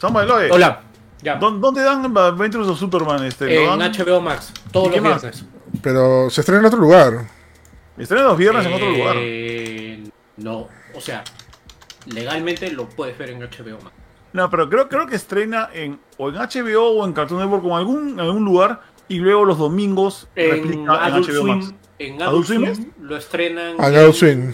[0.00, 0.50] Samuel, oye.
[0.50, 0.82] Hola.
[1.22, 1.36] Ya.
[1.36, 3.24] ¿dó- ¿Dónde dan Adventures of Superman?
[3.24, 3.80] Este, ¿lo En?
[3.92, 4.52] HBO Max.
[4.70, 5.22] Todos ¿Y qué los más?
[5.22, 5.44] viernes.
[5.82, 7.26] pero se estrena en otro lugar.
[7.96, 9.16] Estrenan los viernes en otro lugar.
[9.18, 10.04] Eh,
[10.36, 11.24] No, o sea,
[12.06, 13.95] legalmente lo puedes ver en HBO Max.
[14.36, 17.68] No, pero creo, creo que estrena en, o en HBO o en Cartoon Network o
[17.68, 21.64] en algún, en algún lugar y luego los domingos En replica en Adult HBO Max.
[21.66, 24.52] Swim, en ¿Adult Adult Swim Swim lo estrenan, Adult Swim.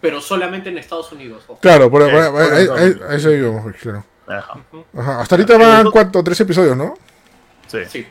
[0.00, 1.44] pero solamente en Estados Unidos.
[1.48, 1.58] ojo.
[1.60, 2.64] Claro, por, Eh, por- por ahí,
[3.10, 3.18] eso.
[3.18, 4.04] se vio, claro.
[4.28, 4.60] Ajá.
[4.96, 6.94] Ajá, hasta ahorita van cuatro, tres episodios, ¿no?
[7.66, 7.78] Sí.
[7.88, 8.06] Sí.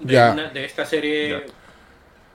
[0.00, 0.32] De, Ya.
[0.32, 1.40] una- de esta serie Ya.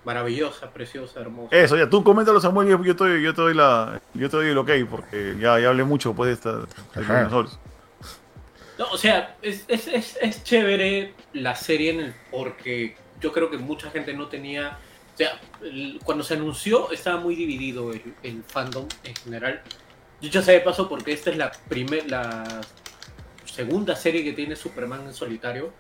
[0.06, 1.56] Maravillosa, preciosa, hermosa.
[1.56, 4.38] Eso, ya tú coméntalo, Samuel, yo, yo te, doy- yo te doy la, yo te
[4.38, 6.68] doy el ok, porque ya, ya hablé mucho pues de esta.
[8.78, 13.50] No, o sea, es, es, es, es chévere la serie en el, porque yo creo
[13.50, 14.78] que mucha gente no tenía.
[15.14, 19.62] O sea, el- cuando se anunció estaba muy dividido el, el fandom en general.
[20.22, 22.62] Dicho sea de paso, porque esta es la, primer, la
[23.46, 25.72] segunda serie que tiene Superman en solitario,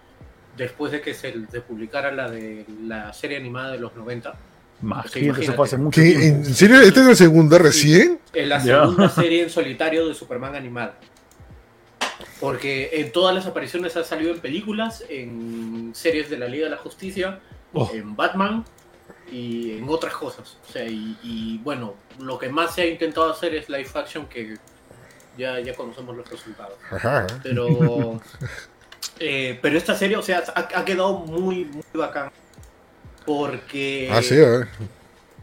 [0.58, 4.34] después de que se, se publicara la de la serie animada de los 90.
[4.82, 5.56] Más Sí, que eso imagínate.
[5.56, 6.01] fue hace mucho.
[6.01, 6.82] ¿En serio?
[6.82, 8.20] ¿Esta es la segunda recién?
[8.34, 8.82] Es la Ya.
[8.82, 10.95] segunda serie en solitario de Superman animada.
[12.39, 16.72] Porque en todas las apariciones ha salido en películas, en series de la Liga de
[16.72, 17.39] la Justicia,
[17.78, 17.89] Oh.
[17.93, 18.64] en Batman
[19.30, 20.58] y en otras cosas.
[20.68, 24.28] O sea, y, y, bueno, lo que más se ha intentado hacer es live action
[24.28, 24.56] que
[25.38, 26.76] ya, ya conocemos los resultados.
[26.89, 27.28] Ajá.
[27.43, 28.22] Pero,
[29.20, 32.32] eh, pero esta serie, o sea, ha, ha quedado muy, muy bacán.
[33.26, 34.68] Porque Ah, ver.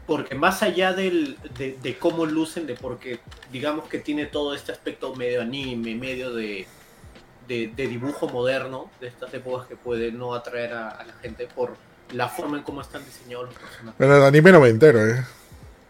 [0.07, 3.19] porque más allá del, de, de cómo lucen, de porque
[3.51, 6.65] digamos que tiene todo este aspecto medio anime, medio de,
[7.47, 11.47] de, de dibujo moderno de estas épocas que puede no atraer a, a la gente
[11.47, 11.75] por
[12.13, 13.97] la forma en cómo están diseñados los personajes.
[13.97, 15.25] Bueno, el anime noventero, ¿eh?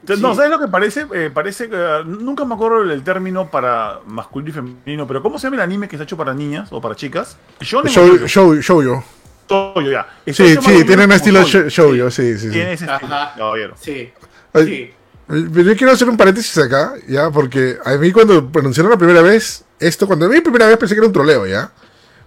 [0.08, 0.36] No, Sí.
[0.36, 1.06] ¿sabes lo que parece?
[1.14, 5.40] Eh, parece que eh, nunca me acuerdo el término para masculino y femenino, pero ¿cómo
[5.40, 7.38] se llama el anime que está hecho para niñas o para chicas?
[7.62, 8.28] Shonen o Show, shoujo?
[8.28, 9.04] show, shoujo.
[9.50, 10.06] Shoujo, ya.
[10.26, 11.68] Está Sí, sí, tiene un estilo shoujo.
[11.68, 12.50] sh- shoujo, sí, sí, sí.
[12.52, 13.34] Tiene ese estilo, Ajá.
[13.38, 13.76] caballero.
[13.80, 14.12] Sí,
[14.54, 14.94] Ay, sí.
[15.26, 19.22] Pero Yo quiero hacer un paréntesis acá, ya, porque a mí cuando pronunciaron la primera
[19.22, 21.72] vez esto, cuando vi la primera vez pensé que era un troleo, ya.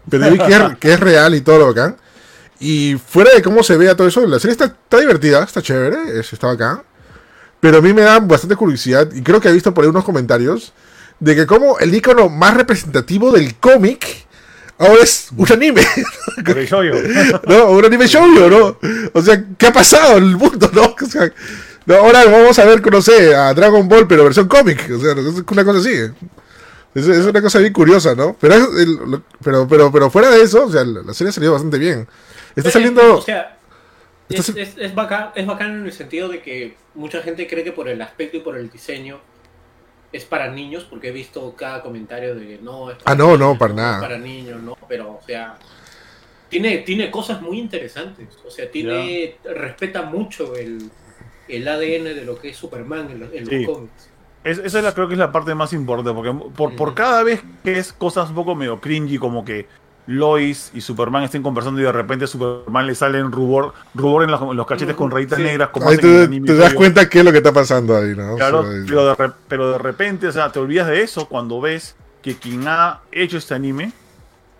[0.08, 1.96] Pero vi que es, que es real y todo lo bacán.
[2.58, 6.18] Y fuera de cómo se vea todo eso, la serie está, está divertida, está chévere,
[6.18, 6.80] es- está bacán.
[7.66, 10.04] Pero a mí me da bastante curiosidad, y creo que he visto por ahí unos
[10.04, 10.72] comentarios,
[11.18, 14.06] de que como el icono más representativo del cómic
[14.78, 15.82] ahora es un anime.
[17.48, 17.70] ¿no?
[17.70, 18.78] Un anime shoujo, ¿no?
[19.14, 20.94] O sea, ¿qué ha pasado en el mundo, no?
[21.04, 21.28] O sea,
[21.86, 24.88] no, ahora vamos a ver, no sé, a Dragon Ball, pero versión cómic.
[24.96, 25.92] O sea, es una cosa así.
[26.94, 28.36] Es, es una cosa bien curiosa, ¿no?
[28.40, 31.52] Pero, es el- pero, pero, pero fuera de eso, o sea, la, serie ha salido
[31.52, 32.06] bastante bien.
[32.54, 33.16] Está Eh, saliendo...
[33.18, 33.55] O sea, está
[34.28, 37.72] es, es, es bacán, es bacán en el sentido de que mucha gente cree que
[37.72, 39.18] por el aspecto y por el diseño
[40.12, 43.46] es para niños, porque he visto cada comentario de que no es Ah, no, no,
[43.48, 44.00] niños, para es nada.
[44.00, 45.56] para niños, no, pero o sea,
[46.48, 48.28] tiene, tiene cosas muy interesantes.
[48.46, 50.90] O sea, tiene, respeta mucho el,
[51.48, 54.10] el ADN de lo que es Superman en, los- en los cómics.
[54.44, 57.22] Es- esa es la, creo que es la parte más importante, porque por, por cada
[57.24, 59.66] vez que es cosas un poco medio cringy, como que
[60.06, 64.30] Lois y Superman estén conversando y de repente a Superman le salen rubor, rubor en
[64.30, 65.44] los, en los cachetes con rayitas Sí.
[65.44, 65.70] negras.
[65.70, 68.36] Como Ahí te, anime te das cuenta qué es lo que está pasando ahí, ¿no?
[68.36, 71.96] Claro, pero de, re- pero de repente, o sea, te olvidas de eso cuando ves
[72.22, 73.92] que quien ha hecho este anime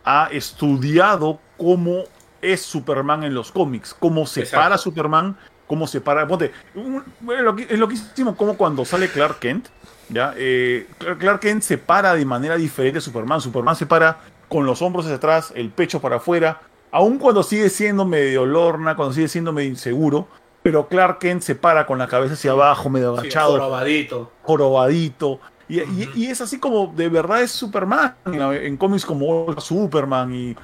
[0.05, 2.05] ha estudiado cómo
[2.43, 4.63] es Superman en los cómics, cómo se Exacto.
[4.65, 5.37] para Superman,
[5.67, 6.27] cómo se para.
[6.27, 9.69] Ponte, un- bueno, lo que- es loquísimo como cuando sale Clark Kent,
[10.09, 10.33] ¿ya?
[10.37, 13.41] Eh, Clark Clark Kent se para de manera diferente a Superman.
[13.41, 14.19] Superman se para
[14.49, 16.61] con los hombros hacia atrás, el pecho para afuera,
[16.93, 20.29] aun cuando sigue siendo medio lorna, cuando sigue siendo medio inseguro.
[20.63, 24.33] Pero Clark Kent se para con la cabeza hacia abajo, medio Sí, agachado jorobadito.
[24.43, 25.41] jorobadito.
[25.69, 30.33] Y, y- y es así como de verdad es Superman en, en cómics como Superman
[30.35, 30.57] y,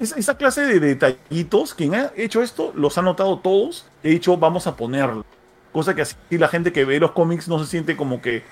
[0.00, 4.66] esa clase de detallitos, quien ha hecho esto los ha notado todos, he dicho vamos
[4.66, 5.24] a ponerlo.
[5.72, 8.42] Cosa que así la gente que ve los cómics no se siente como que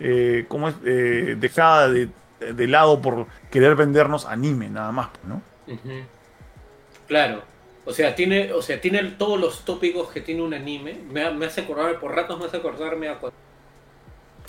[0.00, 2.08] eh, como es, eh, dejada de,
[2.52, 5.42] de lado por querer vendernos anime nada más, ¿no?
[7.06, 7.42] Claro.
[7.86, 10.94] O sea, tiene, o sea, tiene todos los tópicos que tiene un anime.
[11.10, 13.36] Me, me hace acordar, por ratos me hace acordarme a cuando,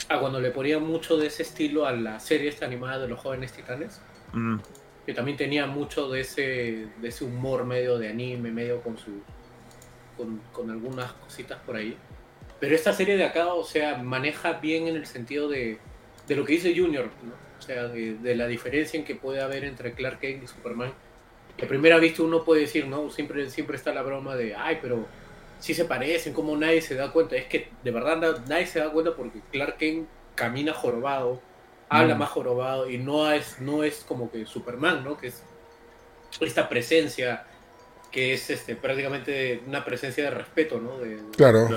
[0.09, 3.19] a cuando le ponía mucho de ese estilo a la serie esta animada de los
[3.19, 4.01] jóvenes titanes.
[4.31, 4.57] Mm,
[5.05, 9.23] Que también tenía mucho de ese, de ese humor medio de anime, medio con su.
[10.17, 11.97] Con, con algunas cositas por ahí.
[12.59, 15.77] Pero esta serie de acá, o sea, maneja bien en el sentido de,
[16.25, 17.33] de lo que dice Junior, ¿no?
[17.65, 20.93] O sea, de, de la diferencia en que puede haber entre Clark Kent y Superman.
[21.57, 23.09] Que a primera vista uno puede decir, ¿no?
[23.09, 25.07] Siempre, siempre está la broma de, ay, pero
[25.57, 27.35] sí se parecen, como nadie se da cuenta.
[27.37, 31.41] Es que de verdad na- nadie se da cuenta porque Clark Kent camina jorobado,
[31.89, 32.19] habla Mm.
[32.19, 35.17] más jorobado y no es, no es como que Superman, ¿no?
[35.17, 35.41] Que es
[36.41, 37.45] esta presencia
[38.11, 40.99] que es este prácticamente una presencia de respeto, ¿no?
[40.99, 41.67] De, Claro.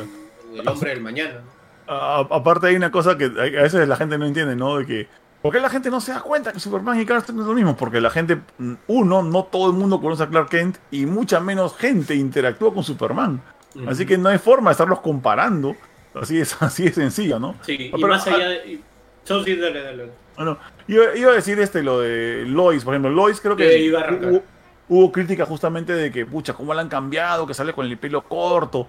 [0.52, 1.59] del hombre del mañana, ¿no?
[1.90, 4.77] A- aparte hay una cosa que a veces la gente no entiende, ¿no?
[4.77, 5.09] De que
[5.49, 7.55] ¿por qué la gente no se da cuenta que Superman y Clark Kent es lo
[7.55, 7.75] mismo?
[7.75, 8.39] Porque la gente,
[8.87, 12.85] uno, no todo el mundo conoce a Clark Kent y mucha menos gente interactúa con
[12.85, 13.41] Superman.
[13.87, 15.75] Así que no hay forma de estarlos comparando.
[16.12, 17.55] Así es, así es sencillo, ¿no?
[17.62, 18.73] Sí, y Pero, más ah, allá de...
[18.73, 18.85] y-
[19.25, 20.11] so, sí, dale, dale.
[20.37, 23.11] Bueno, iba, iba a decir este, lo de Lois, por ejemplo.
[23.11, 24.31] Lois creo que iba a arrancar.
[24.31, 24.43] hubo,
[24.91, 28.20] hubo crítica justamente de que, pucha, cómo la han cambiado, que sale con el pelo
[28.20, 28.87] corto.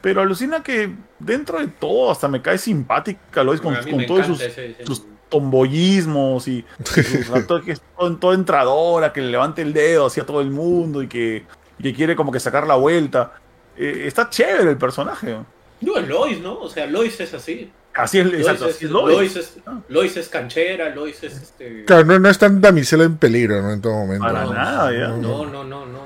[0.00, 3.76] Pero alucina que dentro de todo hasta me cae simpática Lois con,
[4.06, 6.64] todos sus tomboyismos y,
[7.34, 11.02] actos que es todo, todo entradora, que le levante el dedo hacia todo el mundo
[11.02, 11.44] y que,
[11.78, 13.32] y que quiere como que sacar la vuelta.
[13.76, 15.38] Eh, está chévere el personaje.
[15.80, 16.58] No, es Lois, ¿no?
[16.60, 17.72] O sea, Lois es así.
[17.94, 19.16] Así es, Lois exacto, es, así es Lois.
[19.16, 19.58] Lois es.
[19.88, 21.84] Lois es canchera, Lois es este...
[21.86, 23.72] Claro, no, no es tan damisela en peligro, ¿no?
[23.72, 24.24] En todo momento.
[24.24, 25.08] Para no, nada, ya.
[25.08, 26.00] No, no, no, no.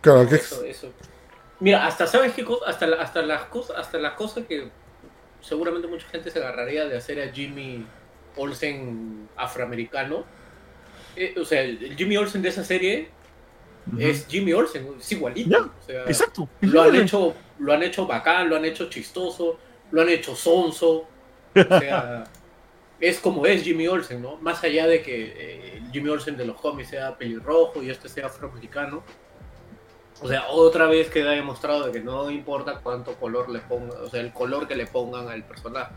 [0.00, 0.92] Claro, No, que eso, eso.
[1.60, 4.70] Mira, hasta sabes qué cosa, hasta, la- hasta las cosas, hasta las cosas que
[5.40, 7.84] seguramente mucha gente se agarraría de hacer a Jimmy
[8.38, 10.24] Olsen afroamericano.
[11.16, 13.10] Eh, o sea, el Jimmy Olsen de esa serie
[13.98, 15.72] es Jimmy Olsen, es igualito.
[15.80, 16.48] O sea, Exacto.
[16.60, 19.58] lo han hecho, lo han hecho bacán, lo han hecho chistoso,
[19.90, 21.06] lo han hecho sonso.
[21.54, 22.24] O sea,
[23.00, 24.36] es como es Jimmy Olsen, ¿no?
[24.36, 28.26] Más allá de que eh, Jimmy Olsen de los cómics sea pelirrojo y este sea
[28.26, 29.02] afroamericano.
[30.20, 34.08] O sea, otra vez queda demostrado de que no importa cuánto color le pongan, o
[34.08, 35.92] sea, el color que le pongan al personaje.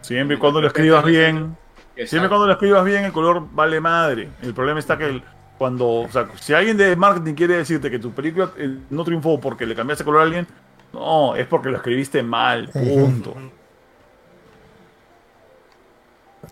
[0.00, 1.56] Siempre y cuando lo escribas bien.
[1.94, 2.28] Siempre Exacto.
[2.28, 4.28] cuando lo escribas bien, el color vale madre.
[4.42, 5.22] El problema está que el-
[5.58, 9.40] cuando, o sea, si alguien de marketing quiere decirte que tu película eh, no triunfó
[9.40, 10.46] porque le cambiaste color a alguien,
[10.92, 13.34] no, es porque lo escribiste mal, punto.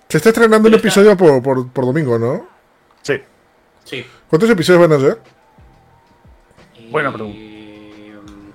[0.09, 2.47] se está estrenando un episodio por, por, por domingo, ¿no?
[3.03, 3.21] Sí.
[3.85, 4.07] Sí.
[4.29, 5.19] ¿Cuántos episodios van a ser?
[6.91, 7.39] Buena Eh, pregunta.
[8.33, 8.53] um,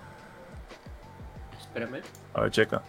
[1.59, 2.01] espérame.
[2.33, 2.81] A ver, checa.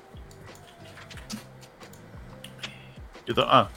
[3.39, 3.69] Ah.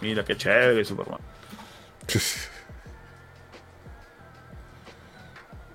[0.00, 1.20] Mira qué chévere Superman.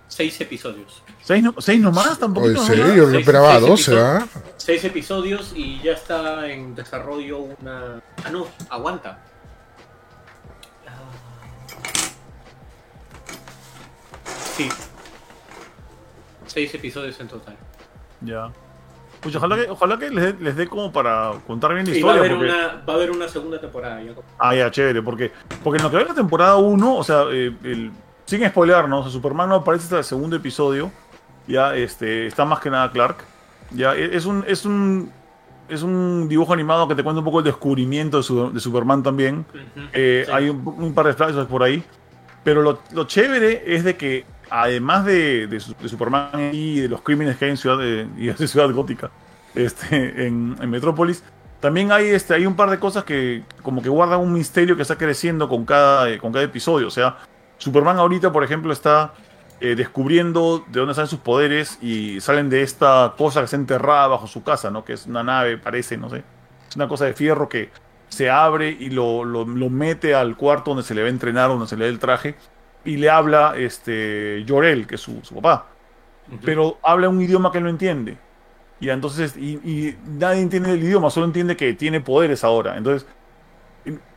[0.07, 1.03] Seis episodios.
[1.23, 2.18] ¿Seis, no, seis nomás?
[2.18, 2.47] ¿Tampoco?
[2.49, 2.93] ¿En serio?
[2.93, 4.03] Yo seis- esperaba seis 12, episodios.
[4.23, 4.27] ¿ah?
[4.57, 8.02] Seis episodios y ya está en desarrollo una.
[8.23, 9.19] Ah, no, aguanta.
[14.56, 14.69] Sí.
[16.47, 17.57] Seis episodios en total.
[18.22, 18.52] Ya.
[19.26, 22.02] Pues ojalá que, ojalá que les, dé- les dé como para contar bien la Y
[22.03, 22.35] va a, historia.
[22.35, 23.99] haber porque- una, va a haber una segunda temporada.
[24.38, 25.31] Ah, ya, chévere, porque,
[25.64, 27.91] porque en lo que va de la temporada 1, o sea, eh, el-
[28.26, 28.99] sin spoiler, ¿no?
[28.99, 30.91] O sea, Superman no aparece hasta el segundo episodio.
[31.47, 33.18] Ya, este, está más que nada Clark.
[33.72, 35.11] Ya, e- es un, es un,
[35.69, 39.02] es un dibujo animado que te cuenta un poco el descubrimiento de, su- de Superman
[39.02, 39.43] también.
[39.91, 40.31] Eh, sí.
[40.31, 41.84] Hay un, un par de flashbacks por ahí.
[42.43, 44.23] Pero lo, lo chévere es de que,
[44.61, 48.07] además de, de, su- de Superman y de los crímenes que hay en Ciudad, de,
[48.18, 49.11] y Ciudad Gótica,
[49.53, 51.23] este, en, Metrópolis,
[51.60, 54.82] también hay, este, hay un par de cosas que como que guardan un misterio que
[54.84, 56.88] está creciendo con cada, eh, con cada episodio.
[56.88, 57.18] O sea,
[57.57, 59.14] Superman ahorita, por ejemplo, está
[59.60, 64.07] eh, descubriendo de dónde salen sus poderes y salen de esta cosa que se enterrada
[64.07, 64.84] bajo su casa, ¿no?
[64.86, 66.23] Que es una nave, parece, no sé.
[66.69, 67.72] Es una cosa de fierro que
[68.10, 71.49] se abre y lo, lo, lo mete al cuarto donde se le va a entrenar,
[71.49, 72.36] donde se le da el traje.
[72.86, 75.68] Y le habla este Jorel, que es su, su papá.
[76.44, 78.18] Pero habla un idioma que él no entiende.
[78.80, 82.78] Y entonces, y, y nadie entiende el idioma, solo entiende que tiene poderes ahora.
[82.78, 83.07] Entonces,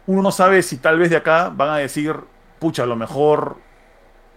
[0.06, 2.16] uno no sabe si tal vez de acá van a decir,
[2.58, 3.58] pucha, a lo mejor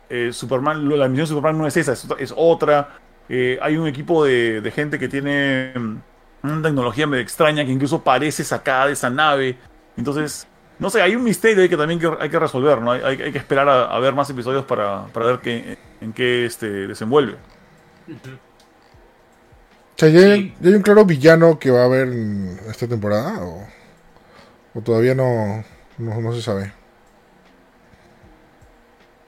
[0.10, 2.90] eh, Superman, la misión de Superman no es esa, es, es otra.
[3.30, 5.96] Eh, hay un equipo de, de gente que tiene mm,
[6.44, 9.58] una tecnología medio extraña que incluso parece sacada de esa nave.
[9.96, 10.48] Entonces,
[10.82, 12.92] no sé, hay un misterio ahí que también hay que resolver, ¿no?
[12.92, 16.12] Hay, hay- hay que esperar a, a ver más episodios para, para ver qué, en
[16.12, 17.38] qué este, desenvuelve.
[18.10, 20.54] O sea, ¿ya, hay- Sí.
[20.60, 23.40] ya hay un claro villano que va a haber en esta temporada?
[23.46, 23.66] ¿O,
[24.74, 25.64] o todavía no,
[25.98, 26.74] no, no se sabe?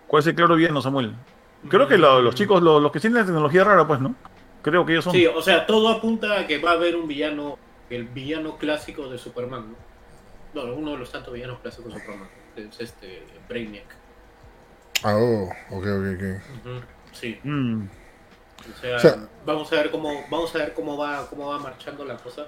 [0.07, 1.15] ¿Cuál es el claro villano, Samuel?
[1.69, 4.15] Creo que lo- los chicos, lo- los que tienen la tecnología rara, pues, ¿no?
[4.61, 5.13] Creo que ellos son.
[5.13, 7.57] Sí, o sea, todo apunta a que va a haber un villano,
[7.89, 9.92] el villano clásico de Superman, ¿no?
[10.53, 12.29] No, uno de los tantos villanos clásicos de Superman.
[12.55, 13.85] Es este, Brainiac.
[15.03, 16.83] Ah, oh, ok, ok, ok.
[17.11, 17.39] Sí.
[17.43, 17.87] Mm,
[18.75, 21.59] O sea, O sea- vamos a ver cómo, vamos a ver cómo va, cómo va
[21.59, 22.47] marchando la cosa.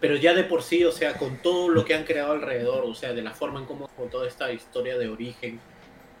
[0.00, 2.94] Pero ya de por sí, o sea, con todo lo que han creado alrededor, o
[2.94, 5.60] sea, de la forma en cómo con toda esta historia de origen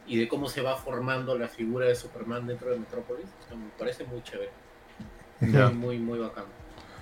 [0.06, 3.56] y de cómo se va formando la figura de Superman dentro de Metrópolis, o sea,
[3.56, 4.50] me parece muy chévere.
[5.40, 6.44] Muy, muy, muy bacán.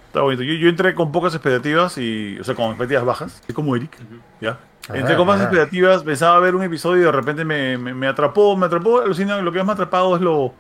[0.09, 0.43] Está bonito.
[0.43, 2.39] Yo, yo entré con pocas expectativas y.
[2.41, 3.43] O sea, con expectativas bajas.
[3.47, 3.97] Es como Eric.
[4.41, 4.59] ¿Ya?
[4.93, 5.45] Entré con más ah.
[5.45, 9.39] expectativas, pensaba ver un episodio y de repente me, me, me atrapó, me atrapó, alucina,
[9.43, 10.55] lo que más me ha atrapado es lo,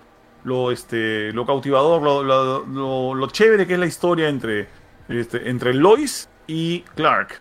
[0.44, 4.68] lo, este, lo cautivador, lo, lo, lo- lo chévere que es la historia entre,
[5.08, 7.40] este, entre Lois y Clark.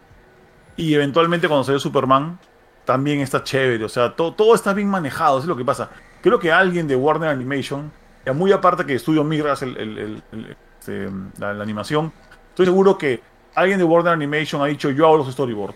[0.77, 2.39] Y eventualmente cuando ve Superman,
[2.85, 5.89] también está chévere, o sea, todo, todo está bien manejado, eso es lo que pasa.
[6.21, 7.91] Creo que alguien de Warner Animation,
[8.25, 11.09] ya muy aparte que Studio Migra hace el, el- el- el- este,
[11.39, 12.11] la, la animación,
[12.49, 13.19] estoy seguro que
[13.55, 15.75] alguien de Warner Animation ha dicho, yo hago los storyboards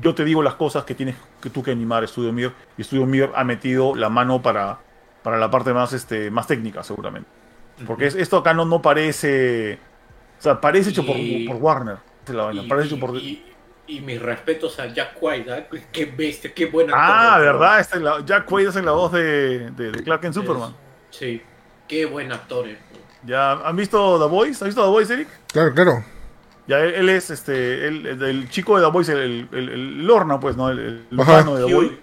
[0.00, 3.06] yo te digo las cosas que tienes que tú que animar Studio Mir y Studio
[3.06, 4.80] Mir ha metido la mano para,
[5.22, 7.28] para la parte más este más técnica seguramente
[7.86, 9.78] porque es- esto acá no, no parece
[10.40, 13.44] o sea parece hecho por, Y- por Warner la vaina, Y, parece hecho por y-
[13.86, 15.64] y mis respetos a Jack White, ¿ah?
[15.92, 16.92] qué bestia, qué buena.
[16.96, 20.34] ah verdad Esta es la- Jack Quaid es la voz de, de, de Clark en
[20.34, 20.74] Superman
[21.10, 21.40] Sí,
[21.86, 22.66] qué buen actor.
[22.66, 22.78] eh.
[23.26, 25.28] Ya han visto The Voice ¿has visto The Voice Eric?
[25.52, 26.04] Claro, claro.
[26.66, 30.06] ya él, él es este el, el- el chico de The Voice el, el, el
[30.06, 31.98] Lorna pues no el, el humano de The Voice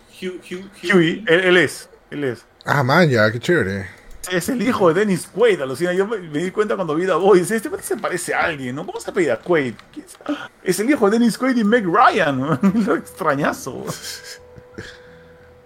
[0.93, 3.87] Huey él, él es él es Ah, man, ya, qué chévere.
[4.31, 5.93] Es el hijo de Dennis Quaid, alucina.
[5.93, 7.39] Yo me, me di cuenta cuando vi Boy.
[7.39, 8.85] Dice, este se parece a alguien, ¿no?
[8.85, 9.73] ¿Cómo se apellida Quaid?
[9.91, 10.15] ¿Quién es?
[10.61, 12.39] Es el hijo de Dennis Quaid y Meg Ryan.
[12.39, 12.59] ¿no?
[12.85, 13.83] Lo extrañazo.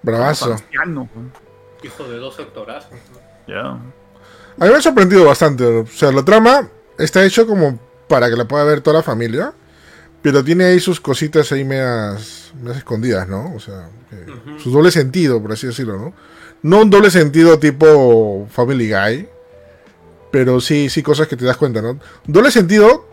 [0.02, 0.56] Bravazo.
[1.84, 2.92] Hijo de dos actorazos.
[2.92, 3.20] ¿no?
[3.54, 3.78] Ya.
[4.60, 5.64] A mí me ha sorprendido bastante.
[5.66, 9.54] O sea, la trama está hecho como para que la pueda ver toda la familia.
[10.22, 13.54] Pero tiene ahí sus cositas ahí medias, medias escondidas, ¿no?
[13.54, 16.14] O sea, que- su doble sentido, por así decirlo, ¿no?
[16.64, 19.30] No un doble sentido tipo Family Guy.
[20.32, 22.00] Pero sí, sí cosas que te das cuenta, ¿no?
[22.26, 23.08] Doble sentido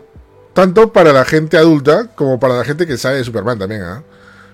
[0.53, 4.03] tanto para la gente adulta como para la gente que sabe de Superman también, ¿ah?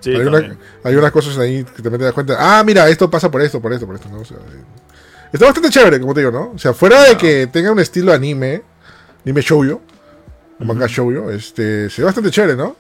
[0.02, 0.38] Sí, hay, una-
[0.84, 2.36] hay unas cosas ahí que también te das cuenta.
[2.40, 4.20] Ah, mira, esto pasa por esto, por esto, por esto, ¿no?
[4.20, 4.64] O sea, eh,
[5.34, 6.51] está bastante chévere, como te digo, ¿no?
[6.56, 8.61] O sea, fuera de que tenga un estilo anime,
[9.26, 9.81] anime shoujo,
[10.60, 12.76] manga shoujo, este, se ve bastante chévere, ¿no?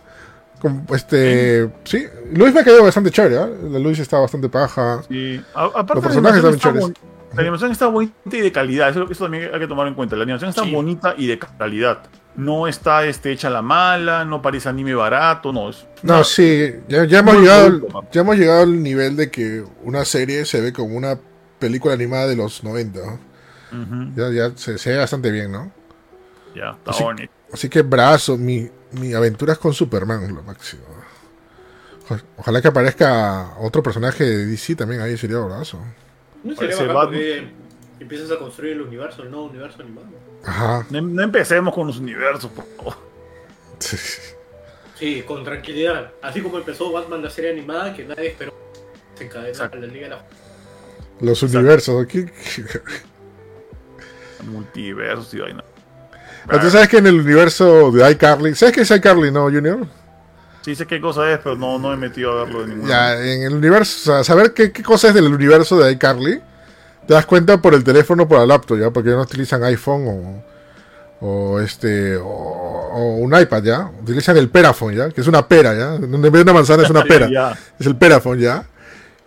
[0.59, 3.49] Como, este, sí, Luis me ha quedado bastante chévere, ¿ah?
[3.69, 5.01] La Luis está bastante paja.
[5.07, 5.41] Sí.
[5.55, 6.91] A- aparte, Los personajes están está chéveres.
[7.35, 8.89] La animación está bonita y de calidad.
[8.89, 10.15] Eso, eso también hay que tomar en cuenta.
[10.15, 10.71] La animación está Sí.
[10.73, 11.99] bonita y de calidad.
[12.35, 15.69] No está este, hecha la mala, no parece anime barato, no.
[15.69, 17.81] Es, No, sí, ya, ya hemos llegado,
[18.11, 21.19] ya hemos llegado al nivel de que una serie se ve como una
[21.59, 23.13] película animada de los 90, ¿no?
[23.71, 24.11] Ujú.
[24.15, 25.71] Ya, ya se, se ve bastante bien, ¿no?
[26.55, 27.03] Ya, está Sí.
[27.03, 27.31] bonito.
[27.53, 30.83] Así que brazo, mi, mi aventuras con Superman, lo máximo.
[32.09, 35.77] Oja- Ojalá que aparezca otro personaje de DC también ahí, sería brazo.
[36.43, 37.51] No sería Parece bacán porque
[37.99, 40.07] empiezas a construir el universo, el nuevo universo animado.
[40.45, 40.85] Ajá.
[40.89, 42.95] No, no empecemos con los universos, por favor.
[44.95, 46.11] Sí, con tranquilidad.
[46.21, 48.53] Así como empezó Batman la serie animada que nadie esperó.
[49.15, 49.77] Se encadena Exacto.
[49.77, 50.25] a la Liga de la
[51.21, 52.05] Los universos.
[52.07, 52.31] ¿qué-
[54.49, 55.63] Multiversos y vaina.
[56.47, 59.85] Ah, ¿Tú sabes que en el universo de iCarly, ¿sabes qué es iCarly, no, Junior?
[60.61, 63.21] Sí sé qué cosa es, pero no, no he metido a verlo de ninguna Ya,
[63.21, 66.41] en el universo, o sea, saber qué, qué cosa es del universo de iCarly,
[67.07, 68.89] te das cuenta por el teléfono o por la laptop, ¿ya?
[68.91, 70.43] Porque no utilizan iPhone
[71.21, 75.47] o, o este o, o un iPad ya, utilizan el Perafone ya, que es una
[75.47, 78.65] pera ya, en vez de una manzana es una pera, es el Perafone ya.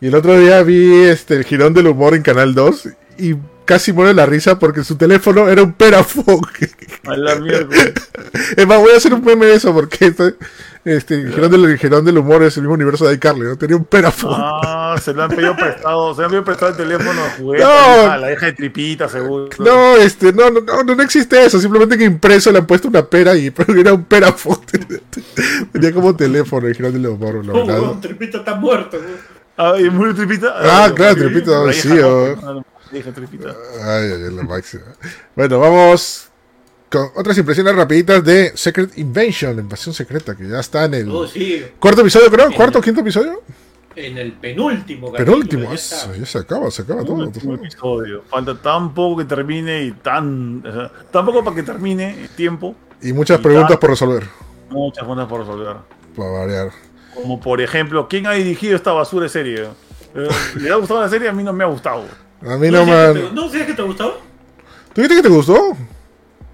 [0.02, 2.88] Y el otro día vi este el girón del humor en Canal 2
[3.18, 6.42] y casi muero de la risa porque su teléfono era un Perafone.
[7.06, 7.68] A la mierda.
[8.56, 10.34] Es más, voy a hacer un meme de eso porque este,
[10.84, 13.56] este el, girón del, el girón del humor es el mismo universo de iCarly, ¿no?
[13.56, 14.34] Tenía un Perafone.
[14.38, 17.62] Ah, se lo han pedido prestado, se le han pedido prestado el teléfono juguete.
[17.62, 18.10] No.
[18.10, 19.50] a la hija de tripita, seguro.
[19.60, 21.60] No, este, no, no, no, no existe eso.
[21.60, 24.66] Simplemente que impreso le han puesto una pera y pero era un perafone.
[25.72, 28.96] Tenía como teléfono el girón del humor, la Oh, Tripita está muerto.
[28.96, 29.31] weón.
[29.56, 30.54] Ah, ¿y murió tripita?
[30.56, 31.14] Ah, claro.
[31.16, 32.62] Tripita, sí, oh.
[32.92, 33.48] hija de tripita.
[33.82, 34.84] Ay, ay, ay, la máxima.
[35.36, 36.28] Bueno, vamos
[36.90, 41.10] con otras impresiones rapiditas de Secret Invention, la invasión secreta, que ya está en el
[41.10, 42.52] Oh, sí, cuarto episodio, creo.
[42.52, 43.42] ¿Cuarto o quinto episodio?
[43.94, 45.64] en el penúltimo Penúltimo.
[45.64, 46.16] ya está.
[46.16, 47.24] ya se acaba, se acaba todo.
[47.24, 48.22] Episodio.
[48.28, 50.66] Falta tan poco que termine y tan.
[50.66, 52.74] o sea, tan poco para que termine el tiempo.
[53.02, 54.24] Y muchas Y preguntas por resolver.
[54.70, 55.76] Muchas cosas por resolver.
[56.16, 56.70] Para variar.
[57.14, 59.68] Como por ejemplo, ¿quién ha dirigido esta basura de serie?
[60.14, 61.28] Eh, ¿Le ha gustado la serie?
[61.28, 62.04] A mí no me ha gustado.
[62.42, 63.14] A mí no, ¿No man.
[63.14, 64.20] te- ¿No sabes que te gustó?
[64.92, 65.76] ¿Tú dijiste que te gustó?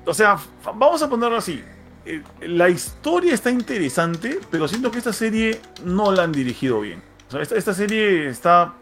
[0.05, 0.37] O sea,
[0.75, 1.63] vamos a ponerlo así.
[2.05, 7.03] Eh, La historia está interesante, pero siento que esta serie no la han dirigido bien.
[7.29, 8.75] O sea, esta, esta serie está,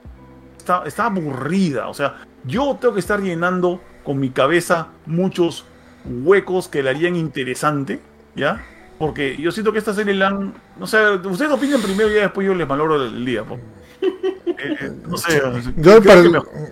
[0.59, 1.89] está, está aburrida.
[1.89, 5.65] O sea, yo tengo que estar llenando con mi cabeza muchos
[6.05, 8.01] huecos que la harían interesante,
[8.37, 8.65] ¿ya?
[8.99, 10.55] Porque yo siento que esta serie la han...
[10.79, 13.45] No sé, ustedes opinen primero y después yo les valoro el día.
[13.45, 13.59] po.
[14.59, 15.43] Eh, eh, no sé.
[15.77, 16.23] Yo para,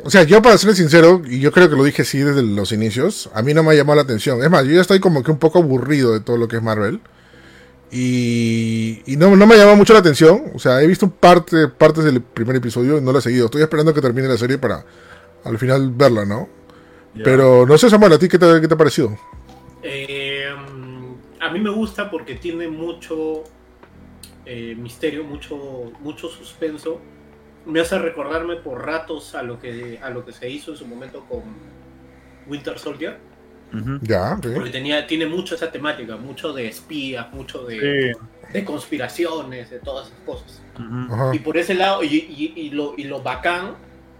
[0.04, 2.72] o sea, yo para ser sincero, y yo creo que lo dije sí desde los
[2.72, 4.42] inicios, a mí no me ha llamado la atención.
[4.42, 6.62] Es más, yo ya estoy como que un poco aburrido de todo lo que es
[6.62, 7.00] Marvel.
[7.90, 10.44] Y, y no, no me ha llamado mucho la atención.
[10.54, 13.46] O sea, he visto parte, partes del primer episodio y no lo he seguido.
[13.46, 14.84] Estoy esperando que termine la serie para
[15.44, 16.48] al final verla, ¿no?
[17.22, 19.16] Pero no sé, Samuel, ¿a ti qué te, qué te ha parecido?
[19.82, 20.23] Eh,
[21.44, 23.44] a mí me gusta porque tiene mucho
[24.46, 27.00] eh, misterio, mucho, mucho suspenso.
[27.66, 30.86] Me hace recordarme por ratos a lo que a lo que se hizo en su
[30.86, 31.42] momento con
[32.46, 33.18] Winter Soldier.
[34.02, 38.52] Ya, porque tenía tiene mucho esa temática, mucho de espías, mucho de, Sí.
[38.52, 40.62] de conspiraciones, de todas esas cosas.
[41.32, 43.74] Y por ese lado, y, y- y lo, y lo bacán,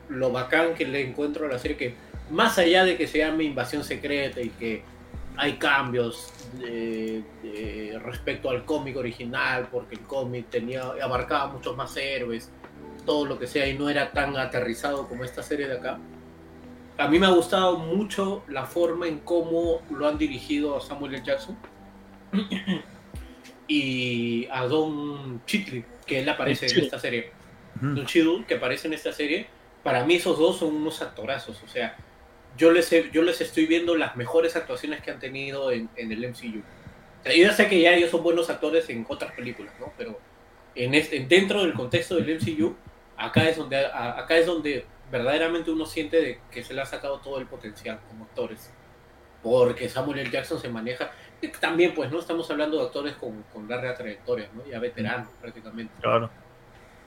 [0.09, 1.95] lo bacán que le encuentro a la serie, que
[2.31, 4.83] más allá de que se llame Invasión Secreta y que
[5.37, 6.33] hay cambios
[8.03, 12.51] respecto al cómic original, porque el cómic tenía abarcaba muchos más héroes,
[13.05, 15.99] todo lo que sea, y no era tan aterrizado como esta serie de acá.
[16.97, 21.15] A mí me ha gustado mucho la forma en cómo lo han dirigido a Samuel
[21.15, 21.25] L.
[21.25, 21.59] Jackson
[23.67, 27.33] y a Don Chitley, que él aparece en esta serie.
[27.81, 29.49] Don Cheadle, que aparece en esta serie,
[29.83, 31.61] para mí esos dos son unos actorazos.
[31.65, 31.97] O sea,
[32.57, 36.13] yo les, he- yo les estoy viendo las mejores actuaciones que han tenido en, en
[36.13, 36.61] el MCU.
[36.61, 39.93] O sea, yo ya sé que ya ellos son buenos actores en otras películas, ¿no?
[39.97, 40.19] Pero
[40.75, 42.75] en este, en- dentro del contexto del MCU,
[43.17, 46.87] acá es donde, a- acá es donde verdaderamente uno siente de que se le ha
[46.87, 48.71] sacado todo el potencial como actores.
[49.43, 50.31] Porque Samuel L.
[50.31, 51.11] Jackson se maneja.
[51.43, 52.19] y También, pues, ¿no?
[52.19, 54.65] Estamos hablando de actores con, con larga trayectoria, ¿no?
[54.67, 56.31] Ya veteranos prácticamente Claro.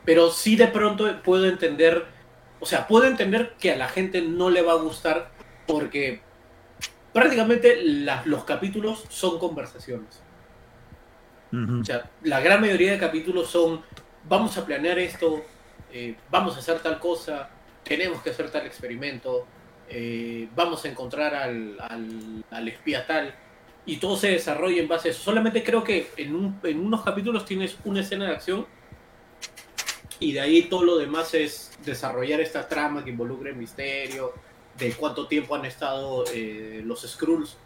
[0.06, 2.06] pero sí de pronto puedo entender,
[2.60, 5.32] o sea, puedo entender que a la gente no le va a gustar
[5.68, 6.22] porque
[7.14, 10.22] prácticamente la- los capítulos son conversaciones.
[11.82, 13.82] O sea, la gran mayoría de capítulos son,
[14.28, 15.44] vamos a planear esto,
[15.94, 17.50] eh, vamos a hacer tal cosa,
[17.84, 19.46] tenemos que hacer tal experimento,
[19.90, 23.34] eh, vamos a encontrar al, al- al espía tal,
[23.86, 25.22] y todo se desarrolla en base a eso.
[25.24, 28.66] Solamente creo que en, un- en unos capítulos tienes una escena de acción
[30.20, 34.34] y de ahí todo lo demás es desarrollar esta trama que involucra el misterio,
[34.78, 37.58] de cuánto tiempo han estado eh, los Skrulls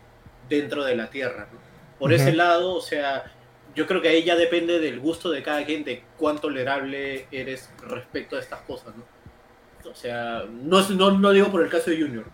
[0.48, 1.48] dentro de la Tierra.
[1.52, 1.60] ¿no?
[2.00, 3.32] Por ese lado, o sea,
[3.76, 7.70] yo creo que ahí ya depende del gusto de cada quien, de cuán tolerable eres
[7.88, 9.04] respecto a estas cosas, ¿no?
[9.90, 12.26] O sea, no, no, no digo por el caso de Junior,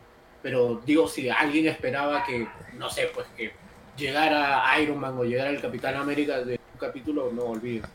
[0.42, 3.52] pero digo si alguien esperaba que, no sé, pues que
[3.98, 7.90] llegara Iron Man o llegara el Capitán América de un capítulo, no olvides.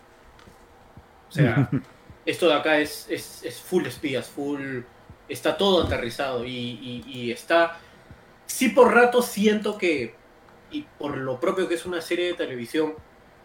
[1.29, 1.71] O sea,
[2.27, 4.81] esto de acá es, es, es full espías, full...
[5.29, 7.79] Está todo aterrizado y, y- y está...
[8.47, 10.15] Sí por rato siento que,
[10.71, 12.95] y por lo propio que es una serie de televisión,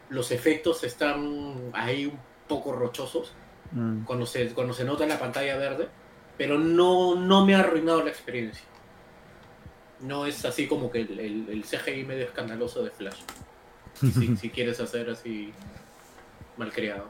[0.10, 3.34] los efectos están ahí un poco rochosos
[3.72, 4.06] Mm.
[4.06, 5.90] cuando se, cuando se nota en la pantalla verde,
[6.38, 8.64] pero no, no me ha arruinado la experiencia.
[9.99, 13.20] No es así como que el, el- el CGI medio escandaloso de Flash.
[13.99, 15.52] Si, si quieres hacer así
[16.56, 17.10] malcriado.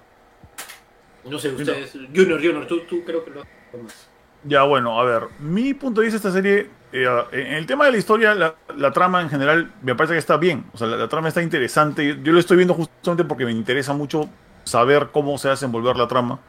[1.25, 1.91] No sé, ustedes.
[1.91, 4.07] Junior, Junior, tú, tú creo que lo haces más.
[4.43, 7.85] Ya, bueno, a ver, mi punto de vista de esta serie, eh, en el tema
[7.85, 11.07] de la historia, la, trama en general me parece que está bien, o sea, la,
[11.07, 14.29] trama está interesante, yo, lo estoy viendo justamente porque me interesa mucho
[14.63, 16.39] saber cómo se hace envolver la trama.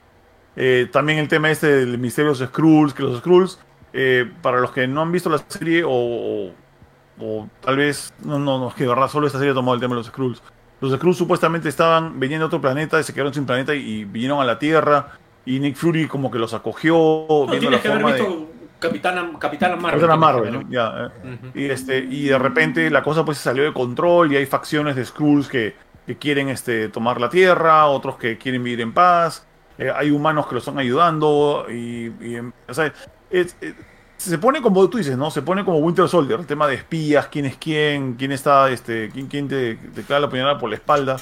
[0.57, 3.59] Eh, también el tema este del misterio de los Skrulls, que los Skrulls,
[3.93, 6.53] eh, para los que no han visto la serie o,
[7.21, 9.81] o, tal vez, no, no, no, es que verdad solo esta serie ha tomado el
[9.81, 10.43] tema de los Skrulls.
[10.81, 14.41] Los Skrulls supuestamente estaban, venían de otro planeta, y se quedaron sin planeta y vinieron
[14.41, 15.19] a la Tierra.
[15.51, 16.95] Y Nick Fury como que los acogió,
[17.29, 18.23] No, viendo la que haber forma de...
[18.23, 18.47] visto
[18.79, 20.01] Capitana, Capitana Marvel.
[20.01, 20.71] Capitana Marvel, ¿no?
[20.71, 21.39] Ya, eh.
[21.55, 24.95] Y, este, y de repente la cosa pues se salió de control y hay facciones
[24.95, 25.75] de Skrulls que,
[26.07, 29.47] que quieren este, tomar la Tierra, otros que quieren vivir en paz,
[29.79, 32.93] eh, hay humanos que lo están ayudando y, y, em, o sea,
[33.31, 33.75] es- es-
[34.17, 35.31] se pone como tú dices, ¿no?
[35.31, 39.09] Se pone como Winter Soldier, el tema de espías, quién es quién, quién está, este,
[39.11, 41.17] quién, quién te, te clava la puñalada por la espalda.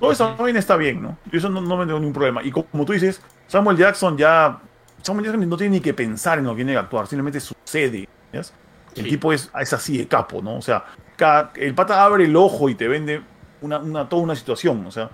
[0.00, 1.16] Todo eso también está bien, ¿no?
[1.30, 2.42] Yo eso no, no me tengo ningún problema.
[2.42, 3.20] Y como tú dices,
[3.52, 4.58] Samuel Jackson ya.
[5.02, 8.08] Samuel Jackson no tiene ni que pensar en lo que tiene que actuar, simplemente sucede.
[8.32, 8.44] El
[8.94, 9.02] Sí.
[9.10, 10.56] tipo es, es así de capo, ¿no?
[10.56, 10.84] O sea,
[11.16, 13.20] cada- el pata abre el ojo y te vende
[13.60, 15.10] una, una- toda una situación, o sea,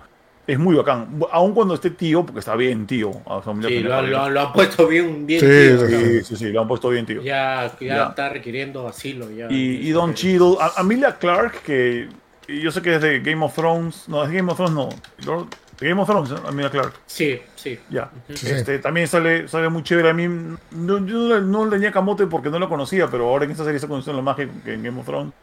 [0.47, 1.19] es muy bacán.
[1.31, 3.11] Aun cuando esté tío, porque está bien tío.
[3.25, 6.23] a Samuel Sí, Jackson lo, lo, lo han puesto bien, bien Sí, tío, sí, sí,
[6.23, 7.21] sí, sí, lo han puesto bien tío.
[7.21, 8.05] Ya, ya, Ya.
[8.07, 9.29] está requiriendo asilo.
[9.31, 9.47] Ya.
[9.49, 12.09] Y, y Don Cheadle, a- Amelia Clark, que
[12.47, 14.89] yo sé que es de Game of Thrones, no, es de Game of Thrones, no,
[15.25, 15.47] Lord-
[15.81, 16.35] Game of Thrones, ¿eh?
[16.45, 16.93] Amelia Clark.
[17.05, 17.79] Sí, sí.
[17.89, 18.09] Ya.
[18.33, 18.49] Sí.
[18.49, 20.09] Este, también sale, sale muy chévere.
[20.09, 20.57] A mí no,
[21.05, 23.63] yo no, le- no le tenía camote porque no lo conocía, pero ahora en esta
[23.63, 25.33] serie se conociendo más que, que en Game of Thrones.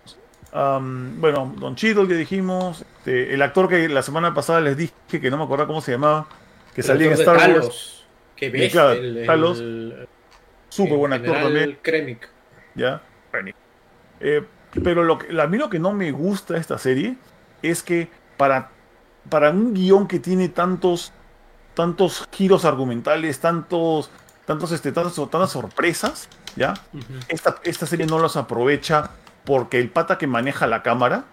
[0.53, 2.83] Bueno, Don Cheadle que dijimos.
[2.99, 5.93] este, el actor que la semana pasada les dije que no me acordaba cómo se
[5.93, 6.27] llamaba.
[6.75, 7.47] Que El salía en Star Wars.
[7.53, 8.07] Talos,
[8.37, 10.09] Que ves claro, el, el- Talos, el
[10.69, 11.79] Súper buen actor también.
[11.83, 12.29] Krennic.
[12.75, 13.01] ¿Ya?
[14.21, 14.43] Eh,
[14.83, 17.17] pero lo que, a mí lo que no me gusta de esta serie
[17.63, 18.71] es que para,
[19.29, 21.13] para un guion que tiene tantos,
[21.75, 24.11] tantos giros argumentales, tantos,
[24.45, 26.75] tantos, este, tantas, tantas sorpresas, ¿ya?
[27.29, 29.11] Esta, esta serie no los aprovecha
[29.45, 31.25] porque el pata que maneja la cámara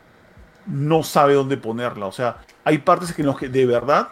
[0.66, 2.06] no sabe dónde ponerla.
[2.06, 4.10] O sea, hay partes en las que de verdad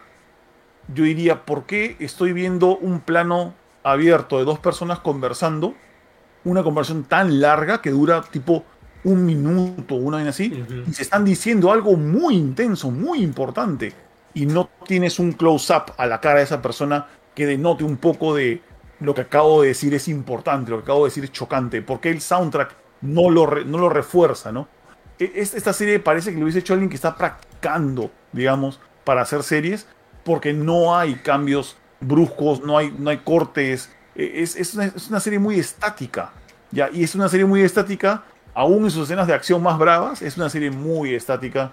[0.93, 3.53] yo diría, ¿por qué estoy viendo un plano
[3.83, 5.73] abierto de dos personas conversando?
[6.43, 8.65] Una conversación tan larga que dura tipo
[9.03, 13.93] un minuto, una vez así, y se están diciendo algo muy intenso, muy importante,
[14.33, 18.35] y no tienes un close-up a la cara de esa persona que denote un poco
[18.35, 18.61] de
[18.99, 22.09] lo que acabo de decir es importante, lo que acabo de decir es chocante, porque
[22.11, 24.67] el soundtrack no lo, re- no lo refuerza, ¿no?
[25.19, 29.21] E- es- Esta serie parece que lo hubiese hecho alguien que está practicando, digamos, para
[29.23, 29.87] hacer series,
[30.23, 35.07] porque no hay cambios bruscos, no hay, no hay cortes, e- es, es, una, es
[35.09, 36.31] una serie muy estática,
[36.71, 36.89] ¿ya?
[36.93, 38.23] Y es una serie muy estática,
[38.53, 41.71] aún en sus escenas de acción más bravas, es una serie muy estática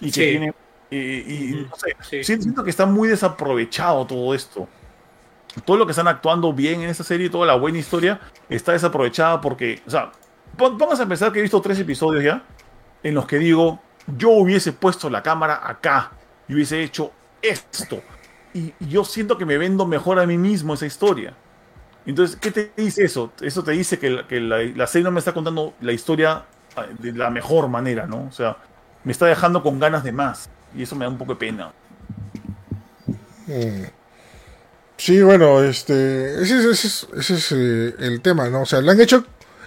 [0.00, 0.30] y que Sí.
[0.30, 0.54] tiene...
[0.90, 2.24] y- no sé, sí.
[2.24, 4.68] siento, que está muy desaprovechado todo esto.
[5.64, 9.40] Todo lo que están actuando bien en esta serie, toda la buena historia, está desaprovechada
[9.40, 10.12] porque, o sea,
[10.56, 12.42] póngase a pensar que he visto tres episodios ya,
[13.02, 13.80] en los que digo,
[14.18, 16.12] yo hubiese puesto la cámara acá
[16.46, 17.10] y hubiese hecho
[17.42, 18.02] esto.
[18.52, 21.34] Y, y yo siento que me vendo mejor a mí mismo esa historia.
[22.06, 23.32] Entonces, ¿qué te dice eso?
[23.40, 26.44] Eso te dice que, la, que la, la serie no me está contando la historia
[26.76, 28.26] ah, de la mejor manera, ¿no?
[28.28, 28.56] O sea,
[29.04, 30.48] me está dejando con ganas de más.
[30.74, 31.72] Y eso me da un poco de pena.
[33.48, 33.86] Mm.
[34.96, 38.62] Sí, bueno, este, ese, es- ese es, ese es, eh, el tema, ¿no?
[38.62, 39.24] O sea, le han hecho,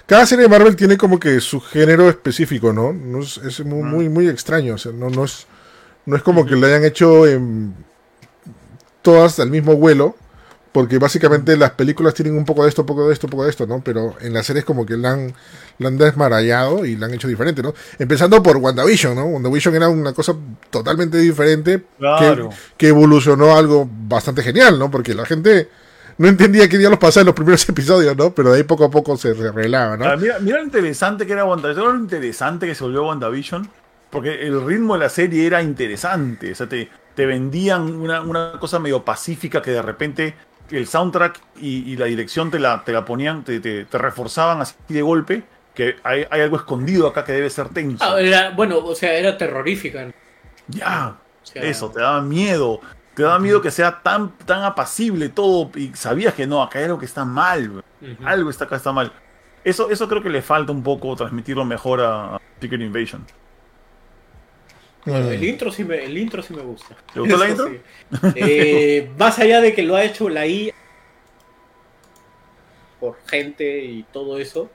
[0.08, 2.94] cada serie de Marvel tiene como que su género específico, ¿no?
[2.94, 5.46] no es, es muy, muy, muy extraño, o sea, no, no es,
[6.06, 7.76] no es como que lo hayan hecho en
[9.02, 10.16] todas al mismo vuelo,
[10.72, 13.44] porque básicamente las películas tienen un poco de esto, un poco de esto, un poco
[13.44, 13.82] de esto, ¿no?
[13.84, 15.34] Pero en las series como que la han,
[15.80, 17.74] la han desmarallado y la han hecho diferente, ¿no?
[17.98, 19.26] Empezando por WandaVision, ¿no?
[19.26, 20.36] WandaVision era una cosa
[20.70, 22.50] totalmente diferente Claro.
[22.50, 24.92] que, que evolucionó a algo bastante genial, ¿no?
[24.92, 25.70] Porque la gente
[26.20, 28.36] no entendía qué diablos pasaba en los primeros episodios, ¿no?
[28.36, 30.06] Pero de ahí poco a poco se revelaba, ¿no?
[30.06, 31.84] Ah, mira, mira lo interesante que era WandaVision.
[31.84, 33.70] ¿Sabes lo interesante que se volvió WandaVision?
[34.12, 36.52] Porque el ritmo de la serie era interesante.
[36.52, 40.34] O sea, te, te vendían una, una cosa medio pacífica que de repente
[40.72, 44.62] el soundtrack y, y la dirección te la, te la ponían, te, te- te reforzaban
[44.62, 45.44] así de golpe.
[45.76, 48.04] Que hay, hay algo escondido acá que debe ser tenso.
[48.04, 50.12] Ah, era- bueno, o sea, era terrorífica.
[50.68, 52.82] ya, O sea, eso, te daba miedo.
[53.16, 55.70] Te daba miedo que sea tan, tan apacible todo.
[55.76, 57.84] Y sabías que no, acá hay algo que está mal.
[58.26, 59.12] Algo está acá está mal.
[59.64, 63.26] Eso, eso creo que le falta un poco transmitirlo mejor a a Secret Invasion.
[65.06, 66.96] Bueno, el intro sí me, el intro sí me gusta.
[67.14, 67.68] ¿Te gustó la intro?
[67.70, 67.80] sí.
[68.36, 70.72] Eh, más allá de que lo ha hecho la I
[73.00, 74.70] por gente y todo eso,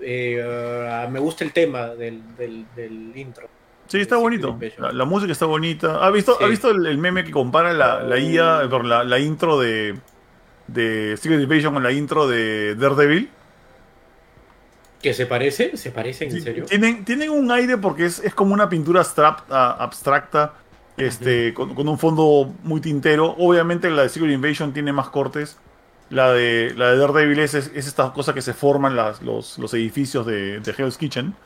[0.00, 0.42] eh,
[0.90, 3.48] ah, me gusta el tema del, del, del intro.
[3.88, 4.58] Sí, está bonito.
[4.78, 6.04] La, la música está bonita.
[6.04, 6.44] ¿Ha visto, Sí.
[6.44, 9.94] ¿ha visto el, el meme que compara la, la IA, perdón, la, la intro de,
[10.66, 13.30] de Secret Invasion con la intro de Daredevil.
[15.06, 15.76] ¿Que se parece?
[15.76, 16.64] ¿Se parecen en serio?
[16.64, 20.54] Tienen, tienen un aire porque es, es como una pintura abstracta, abstracta
[20.96, 23.36] este, con, con un fondo muy tintero.
[23.38, 25.58] Obviamente la de Secret Invasion tiene más cortes.
[26.10, 29.60] La de, la de Daredevil es, es, es esta cosa que se forman las, los,
[29.60, 31.36] los edificios de, de Hell's Kitchen.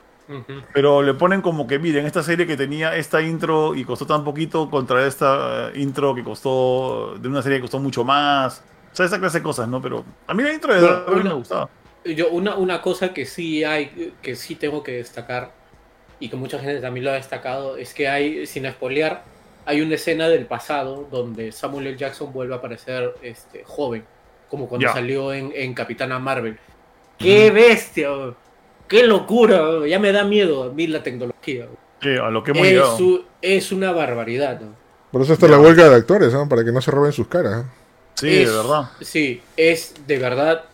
[0.73, 4.25] Pero le ponen como que, miren, esta serie que tenía esta intro y costó tan
[4.25, 8.63] poquito contra esta eh, intro que costó, de una serie que costó mucho más.
[8.91, 9.83] O sea, esa clase de cosas, ¿no?
[9.83, 11.69] Pero a mí la intro de Daredevil me gustaba.
[12.05, 15.53] Yo, una, una cosa que sí hay, que sí tengo que destacar,
[16.19, 19.23] y que mucha gente también lo ha destacado, es que hay, sin spoilear,
[19.67, 21.97] hay una escena del pasado donde Samuel L.
[21.97, 24.05] Jackson vuelve a aparecer este, joven,
[24.49, 26.59] como cuando salió en, en Capitana Marvel.
[27.19, 28.09] ¡Qué bestia!
[28.89, 29.87] ¡Qué locura!
[29.87, 31.69] Ya me da miedo a mí la tecnología.
[32.01, 34.61] Que a lo que hemos Es, es una barbaridad.
[35.13, 36.49] Por eso está la huelga de actores, ¿no?
[36.49, 37.65] Para que no se roben sus caras.
[38.15, 38.91] Sí, Es- de verdad.
[39.01, 40.65] Sí, es de verdad.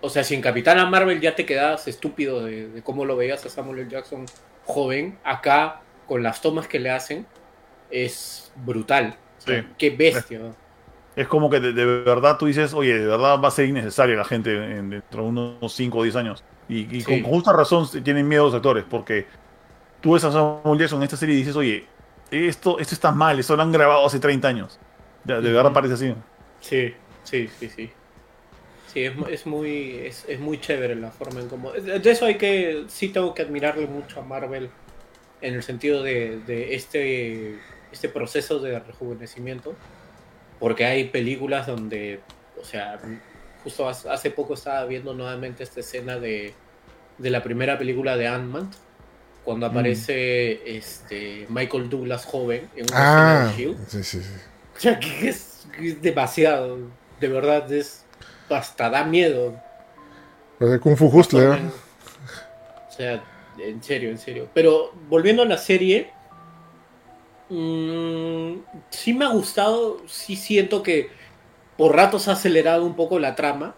[0.00, 3.44] O sea, si en Capitana Marvel ya te quedabas estúpido de, de cómo lo veías
[3.44, 3.90] a Samuel L.
[3.90, 4.26] Jackson
[4.64, 7.26] joven, acá, con las tomas que le hacen,
[7.90, 9.16] es brutal.
[9.38, 9.54] Sí.
[9.76, 10.38] Qué bestia.
[10.38, 10.54] ¿no?
[11.16, 14.14] Es como que de, de verdad tú dices, oye, de verdad va a ser innecesaria
[14.16, 16.44] la gente en, dentro de unos 5 o 10 años.
[16.68, 17.22] Y, y Sí.
[17.22, 19.26] con justa razón tienen miedo los actores, porque
[20.00, 21.86] tú ves a Samuel Jackson en esta serie y dices, oye,
[22.30, 24.78] esto, esto está mal, esto lo han grabado hace 30 años.
[25.24, 26.14] De, de verdad parece así.
[26.60, 26.94] Sí,
[27.24, 27.90] sí, sí, sí.
[28.98, 31.72] Sí, es, es muy es, es muy chévere la forma en cómo...
[31.72, 32.84] De eso hay que...
[32.88, 34.70] Sí tengo que admirarle mucho a Marvel
[35.40, 37.58] en el sentido de, de este,
[37.92, 39.74] este proceso de rejuvenecimiento.
[40.58, 42.20] Porque hay películas donde,
[42.60, 42.98] o sea,
[43.62, 46.54] justo hace poco estaba viendo nuevamente esta escena de,
[47.18, 48.76] de la primera película de Ant-Man,
[49.44, 53.78] cuando aparece este, Michael Douglas joven en una escena Ah, de Shield.
[53.86, 54.34] sí, sí, sí.
[54.76, 56.92] O sea, que es, que es demasiado.
[57.20, 58.07] De verdad, es.
[58.50, 59.54] Hasta da miedo.
[60.58, 61.58] Los de Kung Fu Hustler.
[61.58, 61.70] ¿eh?
[62.88, 63.22] O sea,
[63.58, 64.48] en serio, en serio.
[64.54, 66.10] Pero volviendo a la serie.
[67.48, 68.52] mm,
[68.90, 69.98] sí me ha gustado.
[70.06, 71.10] Sí siento que
[71.76, 73.74] por ratos ha acelerado un poco la trama.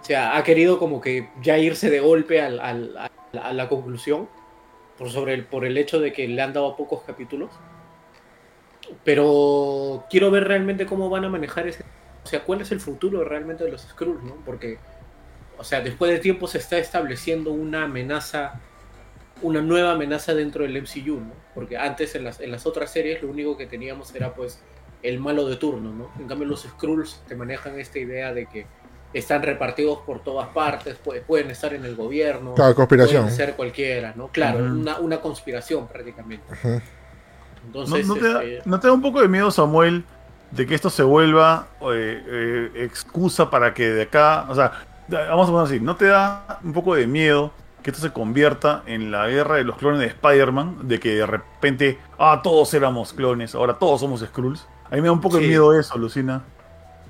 [0.00, 3.52] O sea, ha querido como que ya irse de golpe al- al- a, la- a
[3.52, 4.28] la conclusión.
[4.98, 7.50] Por, sobre el, por el hecho de que le han dado pocos capítulos.
[9.04, 11.84] Pero quiero ver realmente cómo van a manejar ese.
[12.24, 14.36] O sea, cuál es el futuro realmente de los Skrulls, ¿no?
[14.44, 14.78] Porque,
[15.58, 18.60] o sea, después de tiempo se está estableciendo una amenaza,
[19.42, 21.32] una nueva amenaza dentro del MCU, ¿no?
[21.54, 24.60] Porque antes en las, en las otras series lo único que teníamos era pues
[25.02, 26.10] el malo de turno, ¿no?
[26.20, 28.66] En cambio los Skrulls te manejan esta idea de que
[29.12, 33.22] están repartidos por todas partes, pu- pueden estar en el gobierno, Claro, conspiración.
[33.24, 34.28] pueden ser cualquiera, ¿no?
[34.28, 36.44] Claro, una, una conspiración prácticamente.
[36.52, 36.68] Ujú.
[36.68, 36.80] ¿No,
[37.66, 40.04] Entonces, no te da, este, no te da un poco de miedo, Samuel,
[40.52, 44.72] de que esto se vuelva eh, eh, excusa para que de acá, o sea,
[45.08, 47.52] vamos a poner así, ¿no te da un poco de miedo
[47.82, 50.86] que esto se convierta en la guerra de los clones de Spider-Man?
[50.88, 54.66] De que de repente, ah, todos éramos clones, ahora todos somos Skrulls.
[54.90, 55.48] A mí me da un poco de Sí.
[55.48, 56.42] miedo eso, Lucina.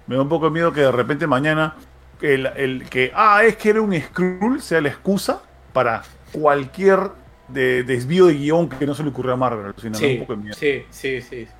[0.07, 1.75] Me da un poco de miedo que de repente mañana
[2.21, 5.43] el, el que, ah, es que era un Skrull sea la excusa
[5.73, 6.03] para
[6.33, 7.01] cualquier
[7.49, 9.99] de- desvío de guion que no se le ocurrió a Marvel, Lucina.
[9.99, 10.55] Da un sí, poco de miedo.
[10.57, 11.53] sí, sí, sí, sí.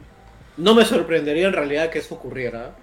[0.57, 2.75] No me sorprendería en realidad que eso ocurriera.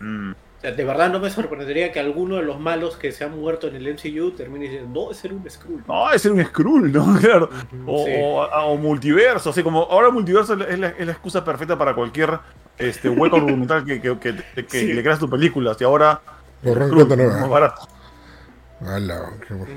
[0.00, 0.32] Mm.
[0.32, 3.38] O sea, de verdad no me sorprendería que alguno de los malos que se han
[3.38, 5.84] muerto en el MCU termine diciendo, no, ese era un Skrull.
[5.86, 7.16] No, es ser un Skrull, ¿no?
[7.20, 7.48] Claro.
[7.86, 8.12] O, Sí.
[8.20, 12.40] o- o multiverso, así como ahora multiverso es la, es es excusa perfecta para cualquier
[12.76, 14.34] este, hueco argumental que, que, que-
[14.66, 14.92] que Sí.
[14.92, 15.76] le creas tus películas.
[15.80, 16.20] Y ahora
[16.62, 17.40] Borrón Skrull, nueva.
[17.40, 17.88] más barato.
[18.84, 19.74] Ala, qué bueno.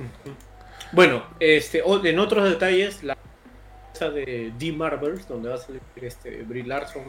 [0.94, 3.16] Bueno, este, o- en otros detalles, la
[4.02, 7.04] esa de D Marvels, donde va a salir este, Brie Larson,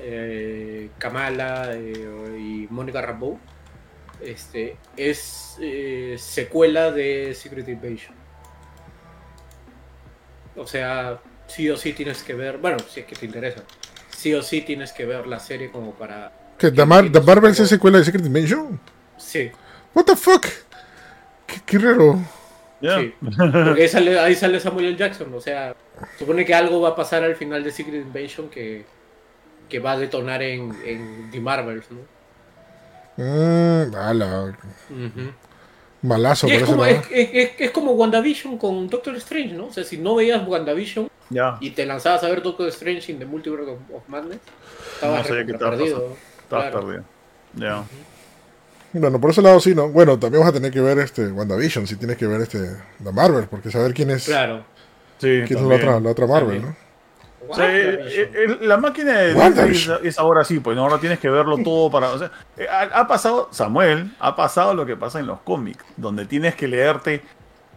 [0.00, 3.38] eh, Kamala eh, y Mónica Rambeau,
[4.20, 8.14] este, es eh, secuela de Secret Invasion.
[10.56, 13.62] O sea, sí o sí tienes que ver, bueno, si es que te interesa,
[14.10, 16.32] sí o sí tienes que ver la serie como para...
[16.58, 16.70] ¿Qué?
[16.70, 18.78] ¿The, Mar The Marvel es secuela de Secret Dimension?
[19.16, 19.50] Sí,
[19.94, 20.46] ¿What the fuck?
[21.46, 22.18] Qué, qué raro.
[22.82, 23.14] Sí.
[23.36, 24.96] Porque ahí sale, ahí sale Samuel L.
[24.96, 25.74] Jackson, o sea,
[26.18, 28.84] supone que algo va a pasar al final de Secret Invasion que,
[29.68, 31.98] que va a detonar en, en The Marvels, ¿no?
[33.16, 34.56] Mm, ala,
[36.02, 39.66] malazo Y por es, como, es, es- es- es como WandaVision con Doctor Strange, ¿no?
[39.66, 41.08] O sea, si no veías WandaVision
[41.60, 43.78] y te lanzabas a ver Doctor Strange in the Multiverse of,
[44.08, 44.38] Madness,
[44.94, 46.16] estabas No qué perdido.
[46.42, 46.80] Estás Claro.
[46.80, 47.04] perdido.
[47.54, 47.84] Ya.
[48.92, 49.88] Bueno, por ese lado sí, ¿no?
[49.88, 52.58] Bueno, también vas a tener que ver este WandaVision, si tienes que ver este
[53.02, 54.64] The Marvel, porque saber quién es, Claro.
[55.18, 56.76] Sí, quién es la otra, la otra Marvel, También.
[56.78, 56.82] ¿no?
[57.48, 60.84] O sea, eh, eh, la máquina de es, es ahora sí, pues ¿no?
[60.84, 62.10] ahora tienes que verlo todo para.
[62.10, 65.84] O sea, eh, ha, ha pasado, Samuel, ha pasado lo que pasa en los cómics,
[65.96, 67.22] donde tienes que leerte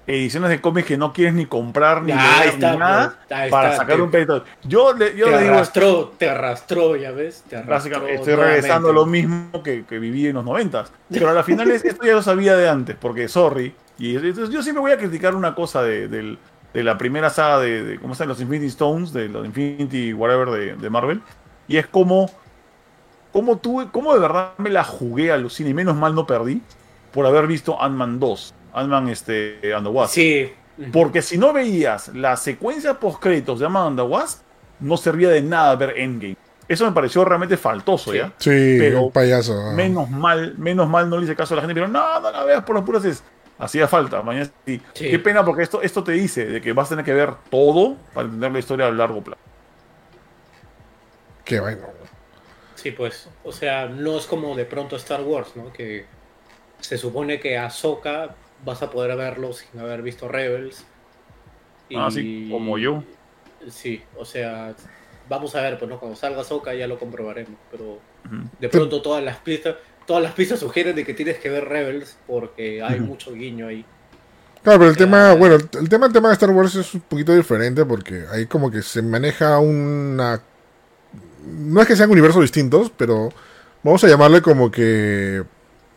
[0.08, 3.76] ediciones de cómics que no quieres ni comprar ni leer está, ni nada pues, para
[3.76, 4.44] sacar un pedito.
[4.64, 7.44] Yo le, yo te le digo, arrastró, te arrastró, ya ves.
[7.50, 10.92] Te arrastró básicamente, estoy regresando a lo mismo que, que viví en los noventas.
[11.12, 13.74] Pero a la final es- esto ya lo sabía de antes, porque sorry.
[13.98, 16.38] Y entonces yo siempre voy a criticar una cosa de,
[16.74, 19.14] la primera saga de, de ¿cómo están los Infinity Stones?
[19.14, 21.22] De los Infinity whatever de, de Marvel.
[21.68, 22.30] Y es como,
[23.32, 26.26] como tuve, como de verdad me la jugué a los cine y menos mal no
[26.28, 26.62] perdí
[27.12, 28.54] por haber visto Ant-Man 2.
[28.76, 30.14] Ant-Man este, and the Wasp.
[30.14, 30.54] Sí.
[30.92, 34.42] Porque si no veías la secuencia post créditos de Ant-Man and the Wasp,
[34.82, 36.36] no servía de nada ver Endgame.
[36.68, 38.18] Eso me pareció realmente faltoso, Sí.
[38.18, 38.34] ¿ya?
[38.38, 39.54] Sí, Pero un payaso.
[39.54, 39.74] ah.
[39.74, 42.44] Menos mal, menos mal no le hice caso a la gente, pero no, no la
[42.44, 43.24] veas por las puras es.
[43.58, 44.82] Hacía falta, mañana sí.
[44.94, 45.10] Sí.
[45.10, 47.96] Qué pena porque esto, esto te dice de que vas a tener que ver todo
[48.14, 49.40] para entender la historia a largo plazo.
[51.46, 51.80] Qué bueno.
[52.76, 55.72] Sí, pues, o sea, no es como de pronto Star Wars, ¿no?
[55.72, 56.06] Que
[56.82, 60.86] se supone que Ahsoka vas a poder verlo sin haber visto Rebels.
[61.96, 63.04] Ah, sí, como yo.
[63.70, 64.76] Sí, o sea,
[65.30, 68.00] vamos a ver, pues no, cuando salga Ahsoka ya lo comprobaremos, pero
[68.60, 69.76] de pronto todas las pistas,
[70.06, 73.86] todas las pistas sugieren de que tienes que ver Rebels porque hay mucho guiño ahí.
[74.64, 77.36] Claro, pero el tema, bueno, el tema, el tema de Star Wars es un poquito
[77.36, 80.42] diferente porque ahí como que se maneja una...
[81.46, 83.30] No es que sean universos distintos, pero
[83.84, 85.44] vamos a llamarle como que,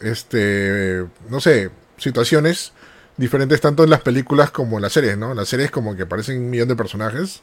[0.00, 2.72] este, no sé, situaciones
[3.16, 5.32] diferentes tanto en las películas como en las series, ¿no?
[5.32, 7.42] En las series como que aparecen un millón de personajes,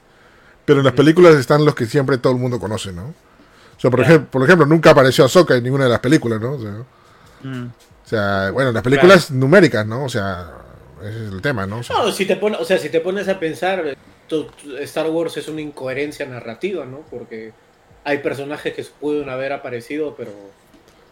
[0.65, 3.13] pero en las películas están los que siempre todo el mundo conoce, ¿no?
[3.77, 4.13] O sea, por, Claro.
[4.13, 6.53] ejemplo, por ejemplo, nunca apareció Ahsoka en ninguna de las películas, ¿no?
[6.53, 6.71] O sea,
[7.43, 7.65] Mm.
[7.67, 10.05] o sea, bueno, las películas numéricas, ¿no?
[10.05, 10.49] O sea,
[11.01, 11.79] ese es el tema, ¿no?
[11.79, 13.97] O sea, No, si te pones, o sea, si te pones a pensar,
[14.29, 17.01] tu- tu- Star Wars es una incoherencia narrativa, ¿no?
[17.11, 17.51] Porque
[18.05, 20.31] hay personajes que pueden haber aparecido, pero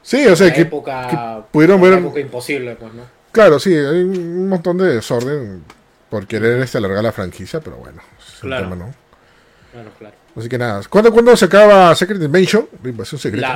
[0.02, 3.04] sí, o sea, que, época, que pudieron ver- época imposible, pues, ¿no?
[3.34, 5.64] Claro, sí, hay un montón de desorden
[6.10, 8.64] por querer este, alargar la franquicia, pero bueno, es Claro.
[8.64, 8.94] el tema, ¿no?
[9.74, 10.16] Bueno, claro.
[10.38, 12.68] Así que nada, ¿cuándo, ¿cuándo se acaba Secret Invasion?
[12.82, 13.48] La invasión secreta.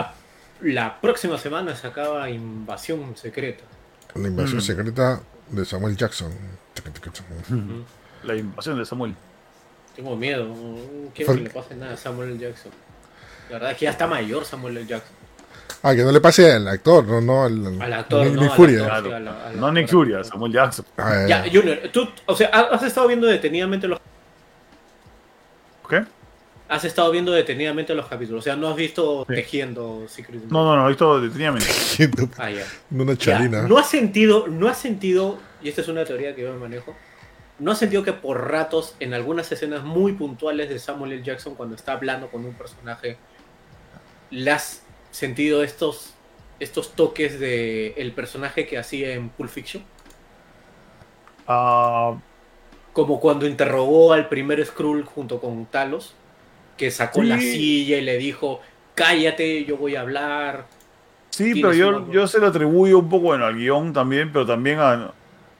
[0.62, 3.64] La, la próxima semana se acaba Invasión Secreta.
[4.16, 4.62] La, invasión Mm.
[4.62, 5.22] secreta
[5.52, 6.32] de Samuel Jackson.
[8.24, 9.16] La invasión de Samuel.
[9.96, 12.40] Tengo miedo, no quiero que le pase nada a Samuel L.
[12.40, 12.72] Jackson.
[13.50, 14.86] La verdad es que ya está mayor Samuel L.
[14.88, 15.16] Jackson.
[15.84, 18.42] Ah, que no le pase al actor, no, no al, Al actor, Nick- ¿no?
[18.42, 18.76] Nick Al Fury.
[18.76, 18.88] actor.
[18.88, 19.06] Claro.
[19.08, 20.86] sí, a la- a la- No Nick Fury, a Samuel Jackson.
[20.98, 24.00] Ah, Ya, Junior, tú, o sea, has estado viendo detenidamente los
[25.90, 26.04] ¿Qué?
[26.70, 29.36] has estado viendo detenidamente los capítulos, o sea, no has visto Sí.
[29.36, 31.68] tejiendo Secret No, no, no, esto detenidamente.
[32.38, 32.66] Ah, ya.
[32.92, 33.62] Una Ya, chalina.
[33.62, 36.94] ¿No has sentido, no has sentido, y esta es una teoría que yo me manejo,
[37.60, 41.24] no has sentido que por ratos, en algunas escenas muy puntuales de Samuel L.
[41.24, 43.18] Jackson, cuando está hablando con un personaje,
[44.32, 44.82] le has
[45.18, 46.14] sentido estos,
[46.60, 49.84] estos toques de el personaje que hacía en Pulp Fiction?
[51.48, 52.16] Ah,
[52.94, 56.14] Como cuando interrogó al primer Skrull junto con Talos,
[56.78, 57.28] que sacó Sí.
[57.28, 58.60] la silla y le dijo,
[58.96, 60.66] cállate, yo voy a hablar.
[61.30, 64.80] sí, pero yo, yo se lo atribuyo un poco bueno, al guion también, pero también
[64.80, 65.12] a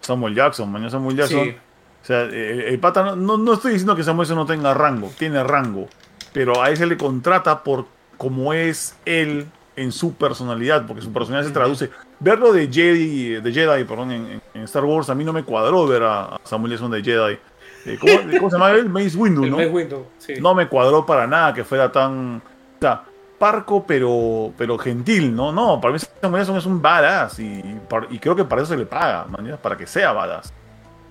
[0.02, 0.72] Samuel Jackson.
[0.72, 1.44] Mañana Samuel Jackson.
[1.46, 1.56] Sí.
[2.04, 4.74] O sea, el, el pata, no, no, no estoy diciendo que Samuel Jackson no tenga
[4.74, 5.88] rango, tiene rango,
[6.34, 7.86] pero a él se le contrata por
[8.18, 11.90] cómo es él en su personalidad, porque su personalidad se traduce.
[12.20, 15.86] Verlo de Jedi, de Jedi perdón, en, en Star Wars, a mí no me cuadró
[15.88, 17.38] ver a, Samuel Jackson de Jedi.
[17.86, 18.90] Eh, ¿cómo, cómo se llama él?
[18.90, 19.58] Mace Windu, ¿no?
[19.58, 20.34] Mace Windu, sí.
[20.42, 23.04] no me cuadró para nada que fuera tan o sea,
[23.38, 27.64] parco pero pero gentil no no para mí Samuel Jackson es un badass y,
[28.10, 30.52] y creo que para eso se le paga man, para que sea badass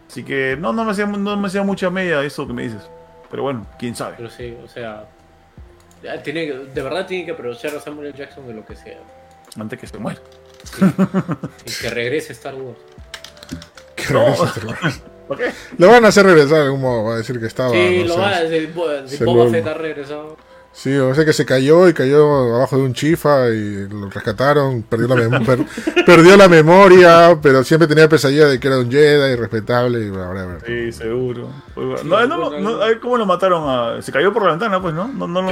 [0.09, 2.91] así que no no me hacía no me hacía mucha media eso que me dices
[3.31, 5.05] pero bueno quién sabe Pero sí, o sea,
[6.23, 8.19] tiene, que- de verdad tiene que aprovechar a Samuel L.
[8.19, 8.99] Jackson de lo que sea.
[9.59, 10.21] antes que se muera
[11.65, 12.79] Y que regrese Star Wars.
[13.95, 14.21] Que No.
[14.27, 15.03] regrese Star Wars.
[15.29, 15.51] ¿por qué?
[15.79, 17.71] Lo van a hacer regresar de algún modo, va a decir que estaba.
[17.71, 18.21] Sí, no lo sé.
[18.21, 18.67] va a de,
[19.03, 20.37] de se Boba lo- Fett ha regresado.
[20.79, 24.83] Sí, o sea que se cayó y cayó abajo de un chifa y lo rescataron,
[24.83, 28.91] perdió la, mem- per- perdió la memoria, pero siempre tenía pesadilla de que era un
[28.91, 30.59] Jedi respetable y bla, bla, bla.
[30.67, 31.49] sí seguro.
[31.75, 34.79] Sí, no, no, no, a ver, cómo lo mataron a- se cayó por la ventana
[34.83, 35.51] pues no no no, no,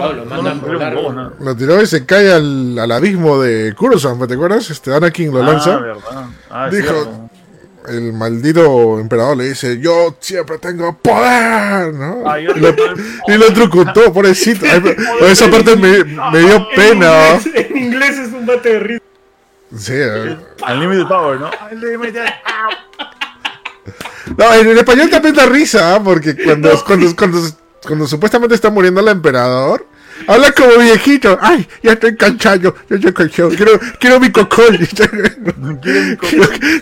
[0.76, 1.32] Claro, no.
[1.40, 4.68] Lo tiró y se cae al, al abismo de Coruscant, ¿te acuerdas?
[4.68, 5.78] Este Anakin lo ah, lanza.
[5.78, 7.23] verdad ah, es Dijo- cierto.
[7.88, 12.22] El maldito emperador le dice, yo siempre tengo poder, ¿no?
[12.28, 12.74] Ah, y, lo,
[13.28, 14.64] y lo trucutó, pobrecito.
[14.64, 14.96] Ay,
[15.30, 17.30] esa parte me, me dio pena.
[17.30, 19.04] En inglés, en inglés es un bate de risa.
[19.76, 20.36] Sí, eh.
[20.68, 22.24] Unlimited Power no Unlimited
[24.38, 26.02] no, en, en español también da risa, ¿ah?
[26.02, 27.38] porque cuando, cuando, cuando
[27.86, 29.86] cuando supuestamente está muriendo el emperador,
[30.26, 31.38] habla como viejito.
[31.40, 33.50] Ay, ya estoy cansado, ya estoy cansado.
[33.50, 34.78] Quiero, quiero mi cocol.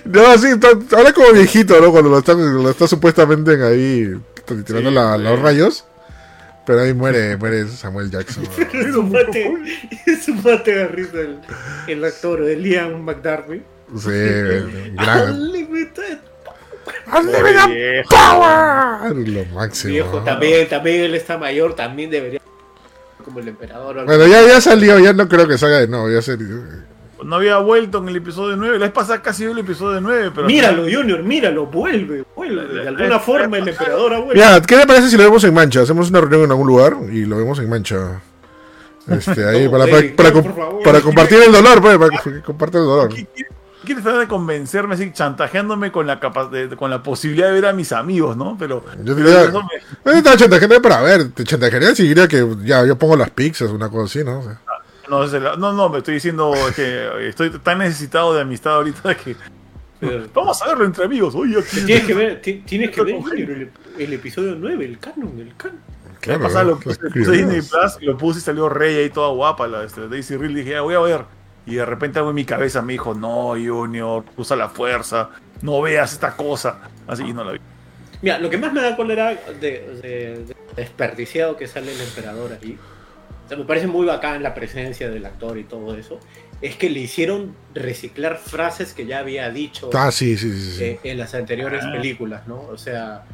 [0.05, 1.91] no, sí, está- habla como viejito, ¿no?
[1.91, 4.15] Cuando lo está, lo está supuestamente ahí
[4.67, 5.23] tirando Sí, la- sí.
[5.23, 5.85] los rayos.
[6.65, 8.45] Pero ahí muere, muere Samuel Jackson.
[8.73, 8.95] Es
[10.29, 11.39] un mate, de risa el,
[11.89, 13.63] el actor de Liam McDarby.
[13.99, 14.11] Sí,
[14.95, 15.33] gran.
[15.33, 16.19] Unlimited.
[17.13, 18.05] Unlimited.
[18.09, 19.17] Power.
[19.17, 19.93] Lo máximo.
[19.93, 20.25] Viejo, ¿no?
[20.25, 22.41] también, también él está mayor, también debería
[23.33, 24.05] como el emperador.
[24.05, 26.11] Bueno, ya, ya salió, ya no creo que salga de nuevo.
[26.11, 26.37] Ya se...
[27.25, 28.79] No había vuelto en el episodio 9.
[28.79, 30.47] La vez pasada casi vio el episodio 9, pero.
[30.47, 32.83] míralo, Junior, míralo, vuelve, vuelve.
[32.83, 34.35] De alguna forma el emperador ha vuelto.
[34.35, 35.83] Mira, ¿qué le parece si lo vemos en mancha?
[35.83, 38.21] Hacemos una reunión en algún lugar y lo vemos en mancha.
[39.09, 40.83] Este, ahí, No, para, para, no, para, por favor.
[40.83, 43.11] para compartir el dolor, pues, para que comparte el dolor.
[43.83, 47.49] ¿Qué- qué- ¿Quieres tratar de convencerme así, chantajeándome con la capa- de- con la posibilidad
[47.49, 48.57] de ver a mis amigos, no?
[48.59, 48.85] Pero.
[48.99, 52.47] Yo pero diría, eso me- no estaba chantajeando para ver, te chantajearía si diría que
[52.65, 54.39] ya yo pongo las pizzas, una cosa así, ¿no?
[54.41, 54.59] O sea,
[55.11, 59.15] no, es el- no, no, me estoy diciendo que estoy tan necesitado de amistad ahorita
[59.17, 59.37] que.
[60.01, 61.35] Pero- Vamos a verlo entre amigos.
[61.37, 65.55] Oye, Tienes que ver, ti- tienes que ver el, el episodio 9, el canon, el
[65.57, 65.79] canon.
[66.41, 67.39] Pasada lo puse, puse criaturas.
[67.41, 70.63] Disney Plus, lo puse y salió Rey ahí toda guapa, la este, Daisy Ridley.
[70.63, 71.25] Dije, ya voy a ver.
[71.67, 75.31] Y de repente algo en mi cabeza me dijo, no, Junior, usa la fuerza,
[75.63, 76.79] no veas esta cosa.
[77.07, 77.61] Así y no la vi.
[78.21, 82.57] Mira, lo que más me da cólera de, de- de desperdiciado que sale el emperador
[82.61, 82.79] ahí,
[83.45, 86.19] o sea, me parece muy bacán la presencia del actor y todo eso,
[86.61, 90.73] es que le hicieron reciclar frases que ya había dicho Ah, sí, sí, sí.
[90.79, 90.85] sí.
[90.85, 91.91] eh, en las anteriores Ah.
[91.93, 92.61] películas, ¿no?
[92.61, 93.25] O sea,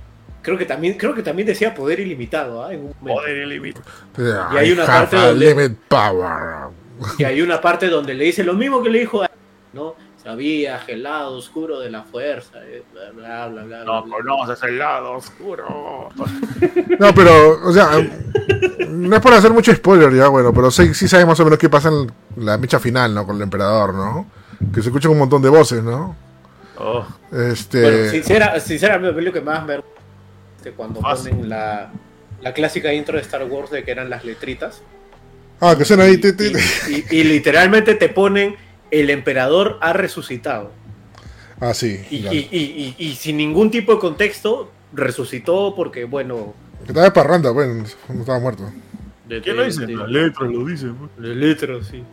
[0.42, 2.72] creo que también, creo que también decía poder ilimitado, ¿ah?
[2.72, 3.20] En un momento.
[3.22, 3.84] Poder ilimitado.
[4.54, 6.68] y hay una parte donde- limit power.
[7.18, 9.30] Y hay una parte donde le dice lo mismo que le dijo a
[9.72, 9.94] ¿no?
[10.22, 13.84] Sabía, gelado, oscuro de la fuerza, eh, bla, bla, bla, bla.
[13.84, 14.16] No bla.
[14.16, 16.08] conoces el lado oscuro.
[16.98, 17.88] No, pero, o sea,
[18.88, 21.58] no es por hacer mucho spoiler ya, bueno, pero sí, sí sabes más o menos
[21.58, 22.12] qué pasa en
[22.44, 23.24] la mecha final, ¿no?
[23.26, 24.26] Con el emperador, ¿no?
[24.74, 26.16] Que se escuchan un montón de voces, ¿no?
[26.78, 27.80] Oh, Este...
[27.80, 29.80] Bueno, sincera, sinceramente, lo que más me
[30.76, 31.30] cuando Fácil.
[31.30, 31.90] ponen la,
[32.42, 34.82] la clásica intro de Star Wars de que eran las letritas.
[35.60, 36.20] Ah, que suena ahí.
[36.22, 38.56] Y, y- y literalmente te ponen
[38.90, 40.72] el emperador ha resucitado.
[41.60, 42.04] Ah, sí.
[42.10, 42.32] Y, ya.
[42.32, 46.54] y- y- y- y sin ningún tipo de contexto, resucitó porque, bueno.
[46.84, 48.70] Que estaba de parranda, bueno, no estaba muerto.
[49.26, 49.86] De, ¿Quién de- lo dice?
[49.86, 50.94] de- Las letras lo dicen.
[50.94, 51.10] pues.
[51.28, 52.04] de letras, sí.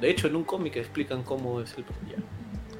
[0.00, 2.16] De hecho, en un cómic explican cómo es el ya.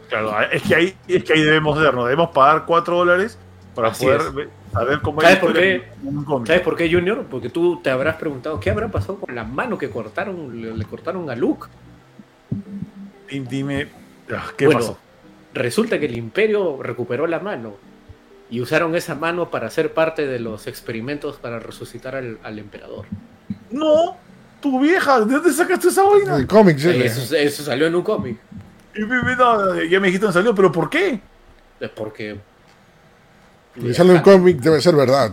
[0.08, 2.04] Claro, es que ahí, es que ahí debemos vernos.
[2.04, 3.38] Debemos pagar 4 dólares
[3.74, 4.48] para Así poder es.
[4.72, 5.74] saber cómo ¿Sabes por qué?
[6.02, 6.46] en un cómic.
[6.46, 7.24] ¿Sabes por qué, Junior?
[7.30, 10.84] Porque tú te habrás preguntado qué habrá pasado con la mano que cortaron, le, le
[10.84, 11.68] cortaron a Luke.
[13.30, 13.88] Dime,
[14.34, 14.98] ah, ¿qué Bueno, pasó?
[15.54, 17.74] Resulta que el Imperio recuperó la mano
[18.50, 23.06] y usaron esa mano para ser parte de los experimentos para resucitar al, al emperador.
[23.70, 24.16] No,
[24.60, 26.36] tu vieja, ¿de dónde sacaste esa vaina?
[26.36, 26.88] El cómic, sí.
[26.88, 28.38] Eh, Eso, eso salió en un cómic.
[28.96, 31.20] Y no, ya me dijiste dónde salió, pero ¿por qué?
[31.78, 32.40] Es porque.
[33.76, 35.32] Y sale un cómic, debe ser verdad.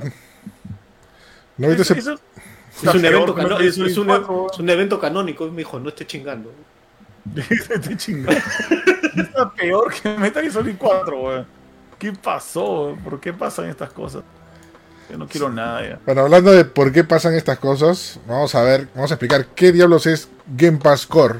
[1.57, 2.07] ¿No viste ese- Es
[2.93, 4.47] un, evento Toy es, Story es un, 4.
[4.53, 6.53] es un evento canónico, mi hijo, no esté chingando.
[7.35, 8.37] Te chingado.
[9.15, 11.47] Está peor que Metal Gear Solid 4, weón.
[11.97, 12.95] ¿Qué pasó?
[13.03, 14.23] ¿Por qué pasan estas cosas?
[15.09, 15.99] Yo no quiero nada ya.
[16.05, 19.71] Bueno, hablando de por qué pasan estas cosas, vamos a ver, vamos a explicar qué
[19.71, 21.39] diablos es Game Pass Core.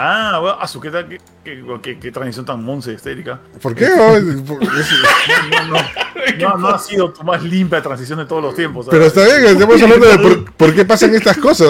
[0.00, 3.40] Ah, bueno, a su qué, tal- qué, qué, qué- qué transición tan monse histérica.
[3.60, 3.88] ¿Por qué?
[3.98, 8.40] Oh, es- es- No, no, no, no ha sido tu más limpia transición de todos
[8.42, 8.86] los tiempos.
[8.88, 11.68] pero está bien, estamos hablando de por, por qué pasan estas cosas.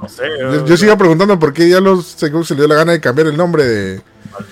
[0.00, 0.22] No sé.
[0.40, 3.26] Yo, yo sigo preguntando por qué diablos se, se le dio la gana de cambiar
[3.26, 4.02] el nombre de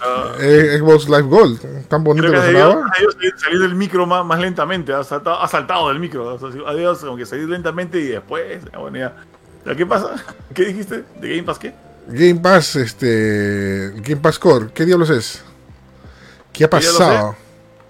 [0.02, 1.86] ah, eh, Xbox Live Gold.
[1.88, 2.90] Tan bonito que que sonaba.
[2.98, 6.66] debido salir, del micro más, más lentamente, ha saltado, ha saltado del micro, ha sido-
[6.66, 9.14] ha debido como que salir lentamente y después, ya, bueno, ya.
[9.64, 10.10] ¿Ya ¿Qué pasa?
[10.54, 11.04] ¿Qué dijiste?
[11.20, 11.72] ¿De Game Pass qué?
[12.08, 13.92] Game Pass, este.
[13.96, 15.44] Game Pass Core, ¿qué diablos es?
[16.52, 16.88] ¿Qué ha lo sé.
[16.98, 17.36] pasado?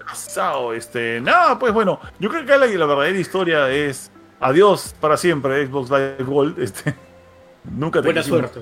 [0.05, 5.17] Pasado, este, nada, pues bueno, yo creo que la, la verdadera historia es adiós para
[5.17, 6.95] siempre Xbox Live Gold, este,
[7.63, 8.39] nunca te Buena quisimos.
[8.51, 8.61] suerte.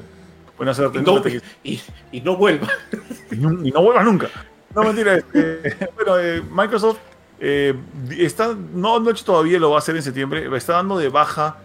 [0.57, 1.81] Buena suerte, Y no, te y,
[2.11, 2.67] y no vuelva.
[3.31, 4.27] y, nu- y no vuelvas nunca.
[4.75, 5.15] No, mentira.
[5.15, 6.97] este, bueno, eh, Microsoft
[7.39, 7.73] eh,
[8.17, 10.49] está, no, no ha hecho todavía, lo va a hacer en septiembre.
[10.57, 11.57] Está dando de baja,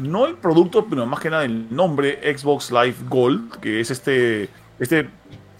[0.00, 4.48] no el producto, pero más que nada el nombre Xbox Live Gold, que es este,
[4.78, 5.08] este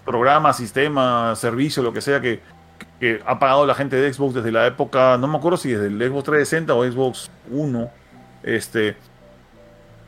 [0.04, 2.40] programa, sistema, servicio, lo que sea que,
[3.24, 5.98] ha pagado la gente de Xbox desde la época, no me acuerdo si desde el
[5.98, 7.90] Xbox 360 o Xbox 1.
[8.42, 8.96] Este,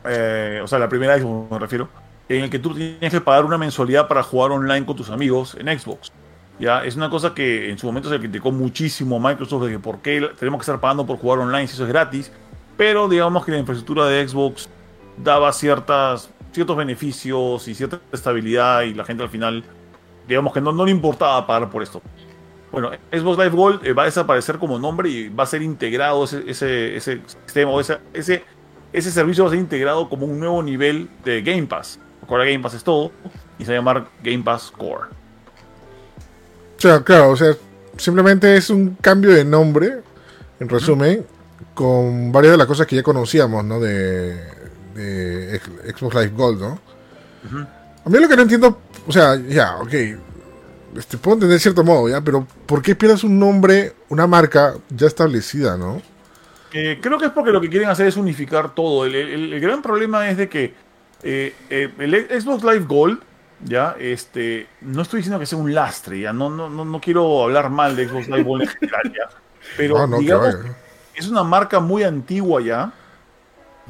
[0.05, 1.89] eh, o sea, la primera Xbox me refiero
[2.29, 5.55] en el que tú tienes que pagar una mensualidad para jugar online con tus amigos
[5.59, 6.11] en Xbox.
[6.59, 9.79] Ya, es una cosa que en su momento se criticó muchísimo a Microsoft de que
[9.79, 12.31] por qué tenemos que estar pagando por jugar online si eso es gratis.
[12.77, 14.69] Pero digamos que la infraestructura de Xbox
[15.17, 19.63] daba ciertas, ciertos beneficios y cierta estabilidad y la gente al final,
[20.27, 22.01] digamos que no, no le importaba pagar por esto.
[22.71, 26.23] Bueno, Xbox Live Gold eh, va a desaparecer como nombre y va a ser integrado
[26.23, 28.43] ese, ese, sistema o ese, ese,
[28.91, 31.99] ese servicio va a ser integrado como un nuevo nivel de Game Pass.
[32.27, 33.11] Ahora Game Pass es todo
[33.59, 35.09] y se va a llamar Game Pass Core.
[36.83, 37.53] O claro, o sea,
[37.97, 40.01] simplemente es un cambio de nombre,
[40.59, 41.25] en resumen,
[41.73, 43.79] con varias de las cosas que ya conocíamos, ¿no?
[43.79, 44.35] De,
[44.95, 45.59] de
[45.95, 46.79] Xbox Live Gold, ¿no?
[48.05, 49.93] A mí lo que no entiendo, o sea, ya, ok,
[50.97, 52.21] este, puedo entender de cierto modo, ¿ya?
[52.21, 56.01] Pero ¿por qué pierdes un nombre, una marca ya establecida, ¿no?
[56.73, 59.05] Eh, creo que es porque lo que quieren hacer es unificar todo.
[59.05, 60.73] El, el- el gran problema es de que
[61.21, 63.19] eh, eh, el Xbox Live Gold,
[63.63, 67.43] ya, este, no estoy diciendo que sea un lastre, ya, no, no, no, no quiero
[67.43, 69.29] hablar mal de Xbox Live Gold en general, ya.
[69.77, 70.75] Pero No, no, que digamos, vaya.
[71.15, 72.91] Es una marca muy antigua ya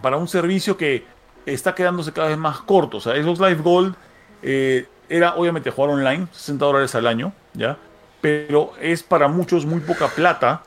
[0.01, 1.05] para un servicio que
[1.45, 2.97] está quedándose cada vez más corto.
[2.97, 3.95] O sea, Xbox Live Gold
[4.41, 7.77] eh, era obviamente jugar online, 60 dólares al año, ¿ya?
[8.21, 10.63] Pero es para muchos muy poca plata,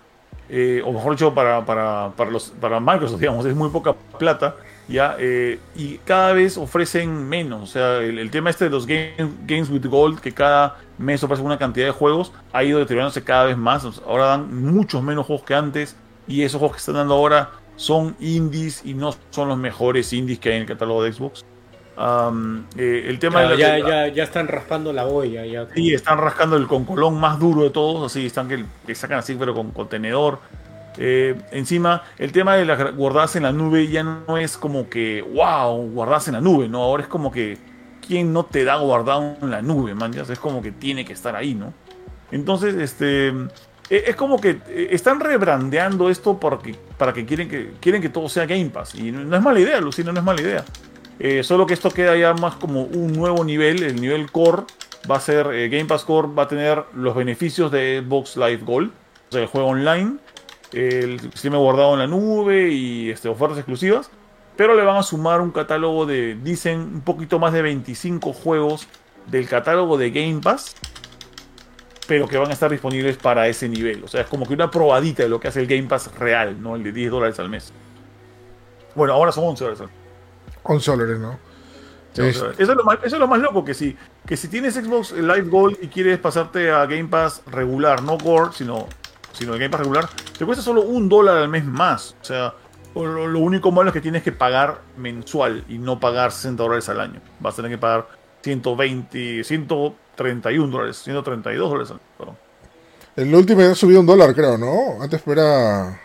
[0.48, 4.56] eh, o mejor dicho, para, para, para, los, para Microsoft, digamos, es muy poca plata,
[4.88, 5.16] ¿ya?
[5.18, 7.62] Eh, y cada vez ofrecen menos.
[7.62, 11.46] O sea, el, tema este de los game- Games with Gold, que cada mes ofrecen
[11.46, 13.84] una cantidad de juegos, ha ido deteriorándose cada vez más.
[14.06, 15.96] Ahora dan muchos menos juegos que antes,
[16.26, 20.38] y esos juegos que están dando ahora son indies y no son los mejores indies
[20.38, 21.44] que hay en el catálogo de Xbox.
[22.76, 25.46] Eh, el tema Claro, de la, ya, ya, ya están raspando la olla.
[25.46, 25.66] Ya.
[25.74, 29.34] Sí, están rascando el concolón más duro de todos, así están que, que sacan así,
[29.34, 30.38] pero con contenedor.
[30.98, 35.22] Eh, encima, el tema de las guardadas en la nube ya no es como que,
[35.22, 36.82] wow, guardadas en la nube, ¿no?
[36.82, 37.58] Ahora es como que,
[38.06, 40.12] ¿quién no te da guardado en la nube, man?
[40.12, 41.72] Ya Es como que tiene que estar ahí, ¿no?
[42.30, 43.32] Entonces, este.
[43.90, 46.58] Eh, Es como que eh, están rebrandeando esto para
[47.12, 48.94] que quieren, que quieren que todo sea Game Pass.
[48.94, 50.64] Y no es mala idea, Lucina, no es mala idea.
[51.18, 54.64] Eh, solo que esto queda ya más como un nuevo nivel, el nivel core
[55.10, 58.90] va a ser Game Pass Core va a tener los beneficios de Xbox Live Gold,
[59.28, 60.16] o sea, el juego online,
[60.72, 64.10] el sistema guardado en la nube y este, ofertas exclusivas,
[64.56, 68.88] pero le van a sumar un catálogo de, dicen, un poquito más de 25 juegos
[69.26, 70.74] del catálogo de Game Pass,
[72.06, 74.04] pero que van a estar disponibles para ese nivel.
[74.04, 76.60] O sea, es como que una probadita de lo que hace el Game Pass real,
[76.62, 76.76] ¿no?
[76.76, 77.72] El de 10 dólares al mes.
[78.94, 79.96] Bueno, ahora son 11 dólares al mes.
[80.62, 81.38] 11 dólares, ¿no?
[82.12, 83.96] Sí, o Es- sea, eso, es lo más, eso es lo más loco, que si,
[84.26, 88.52] que si tienes Xbox Live Gold y quieres pasarte a Game Pass regular, no Core,
[88.54, 88.86] sino,
[89.32, 90.08] sino el Game Pass regular,
[90.38, 92.16] te cuesta solo un dólar al mes más.
[92.22, 92.54] O sea,
[92.94, 96.88] lo, lo único malo es que tienes que pagar mensual y no pagar 60 dólares
[96.88, 97.20] al año.
[97.40, 98.08] Vas a tener que pagar
[98.42, 99.44] 120,
[100.16, 102.36] 131 dólares, 132 dólares perdón.
[103.16, 105.02] El último ha subido un dólar, creo, ¿no?
[105.02, 106.00] Antes era.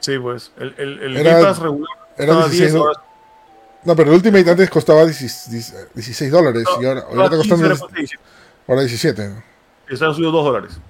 [0.00, 3.00] Sí, pues, el, el, el Era- Game Pass regular Era estaba 16 10 dólares.
[3.84, 7.66] No, pero el Ultimate antes costaba 16, 16 dólares y ahora, ahora está 15 costando
[7.66, 8.22] era por 17.
[8.68, 9.28] ahora 17.
[9.28, 9.42] ¿no?
[9.88, 10.80] Está subido 2 dólares.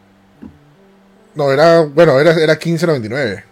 [1.35, 3.45] No, era, bueno, era, era 15.99.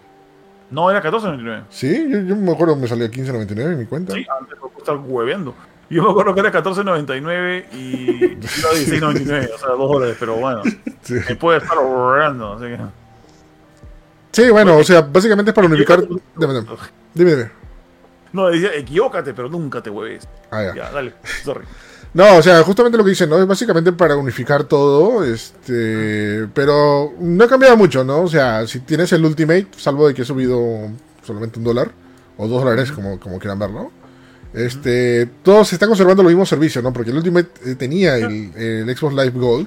[0.71, 1.65] No, era 14.99.
[1.69, 4.15] Sí, yo, yo me acuerdo que me salió 15.99 en mi cuenta.
[4.15, 5.55] Sí, antes por estar hueveando.
[5.91, 10.63] Yo me acuerdo que era 14.99 y a 16.99, o sea, 2 dólares, pero bueno,
[11.03, 11.15] Sí.
[11.29, 12.79] me puede estar ahorrando, así que...
[14.33, 16.03] Sí, bueno, o sea, básicamente es para unificar.
[16.35, 17.51] Dime, dime.
[18.33, 20.27] No, decía, equivócate, pero nunca te hueves.
[20.51, 20.75] Ah, ya.
[20.75, 21.65] Ya, dale, sorry.
[22.15, 23.39] No, o sea, justamente lo que dicen, ¿no?
[23.41, 28.23] Es básicamente para unificar todo, este, pero no ha cambiado mucho, ¿no?
[28.23, 30.59] O sea, si tienes el Ultimate, salvo de que ha subido
[31.25, 31.91] solamente un dólar,
[32.37, 33.91] o dos dólares, como, como quieran verlo,
[34.55, 36.93] este, todos están conservando los mismos servicios, ¿no?
[36.93, 39.67] Porque el Ultimate eh, tenía el, el Xbox Live Gold,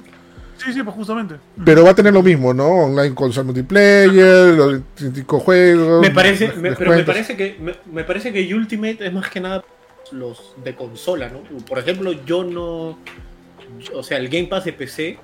[0.56, 1.36] Sí, sí, pues justamente.
[1.64, 2.66] pero va a tener lo mismo, ¿no?
[2.86, 6.00] Online console multiplayer, los cinco juegos.
[6.00, 9.38] Me parece, me- pero me parece que me, me parece que Ultimate es más que
[9.40, 9.62] nada
[10.10, 11.42] los de consola, ¿no?
[11.64, 12.98] Por ejemplo, yo no,
[13.94, 15.18] o sea, el Game Pass de PC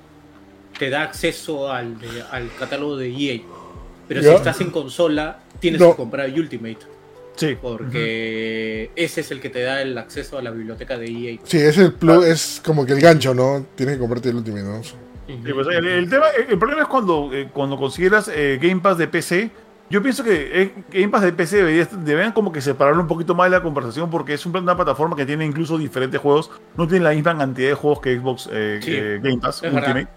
[0.79, 3.41] te da acceso al, de- al catálogo de EA,
[4.07, 4.29] pero Ya.
[4.29, 5.91] si estás en consola tienes No.
[5.91, 6.77] que comprar Ultimate
[7.35, 7.57] Sí.
[7.61, 11.39] porque ese es el que te da el acceso a la biblioteca de EA.
[11.43, 13.65] Sí, es el plus, es como que el gancho, ¿no?
[13.75, 14.83] Tienes que comprarte el Ultimate, ¿no?
[14.83, 14.93] Sí,
[15.53, 19.07] pues, el, el tema, el, problema es cuando, eh, cuando consideras eh, Game Pass de
[19.07, 19.49] PC.
[19.89, 23.35] Yo pienso que eh, Game Pass de PC debería- deberían como que separarlo un poquito
[23.35, 26.49] más de la conversación porque es un- una plataforma que tiene incluso diferentes juegos.
[26.75, 29.93] No tiene la misma cantidad de juegos que Xbox eh, Sí, eh, Game Pass Ultimate.
[29.93, 30.09] verdad.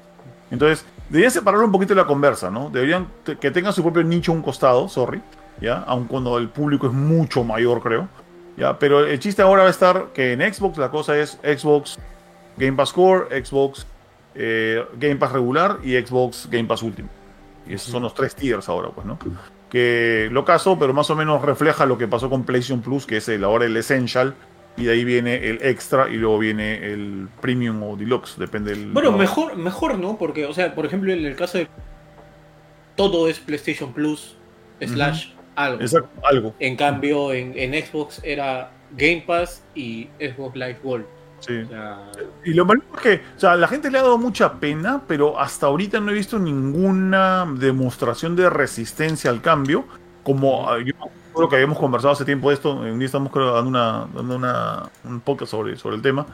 [0.51, 2.71] Entonces, deberían separarlo un poquito de la conversa, ¿no?
[2.71, 3.09] Deberían
[3.41, 5.21] que tengan su propio nicho a un costado, sorry,
[5.61, 5.79] ¿ya?
[5.87, 8.09] Aun cuando el público es mucho mayor, creo.
[8.57, 8.79] ¿Ya?
[8.79, 11.99] Pero el chiste ahora va a estar que en Xbox la cosa es Xbox
[12.57, 13.87] Game Pass Core, Xbox
[14.35, 17.15] eh, Game Pass regular y Xbox Game Pass Ultimate.
[17.69, 19.19] Y esos son los tres tiers ahora, pues, ¿no?
[19.71, 23.19] que lo caso, pero más o menos refleja lo que pasó con PlayStation Plus, que
[23.19, 24.35] es el, ahora el Essential,
[24.77, 28.93] y de ahí viene el Extra y luego viene el Premium o Deluxe, depende del...
[28.93, 30.17] Bueno, mejor, mejor, ¿no?
[30.17, 31.69] Porque, o sea, por ejemplo, en el caso de...
[32.97, 34.37] Todo es PlayStation Plus
[34.81, 35.33] slash
[35.65, 35.83] algo.
[35.83, 36.55] Exacto, algo.
[36.59, 41.05] En cambio, en, en Xbox era Game Pass y Xbox Live Gold.
[41.41, 41.59] Sí.
[41.59, 42.11] O sea,
[42.45, 45.39] Y lo malo es que, o sea, la gente le ha dado mucha pena, pero
[45.39, 49.85] hasta ahorita no he visto ninguna demostración de resistencia al cambio.
[50.25, 50.93] Como yo
[51.35, 54.37] creo que habíamos conversado hace tiempo de esto, un día estamos creo, dando, una, dando
[54.37, 56.27] una, un podcast sobre, sobre el tema,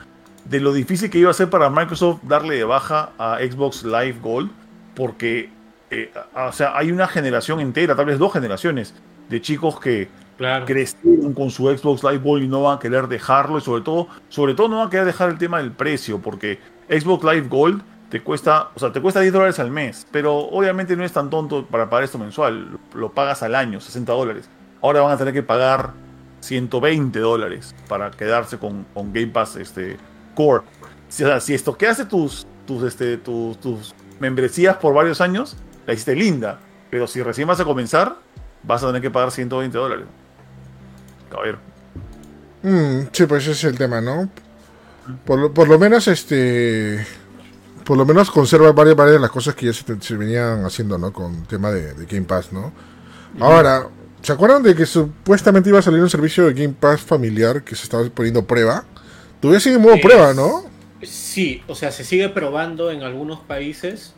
[0.44, 4.16] de lo difícil que iba a ser para Microsoft darle de baja a Xbox Live
[4.22, 4.50] Gold,
[4.94, 5.50] porque,
[5.90, 8.94] eh, o sea, hay una generación entera, tal vez dos generaciones,
[9.28, 10.64] de chicos que claro.
[10.64, 14.08] crecieron con su Xbox Live Gold y no van a querer dejarlo y sobre todo,
[14.28, 17.82] sobre todo no van a querer dejar el tema del precio porque Xbox Live Gold
[18.14, 21.30] te cuesta, o sea, te cuesta 10 dólares al mes, pero obviamente no es tan
[21.30, 24.48] tonto para pagar esto mensual, lo, pagas al año, 60 dólares.
[24.82, 25.90] Ahora van a tener que pagar
[26.38, 29.96] 120 dólares para quedarse con, con Game Pass este,
[30.36, 30.62] Core.
[31.08, 35.56] Si, o sea, si estoqueaste tus, tus, este, tus, tus membresías por varios años,
[35.86, 36.60] la hiciste linda,
[36.90, 38.16] pero si recién vas a comenzar,
[38.66, 40.06] vas a tener que pagar 120 dólares.
[41.30, 41.58] Caballero.
[42.62, 44.28] Mm, sí, pues ese es el tema, ¿no?
[45.24, 47.06] Por lo, por lo menos, este.
[47.84, 50.96] Por lo menos conserva varias, varias de las cosas que ya se, se venían haciendo,
[50.96, 51.12] ¿no?
[51.12, 52.72] Con el tema de, de Game Pass, ¿no?
[53.40, 53.86] Ahora,
[54.22, 57.76] ¿se acuerdan de que supuestamente iba a salir un servicio de Game Pass familiar que
[57.76, 58.84] se estaba poniendo prueba?
[59.40, 60.64] Todavía sigue en modo Es- prueba, ¿no?
[61.02, 64.14] Sí, o sea, se sigue probando en algunos países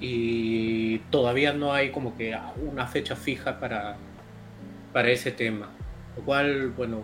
[0.00, 3.96] y todavía no hay como que una fecha fija para,
[4.92, 5.70] para ese tema.
[6.16, 7.02] Lo cual, bueno,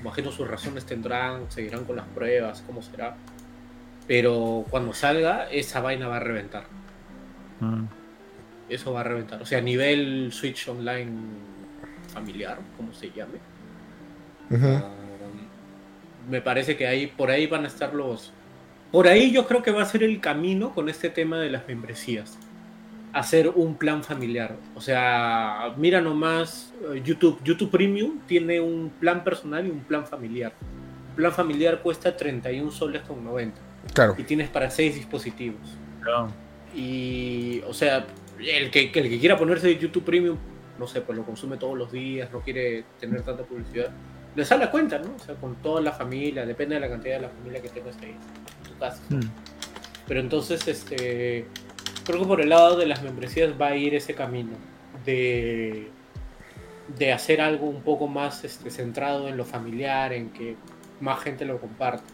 [0.00, 3.16] imagino sus razones tendrán, seguirán con las pruebas, cómo será.
[4.06, 6.64] Pero cuando salga, esa vaina va a reventar.
[7.60, 7.84] Mm.
[8.68, 9.40] Eso va a reventar.
[9.40, 11.12] O sea, a nivel Switch Online
[12.12, 13.38] familiar, como se llame.
[14.50, 14.88] Ah,
[16.28, 18.32] me parece que ahí por ahí van a estar los
[18.92, 21.66] por ahí yo creo que va a ser el camino con este tema de las
[21.66, 22.38] membresías.
[23.12, 24.56] Hacer un plan familiar.
[24.74, 27.40] O sea mira nomás eh, YouTube.
[27.44, 30.52] YouTube Premium tiene un plan personal y un plan familiar.
[31.10, 33.60] El plan familiar cuesta 31 soles con 90
[33.94, 34.14] Claro.
[34.16, 35.60] y tienes para 6 dispositivos.
[36.06, 36.28] Ya.
[36.74, 38.06] y, o sea,
[38.38, 40.36] el que, que el que quiera ponerse YouTube Premium,
[40.78, 43.90] no sé, pues lo consume todos los días, no quiere tener tanta publicidad,
[44.34, 45.14] le sale a cuenta, ¿no?
[45.14, 47.96] O sea, con toda la familia, depende de la cantidad de la familia que tengas
[47.98, 48.16] ahí
[49.08, 49.20] Mm.
[50.06, 51.46] Pero entonces, este,
[52.04, 54.52] creo que por el lado de las membresías va a ir ese camino
[55.04, 55.88] de,
[56.96, 60.56] de hacer algo un poco más este, centrado en lo familiar, en que
[61.00, 62.04] más gente lo comparte.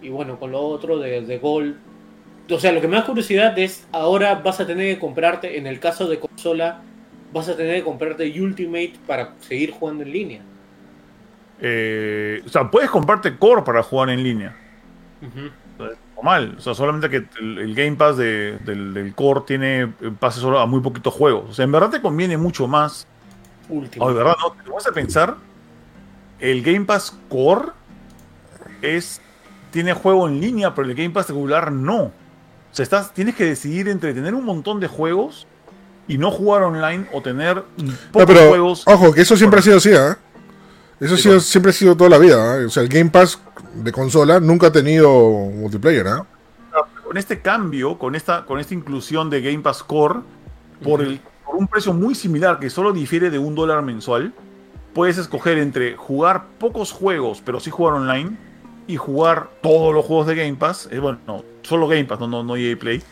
[0.00, 1.76] Y bueno, con lo otro de, de Gold,
[2.50, 5.66] o sea, lo que me da curiosidad es, ahora vas a tener que comprarte, en
[5.66, 6.82] el caso de consola,
[7.32, 10.40] vas a tener que comprarte Ultimate para seguir jugando en línea.
[11.60, 14.56] Eh, o sea, puedes comprarte Core para jugar en línea.
[16.16, 16.54] Normal.
[16.58, 20.40] O sea, solamente que el, el Game Pass de- del, del Core tiene eh, pase
[20.40, 21.50] solo a muy poquitos juegos.
[21.50, 23.06] O sea, en verdad te conviene mucho más.
[23.68, 24.00] Ultimate.
[24.00, 24.50] Oh, de verdad, no.
[24.64, 25.36] Te vas a pensar.
[26.40, 27.68] El Game Pass Core
[28.82, 29.20] es.
[29.70, 32.04] Tiene juego en línea, pero el Game Pass regular no.
[32.04, 32.12] O
[32.72, 35.46] sea, estás, tienes que decidir entre tener un montón de juegos
[36.06, 38.82] y no jugar online o tener No, pocos pero, juegos.
[38.86, 40.16] ojo, que eso siempre ha sido así, ¿ah?
[41.00, 42.66] Eso ha sido, siempre ha sido toda la vida, ¿ah?
[42.66, 43.40] O sea, el Game Pass
[43.74, 46.26] de consola nunca ha tenido multiplayer, ¿ah?
[47.04, 50.20] con este cambio, con esta, con esta inclusión de Game Pass Core,
[50.84, 54.34] por, el, por un precio muy similar que solo difiere de un dólar mensual,
[54.92, 58.36] puedes escoger entre jugar pocos juegos, pero sí jugar online,
[58.86, 62.26] y jugar todos los juegos de Game Pass, eh, bueno, no, solo Game Pass, no,
[62.26, 63.02] no, no EA Play,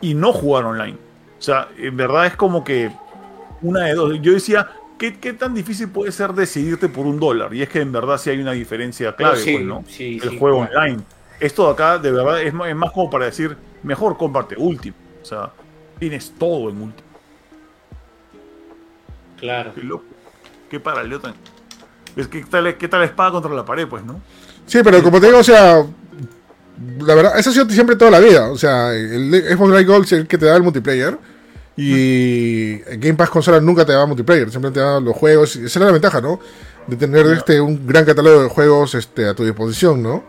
[0.00, 0.96] y no jugar online.
[1.38, 2.90] O sea, en verdad es como que
[3.60, 4.18] una de dos.
[4.22, 7.54] Yo decía, ¿qué, qué tan difícil puede ser decidirte por un dólar?
[7.54, 9.84] Y es que en verdad sí hay una diferencia clave, sí, pues, ¿no?
[9.86, 10.80] sí, el sí, juego claro.
[10.80, 11.02] online.
[11.38, 14.98] Esto de acá, de verdad, es, más como para decir, mejor comparte Ultimate.
[15.22, 15.52] O sea,
[15.98, 17.04] tienes todo en Ultimate.
[19.38, 19.72] Claro.
[19.74, 20.04] Qué loco.
[20.70, 21.34] Qué paralelo tan.
[22.16, 24.20] Es que, ¿qué tal, qué tal espada contra la pared, pues, no?
[24.64, 25.84] Sí, pero como te digo, o sea,
[26.98, 28.50] la verdad, eso ha sido siempre toda la vida.
[28.50, 31.18] O sea, el Xbox Live Gold es el que te da el multiplayer.
[31.76, 35.56] Y Game Pass consola nunca te da multiplayer, siempre te da los juegos.
[35.56, 36.40] Esa era la ventaja, ¿no?
[36.86, 40.24] De tener este un gran catálogo de juegos este, a tu disposición, ¿no?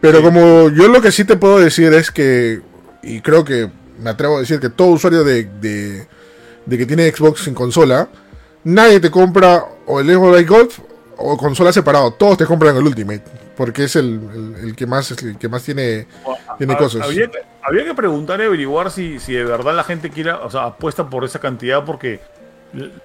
[0.00, 0.24] Pero Sí.
[0.24, 2.60] como yo lo que sí te puedo decir es que,
[3.02, 3.70] y creo que
[4.02, 6.06] me atrevo a decir que todo usuario de, de,
[6.66, 8.08] de que tiene Xbox en consola,
[8.64, 10.70] nadie te compra o el Xbox Live Gold
[11.16, 13.22] o consola separado, todos te compran el Ultimate,
[13.60, 16.06] porque es el, el- el que más el que más tiene
[16.56, 17.02] tiene cosas.
[17.06, 20.48] Había, que- había que preguntar y averiguar si, si de verdad la gente quiera, o
[20.50, 22.20] sea, apuesta por esa cantidad, porque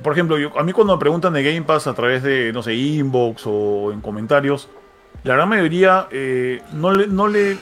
[0.01, 2.63] por ejemplo, yo, a mí cuando me preguntan de Game Pass a través de, no
[2.63, 4.69] sé, inbox o en comentarios,
[5.25, 7.57] la gran mayoría eh, no, le, no le...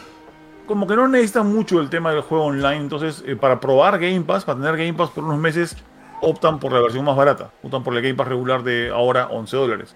[0.68, 4.22] Como que no necesitan mucho el tema del juego online, entonces eh, para probar Game
[4.22, 5.76] Pass, para tener Game Pass por unos meses,
[6.22, 9.57] optan por la versión más barata, optan por el Game Pass regular de ahora 11
[9.57, 9.95] dólares.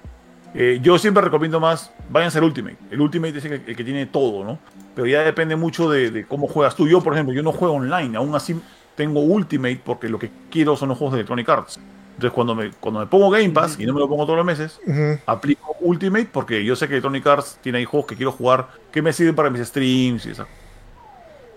[0.53, 2.78] Eh, yo siempre recomiendo más, váyanse al Ultimate.
[2.90, 4.60] El Ultimate es el que, el que tiene todo, ¿no?
[4.95, 6.88] Pero ya depende mucho de, de, cómo juegas tú.
[6.88, 8.60] Yo, por ejemplo, yo no juego online, aún así
[8.95, 11.80] tengo Ultimate porque lo que quiero son los juegos de Electronic Arts.
[12.15, 14.45] Entonces, cuando me, cuando me pongo Game Pass, y no me lo pongo todos los
[14.45, 15.19] meses, uh -huh.
[15.28, 19.03] aplico Ultimate porque yo sé que Electronic Arts tiene ahí juegos que quiero jugar que
[19.03, 20.48] me sirven para mis streams y eso.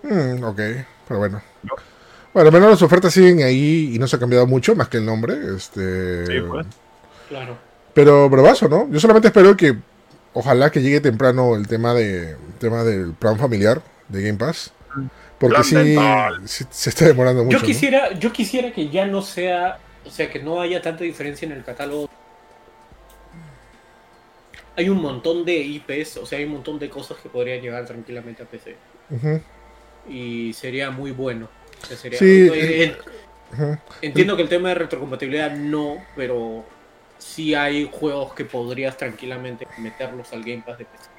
[0.03, 0.59] Mm, ok,
[1.07, 1.41] pero bueno.
[1.63, 1.73] ¿No?
[2.33, 4.97] Bueno, al menos las ofertas siguen ahí y no se ha cambiado mucho, más que
[4.97, 5.33] el nombre.
[5.55, 6.27] Este...
[6.27, 6.67] Sí, pues.
[7.27, 7.70] Claro.
[7.93, 8.89] Pero bravazo, ¿no?
[8.89, 9.75] Yo solamente espero que,
[10.33, 14.71] ojalá que llegue temprano el tema de tema del plan familiar de Game Pass.
[15.39, 15.97] Porque sí,
[16.45, 17.57] sí, se está demorando mucho.
[17.57, 18.19] Yo quisiera, ¿no?
[18.19, 21.63] yo quisiera que ya no sea, o sea, que no haya tanta diferencia en el
[21.63, 22.07] catálogo.
[24.77, 27.85] Hay un montón de IPs, o sea, hay un montón de cosas que podrían llegar
[27.85, 28.75] tranquilamente a PC.
[29.09, 29.41] Uh -huh.
[30.07, 31.49] Y sería muy bueno.
[31.81, 32.95] O sea, sería, Sí, eh,
[33.53, 33.79] uh -huh.
[34.03, 36.63] Entiendo que el tema de retrocompatibilidad no, pero
[37.21, 41.09] sí hay juegos que podrías tranquilamente meterlos al Game Pass de PC.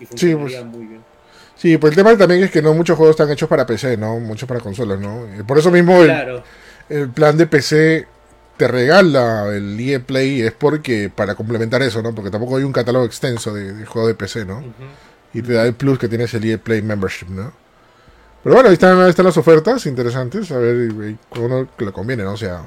[0.00, 0.76] Y funcionarían Sí, pues.
[0.78, 1.06] muy bien.
[1.54, 4.20] Sí, pues el tema también es que no muchos juegos están hechos para PC, ¿no?
[4.20, 5.26] Muchos para consolas, ¿no?
[5.26, 6.48] Eh, Por eso mismo el, Claro,
[6.88, 8.08] el plan de PC
[8.56, 12.14] te regala el EA Play es porque para complementar eso, ¿no?
[12.14, 14.68] Porque tampoco hay un catálogo extenso de, de juegos de PC, ¿no?
[15.32, 17.52] Y te da el plus que tienes el EA Play Membership, ¿no?
[18.42, 22.22] Pero bueno, ahí están, ahí están las ofertas interesantes, a ver uno que le conviene,
[22.24, 22.32] ¿no?
[22.32, 22.62] O sea,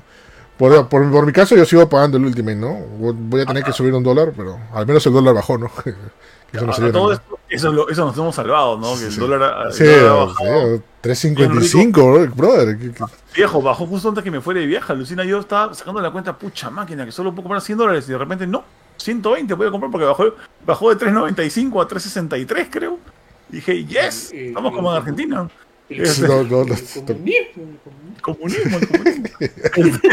[0.70, 2.74] por, por, por mi caso yo sigo pagando el Ultimate, ¿no?
[3.00, 5.72] Voy a tener que subir un dólar, pero al menos el dólar bajó, ¿no?
[6.54, 8.94] Eso no todo esto, eso, es lo- eso nos hemos salvado, ¿no?
[8.98, 9.20] Que el Sí.
[9.22, 12.78] dólar, Sí, el dólar sí, 3.55, brother.
[12.78, 13.04] ¿qué- qué-
[13.36, 14.92] Viejo, bajó justo antes que me fuera de viaje.
[14.92, 18.04] Alucina, yo estaba sacando la cuenta, pucha máquina, que solo puedo comprar 100 dólares.
[18.10, 18.66] Y de repente, no,
[18.98, 20.26] 120 voy a comprar porque bajó,
[20.66, 23.00] bajó de 3.95 a 3.63, creo.
[23.48, 25.50] Dije, yes, estamos y- como en Argentina.
[25.98, 29.28] No, no, no, el comunismo, el Comunismo, comunismo.
[29.40, 30.10] el comunismo.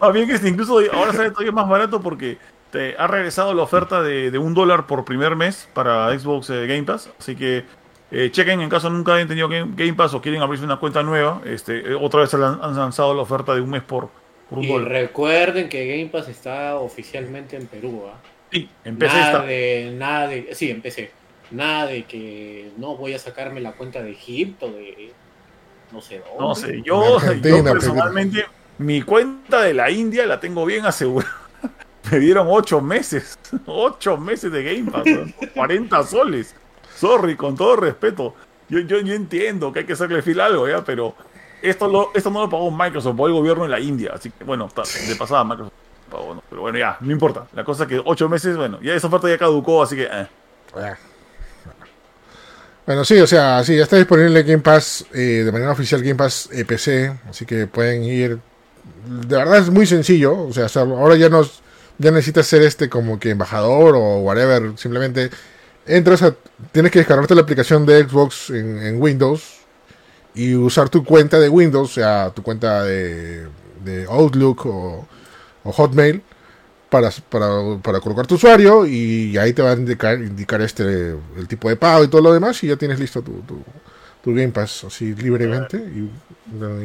[0.00, 2.38] Más bien que este, incluso ahora sale todavía más barato porque
[2.70, 6.66] te ha regresado la oferta de, de un dólar por primer mes para Xbox eh,
[6.66, 7.10] Game Pass.
[7.18, 7.64] Así que
[8.10, 11.02] eh, chequen en caso nunca hayan tenido Game, Game Pass o quieren abrirse una cuenta
[11.02, 11.40] nueva.
[11.44, 14.08] Este, eh, otra vez han, han lanzado la oferta de un mes por,
[14.48, 14.88] por un Y dólar.
[14.90, 18.18] recuerden que Game Pass está oficialmente en Perú, ¿ah?
[18.52, 19.42] Sí, en PC nada está.
[19.44, 21.10] de, nada de, sí, empecé.
[21.50, 25.12] Nada de que no voy a sacarme la cuenta de Egipto, de
[25.92, 26.38] no sé dónde.
[26.40, 28.46] No sé, yo, yo personalmente,
[28.78, 31.32] mi cuenta de la India la tengo bien asegurada.
[32.10, 33.38] Me dieron 8 meses.
[33.66, 35.04] 8 meses de Game Pass.
[35.38, 36.54] por 40 soles.
[36.94, 38.34] Sorry, con todo respeto.
[38.68, 40.84] Yo, yo, yo entiendo que hay que hacerle fil algo, ¿ya?
[40.84, 41.14] Pero
[41.62, 44.12] esto, lo, esto no lo pagó Microsoft, pagó el gobierno de la India.
[44.14, 45.72] Así que, bueno, de pasada Microsoft
[46.10, 46.42] pagó, ¿no?
[46.50, 47.46] Pero bueno, ya, no importa.
[47.54, 50.04] La cosa es que 8 meses, bueno, ya esa oferta ya caducó, así que...
[50.10, 50.26] eh.
[52.88, 56.14] Bueno, sí, o sea, sí, ya está disponible Game Pass eh, de manera oficial Game
[56.14, 58.38] Pass eh, PC, así que pueden ir.
[59.04, 61.42] De verdad es muy sencillo, o sea, ahora ya no
[61.98, 65.28] ya necesitas ser este como que embajador o whatever, simplemente
[65.84, 66.34] entras a
[66.72, 69.58] tienes que descargarte la aplicación de Xbox en, Windows
[70.34, 73.48] y usar tu cuenta de Windows, o sea, tu cuenta de,
[74.08, 75.06] Outlook o
[75.62, 76.22] Hotmail
[76.90, 77.48] para, para,
[77.82, 80.82] para colocar tu usuario y ahí te va a indicar, indicar este
[81.36, 83.62] el tipo de pago y todo lo demás y ya tienes listo tu, tu,
[84.24, 86.10] tu Game Pass así libremente y,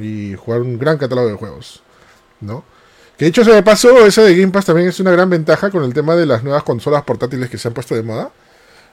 [0.06, 1.82] y jugar un gran catálogo de juegos,
[2.42, 2.64] ¿no?
[3.18, 5.84] Que dicho sea de paso, esa de Game Pass también es una gran ventaja con
[5.84, 8.32] el tema de las nuevas consolas portátiles que se han puesto de moda,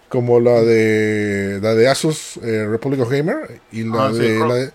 [0.09, 4.39] como la de la de Asus eh, Republic of Gamer y la, Ah, sí, de,
[4.39, 4.73] la de-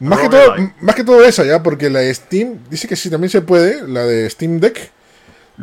[0.00, 3.10] más que todo más que todo esa ya, porque la de Steam dice que sí
[3.10, 4.90] también se puede, la de Steam Deck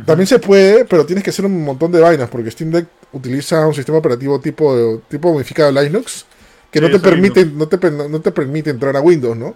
[0.05, 3.65] también se puede, pero tienes que hacer un montón de vainas, porque Steam Deck utiliza
[3.67, 6.25] un sistema operativo tipo, tipo modificado Linux,
[6.71, 9.55] que no te permite, no te, no te permite entrar a Windows, ¿no?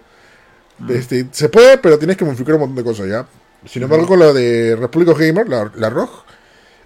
[0.88, 3.26] Este, se puede, pero tienes que modificar un montón de cosas, ¿ya?
[3.66, 6.10] Sin embargo, con la de Republic of Gamer, la, la ROG,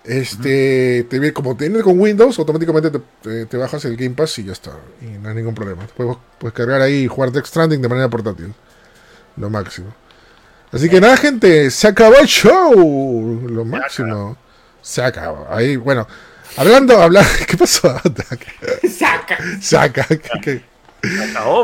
[0.04, 4.38] este, te ve- como tienes con Windows, automáticamente te, te- te bajas el Game Pass
[4.38, 4.72] y ya está.
[5.02, 5.86] Y no hay ningún problema.
[5.96, 8.52] Puedes, puedes cargar ahí y jugar Death Stranding de manera portátil.
[9.36, 9.94] Lo máximo.
[10.72, 13.48] Así que nada, gente, se acabó el show.
[13.48, 14.36] Lo máximo.
[14.82, 15.46] Se acabó.
[15.50, 16.06] Ahí, bueno.
[16.56, 17.30] Hablando, hablando.
[17.46, 18.00] ¿Qué pasó?
[18.88, 19.38] Saca.
[19.60, 20.06] Saca.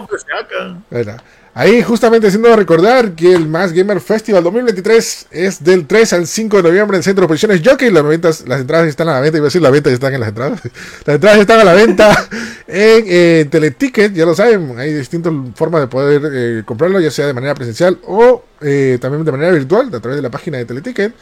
[0.06, 0.78] pues se acá.
[0.90, 1.16] bueno,
[1.56, 6.56] Ahí justamente haciendo recordar que el Más Gamer Festival 2023 es del 3 al 5
[6.56, 7.92] de noviembre en Centro de Operaciones Jockey.
[7.92, 10.14] Las, ventas, las entradas están a la venta, iba a decir la venta ya están
[10.14, 10.60] en las entradas.
[11.06, 12.10] Las entradas están a la venta
[12.66, 17.28] en eh, Teleticket, ya lo saben, hay distintas formas de poder eh, comprarlo, ya sea
[17.28, 20.64] de manera presencial o eh, también de manera virtual, a través de la página de
[20.64, 21.14] Teleticket.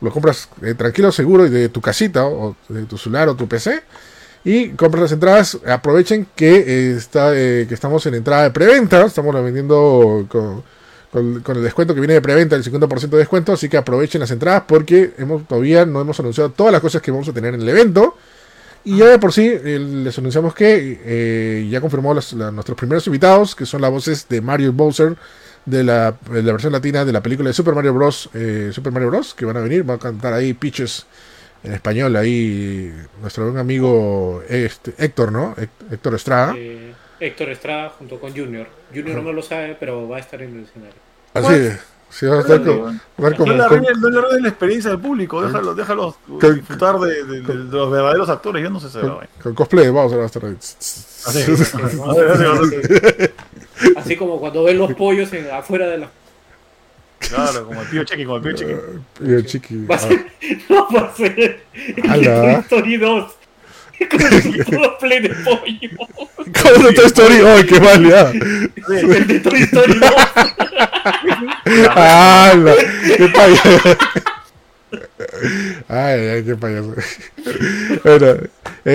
[0.00, 3.46] Lo compras eh, tranquilo, seguro, y de tu casita o de tu celular o tu
[3.46, 3.82] PC
[4.44, 5.58] y compras las entradas.
[5.66, 9.04] Aprovechen que, eh, está, eh, que estamos en entrada de preventa.
[9.06, 10.62] Estamos vendiendo con,
[11.12, 13.52] el descuento que viene de preventa, el 50% de descuento.
[13.54, 17.10] Así que aprovechen las entradas porque hemos, todavía no hemos anunciado todas las cosas que
[17.10, 18.16] vamos a tener en el evento.
[18.84, 23.54] Y ya de por sí eh, les anunciamos que eh, ya confirmó nuestros primeros invitados,
[23.54, 25.16] que son las voces de Mario Bowser
[25.64, 28.28] de la, de la versión latina de la película de Super Mario Bros.
[28.72, 29.32] Super Mario Bros.
[29.32, 31.06] que van a venir, van a cantar ahí Peaches
[31.64, 35.54] en español, ahí nuestro buen amigo este, Héctor, ¿no?
[35.56, 36.54] Héct- Héctor Estrada.
[36.56, 38.66] Eh, Héctor Estrada junto con Junior.
[38.94, 40.94] Junior no lo sabe, pero va a estar en el escenario.
[41.32, 41.70] Así,
[42.10, 45.74] sí, va a estar con- No le con- arruines no la experiencia del público, déjalo,
[45.74, 49.54] déjalo Con- disfrutar de, de- de los verdaderos actores, yo no sé si con- con
[49.54, 50.56] cosplay de Bowser va a estar ahí.
[53.96, 56.10] Así como cuando ven los pollos en- afuera de la.
[57.28, 58.74] Claro, como el tío Chequi, como el tío Chequi.
[59.20, 59.86] Y el chiqui.
[59.86, 60.26] Va a ser,
[60.68, 61.62] no va a ser.
[62.12, 63.32] Toy Story 2.
[64.10, 65.88] Con todo play de pollo.
[66.36, 67.34] ¿Cómo de Toy Story?
[67.46, 68.32] ¡Ay, qué mal ya!
[68.88, 70.10] El de Toy Story 2.
[71.94, 72.74] ¡Hala!
[73.16, 73.98] ¡Qué payaso!
[75.88, 76.94] Ay, ay, qué payaso.
[78.04, 78.26] Bueno,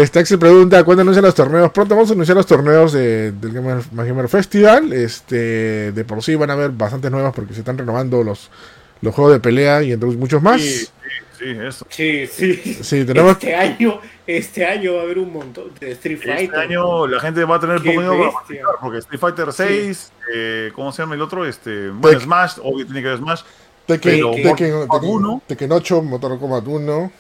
[0.06, 1.72] Stax se pregunta cuándo anuncian los torneos.
[1.72, 4.94] Pronto vamos a anunciar los torneos de- del Gamer, Gamer Festival.
[4.94, 8.50] Este, de por sí van a haber bastantes nuevas porque se están renovando los,
[9.02, 10.62] los juegos de pelea y entre muchos más.
[10.62, 10.90] Sí, sí,
[11.38, 11.86] sí, eso.
[11.90, 12.78] Sí, sí.
[12.82, 16.44] Sí, tenemos Este año, este año va a haber un montón de Street Fighter.
[16.44, 20.72] Este año la gente va a tener poco dinero para porque Street Fighter 6, eh,
[20.76, 21.46] ¿cómo se llama el otro?
[21.46, 23.42] Este, bueno, Smash, obvio tiene que ver Smash.
[23.94, 25.42] Tekken, pero Tekken, Tekken- 1.
[25.48, 27.12] Tekken 8, Mortal Kombat 1.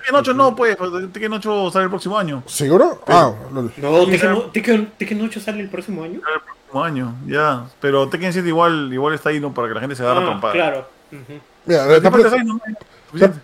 [0.00, 0.76] Tekken 8 no, pues,
[1.12, 2.42] Tekken 8 sale el próximo año.
[2.46, 3.02] ¿Seguro?
[3.06, 3.72] Ah, lol.
[3.78, 6.20] No, Tekken, Tekken, Tekken 8 sale el próximo año.
[6.22, 7.66] Sale el próximo año, ya.
[7.80, 9.52] Pero Tekken 7 igual, igual está ahí, ¿no?
[9.52, 10.52] Para que la gente se agarre a Ah, trompar.
[10.52, 10.86] claro.
[11.12, 11.40] Ujú.
[11.66, 12.74] Mira, Street está, Fighter 6 no hay
[13.10, 13.38] suficiente.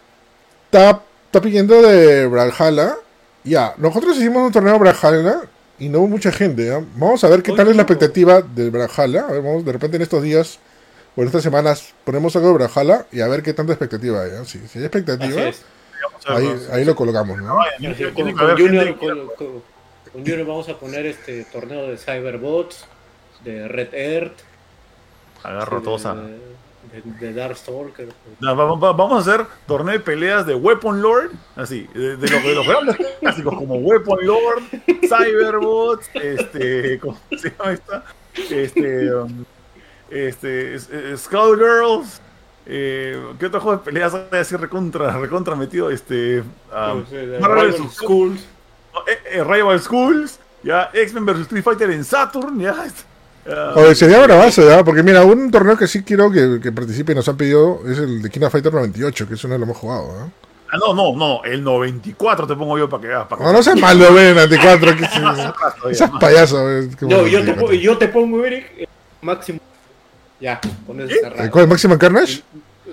[0.66, 2.96] está, está pidiendo de Brawlhalla.
[3.44, 5.40] Ya, nosotros hicimos un torneo de Brawlhalla
[5.78, 6.66] y no hubo mucha gente.
[6.66, 6.80] ¿ya?
[6.96, 9.26] Vamos a ver qué Oye, tal es la expectativa del Brawlhalla.
[9.28, 10.58] A ver, vamos, de repente en estos días
[11.22, 14.30] en estas semanas ponemos algo de Brawlhalla y a ver qué tanta expectativa hay.
[14.32, 14.44] ¿ya?
[14.44, 15.50] Si, si hay expectativa,
[16.28, 17.38] ahí, ahí lo colocamos.
[17.38, 17.58] ¿no?
[18.14, 22.86] Con, con Junior, con, vamos a poner este torneo de Cyberbots,
[23.44, 24.38] de Red Earth,
[25.42, 26.14] Agarro de, todos a...
[26.14, 26.38] de,
[27.20, 28.08] de Darkstalker.
[28.40, 32.28] No, va- va- vamos a hacer torneo de peleas de Weapon Lord, así, de, de
[32.28, 34.62] los, de los grandes clásicos como Weapon Lord,
[35.08, 38.04] Cyberbots, este, ¿cómo se llama esta?
[38.50, 39.44] Este, um,
[40.10, 42.20] este, es- es- Skullgirls,
[42.66, 45.90] eh, ¿qué otro juego de peleas hay así recontra, recontra metido?
[45.90, 47.74] Este, um, Pues, eh, Rival.
[47.92, 48.40] Schools.
[49.06, 52.74] eh, eh, Rival Schools, ya, X-Men vs Street Fighter en Saturn, ya.
[53.46, 53.72] ya.
[53.76, 54.82] Oye, sería bravazo, ¿ya?
[54.82, 57.98] Porque mira, un torneo que sí quiero que, que participe y nos han pedido es
[57.98, 60.32] el de King of Fighter 98, que es uno de los hemos jugado, ¿no?
[60.68, 63.26] Ah, no, no, no, el 94 te pongo yo para que veas.
[63.28, 64.96] para que No, no seas malo, ven, 94.
[64.96, 65.06] Que,
[65.94, 66.18] seas ¿no?
[66.18, 66.56] payaso,
[66.98, 67.22] qué Yo,
[67.68, 68.88] te, yo te pongo, Eric, eh,
[69.22, 69.60] máximo.
[70.40, 71.50] Ya, con eso ¿Eh, cerrado.
[71.50, 71.68] ¿Cuál?
[71.68, 72.42] ¿Maximum Carnage?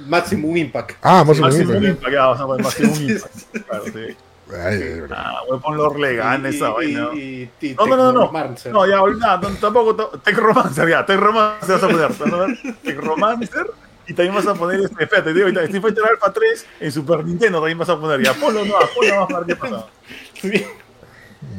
[0.07, 0.97] Máximo Impact.
[1.01, 1.85] Ah, Maximum Máximo Impact.
[1.89, 3.35] Impact, ya, vamos a poner Máximo Impact.
[3.67, 4.17] Claro, sí.
[4.53, 5.01] Ay, ay.
[5.11, 7.09] Ah, Y- esa y- vaina.
[7.13, 8.31] y- y No, no, no, no.
[8.71, 9.95] No, ya, ahorita no, tampoco.
[10.19, 11.05] Tech Romancer, ya.
[11.05, 12.07] Tech Romancer vas a poner.
[12.09, 13.67] vas a Tech Romancer.
[14.05, 17.23] Y también vas a poner, este, espérate, digo, ahorita Street Fighter Alpha 3 en Super
[17.23, 18.21] Nintendo también vas a poner.
[18.21, 19.85] Ya, ponlo, no, ponlo más para qué pasa.
[20.41, 20.51] Sí.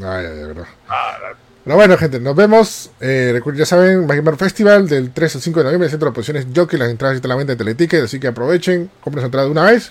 [0.02, 0.65] Ay, ay, bro.
[0.89, 1.16] Ah,
[1.65, 2.91] Pero bueno, gente, nos vemos.
[3.01, 6.47] Eh, recuerden, ya saben, Magic Festival del 3 al 5 de noviembre, Centro de Posiciones
[6.55, 6.78] Jockey.
[6.78, 9.53] Las entradas están a la venta de Teleticket, así que aprovechen, compren su entrada de
[9.53, 9.91] una vez.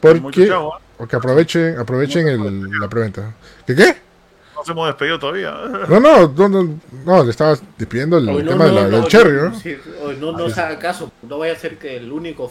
[0.00, 0.80] Porque, chavo, ¿eh?
[0.96, 3.34] porque aprovechen, aprovechen el, la preventa.
[3.66, 3.96] ¿Qué qué?
[4.56, 5.52] No se hemos despedido todavía.
[5.88, 8.96] No, no, no, no, no, le estaba despidiendo el no, tema de no, la- no,
[9.00, 9.54] del cherry, ¿no?
[9.58, 9.76] sí,
[10.18, 11.12] no, no se haga caso.
[11.22, 12.50] No vaya a ser que el único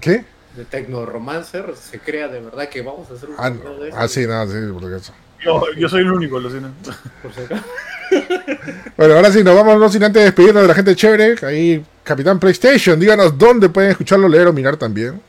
[0.00, 0.24] ¿Qué?
[0.56, 3.92] De Tecno Romancer se crea de verdad que vamos a hacer un Ah, torneo de
[3.94, 5.12] ah, sí, nada, sí, por eso.
[5.44, 6.90] Yo, yo soy el único, lo siento.
[7.22, 7.64] por si acaso.
[8.96, 11.34] Bueno, ahora sí, nos vamos, no sin antes despedirnos de la gente chévere.
[11.46, 15.20] Ahí, Capitán PlayStation, díganos dónde pueden escucharlo, leer o mirar también.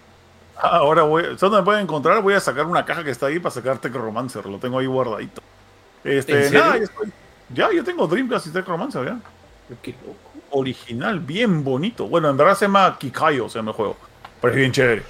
[0.56, 2.22] Ah, Ahora voy, ¿sabes dónde me pueden encontrar?
[2.22, 4.46] Voy a sacar una caja que está ahí para sacar Tech Romancer.
[4.46, 5.42] Lo tengo ahí guardadito.
[6.04, 6.60] Este, ¿En serio?
[6.60, 7.12] nada, ya, estoy-
[7.54, 9.20] ya, yo tengo Dreamcast y Tech Romancer, ya.
[9.82, 10.16] Qué loco.
[10.52, 12.08] original, bien bonito.
[12.08, 13.98] Bueno, en verdad se llama Kikayo, se llama el juego.
[14.42, 15.04] Pero es bien chévere.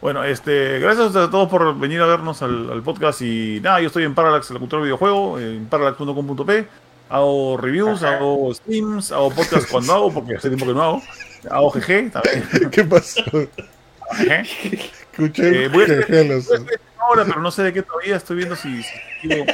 [0.00, 3.22] Bueno, este, gracias a todos por venir a vernos al, al podcast.
[3.22, 6.66] Y nada, yo estoy en Parallax, la cultura del videojuego, en parallax.com.p.
[7.08, 11.02] Hago reviews, hago streams, hago podcast cuando hago, porque hace tiempo que no hago.
[11.50, 12.48] Hago GG también.
[12.72, 13.22] ¿Qué pasó?
[13.30, 14.80] GG.
[15.12, 17.72] Escuché Eh, voy a hacer- jeje, los- Voy a hacer ahora, pero no sé de
[17.72, 18.16] qué todavía.
[18.16, 18.82] Estoy viendo si.
[18.82, 19.44] si digo,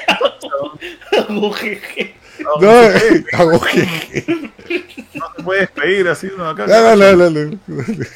[1.28, 2.14] Hago jeje.
[2.60, 4.22] no, eh, hago jeje.
[4.22, 4.84] puede,
[5.14, 6.66] no se puede despedir así uno acá.
[6.66, 8.08] Dale, dale, dale, dale.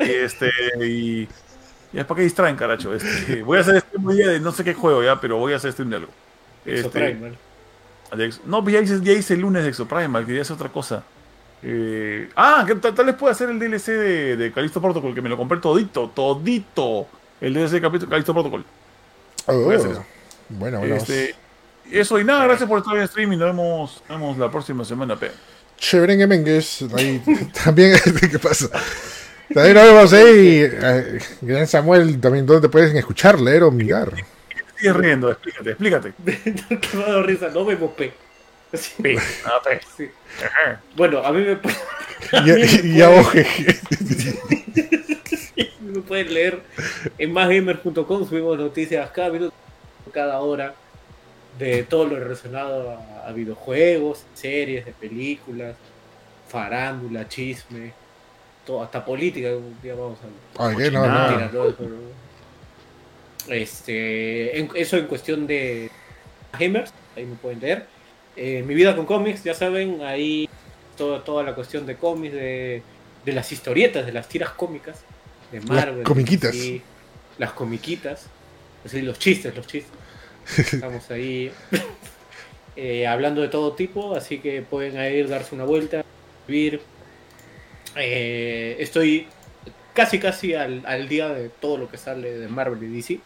[0.00, 0.50] Y este.
[0.84, 1.28] Y.
[1.92, 2.94] Ya, ¿para qué distraen, caracho?
[2.94, 5.52] Este, voy a hacer stream un día de no sé qué juego ya, pero voy
[5.52, 6.12] a hacer stream de algo.
[6.64, 10.68] De Ex- no, pues ya hice, ya hice el lunes de Exoprimal, quería hacer otra
[10.68, 11.02] cosa.
[11.62, 15.20] Eh, ah, que tal, tal vez pueda hacer el DLC de, de Callisto Protocol, que
[15.22, 17.06] me lo compré todito, todito.
[17.40, 18.64] El DLC de Callisto Protocol.
[19.46, 20.04] Oh, Voy a hacer eso.
[20.48, 20.94] bueno, bueno.
[20.96, 21.34] Este,
[21.90, 24.84] eso y nada, gracias por estar en stream y nos vemos, nos vemos la próxima
[24.84, 25.30] semana, pe.
[25.76, 26.84] Chévere en Mengues.
[26.96, 27.22] Ahí
[27.64, 27.96] también,
[28.30, 28.68] ¿qué pasa?
[29.52, 30.60] También nos vemos ahí.
[30.70, 34.12] eh, Gran Samuel, también donde te pueden escuchar, leer o mirar.
[34.76, 36.14] Sigues riendo, explícate, explícate.
[36.96, 38.12] dado risa, no vemos P.
[38.72, 39.80] Sí, Pe, ah, pe.
[39.96, 40.08] sí.
[40.44, 40.80] Ajá.
[40.94, 41.52] Bueno, a mí me,
[42.32, 43.80] a Y, mí y, hago jeje.
[45.80, 46.62] me pueden leer
[47.18, 49.52] en másgamer.com, subimos noticias cada minuto,
[50.12, 50.74] cada hora,
[51.58, 55.76] de todo lo relacionado a, a videojuegos, series, de películas,
[56.48, 57.92] farándula, chisme,
[58.66, 60.18] todo, hasta política, un día vamos
[60.58, 60.90] a Ay, ¿qué?
[60.90, 61.30] No, Cochinada.
[61.30, 61.38] no.
[61.38, 62.10] Mentira, no, eso no.
[63.54, 65.90] Este, en- eso en cuestión de
[66.58, 67.86] gamers, ahí me pueden leer.
[68.36, 70.48] Eh, mi vida con cómics, ya saben, ahí
[70.96, 72.82] toda, toda la cuestión de cómics, de,
[73.24, 75.00] de las historietas, de las tiras cómicas,
[75.52, 76.02] de Marvel.
[76.04, 76.52] comiquitas.
[76.54, 76.82] sí,
[77.38, 78.26] las comiquitas,
[78.84, 79.92] así, los chistes, los chistes.
[80.72, 81.50] Estamos ahí
[82.76, 86.04] eh, hablando de todo tipo, así que pueden ir darse una vuelta,
[86.46, 86.80] vivir.
[87.96, 89.26] Eh, estoy
[89.94, 93.20] casi casi al, al día de todo lo que sale de Marvel y DC.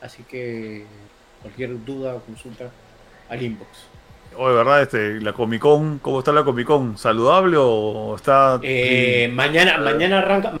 [0.00, 0.84] Así que
[1.42, 2.70] cualquier duda o consulta
[3.28, 3.70] al inbox.
[4.36, 4.82] Oye, ¿verdad?
[4.82, 6.98] Este, la Comic Con, ¿cómo está la Comic Con?
[6.98, 8.60] ¿Saludable o está.?
[8.62, 10.54] Eh, mañana, mañana arranca.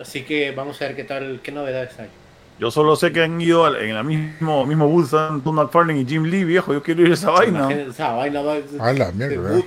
[0.00, 2.08] Así que vamos a ver qué tal, qué novedades hay.
[2.58, 6.24] Yo solo sé que han ido en el mismo, mismo están Tom McFarlane y Jim
[6.24, 6.72] Lee, viejo.
[6.72, 7.58] Yo quiero ir a esa vaina.
[7.60, 8.56] Imagínate, Esa vaina va.
[8.80, 9.62] A la mierda,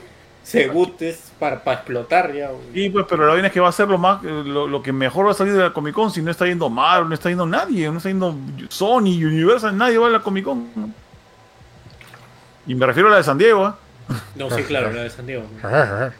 [0.71, 2.49] boot es para, para explotar ya.
[2.49, 2.63] güey.
[2.73, 4.81] Sí, pues, pero la vaina es que va a ser lo más, eh, lo, lo
[4.81, 7.13] que mejor va a salir de la Comic Con si no está yendo Marvel, no
[7.15, 8.35] está yendo nadie, no está yendo
[8.69, 10.93] Sony, Universal, nadie va a la Comic Con.
[12.67, 14.13] Y me refiero a la de San Diego, ¿eh?
[14.35, 15.43] No, sí, claro, la de San Diego.
[15.61, 15.67] ¿no?
[15.67, 16.13] Ajá,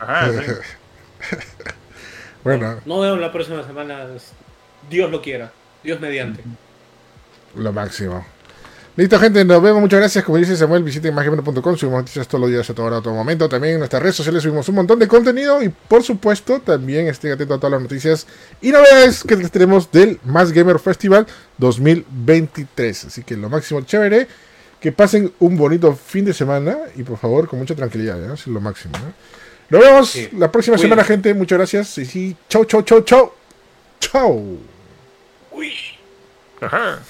[0.00, 0.38] Ajá, sí.
[0.38, 0.54] ajá.
[2.42, 4.06] Bueno, No veo la próxima semana.
[4.90, 5.50] Dios lo quiera.
[5.82, 6.42] Dios mediante.
[7.54, 8.24] lo máximo.
[8.96, 9.80] Listo, gente, nos vemos.
[9.80, 10.24] Muchas gracias.
[10.24, 11.76] Como dice Samuel, visiten maggamer.com.
[11.76, 13.48] Subimos noticias todos los días, a toda hora, a todo momento.
[13.48, 15.60] También en nuestras redes sociales subimos un montón de contenido.
[15.64, 18.26] Y por supuesto, también estén atentos a todas las noticias
[18.62, 21.26] y novedades que les tenemos del Más Gamer Festival
[21.58, 23.06] 2023.
[23.06, 24.28] Así que lo máximo chévere.
[24.80, 26.76] Que pasen un bonito fin de semana.
[26.94, 28.16] Y por favor, con mucha tranquilidad.
[28.18, 28.34] ¿no?
[28.34, 28.94] Eso es lo máximo.
[28.98, 29.12] ¿no?
[29.70, 30.28] Nos vemos Sí.
[30.38, 31.34] la próxima semana, gente.
[31.34, 31.98] Muchas gracias.
[31.98, 33.32] Y sí, chau, chau, chau, chau.
[33.98, 34.58] Chau.
[36.60, 37.00] Ajá.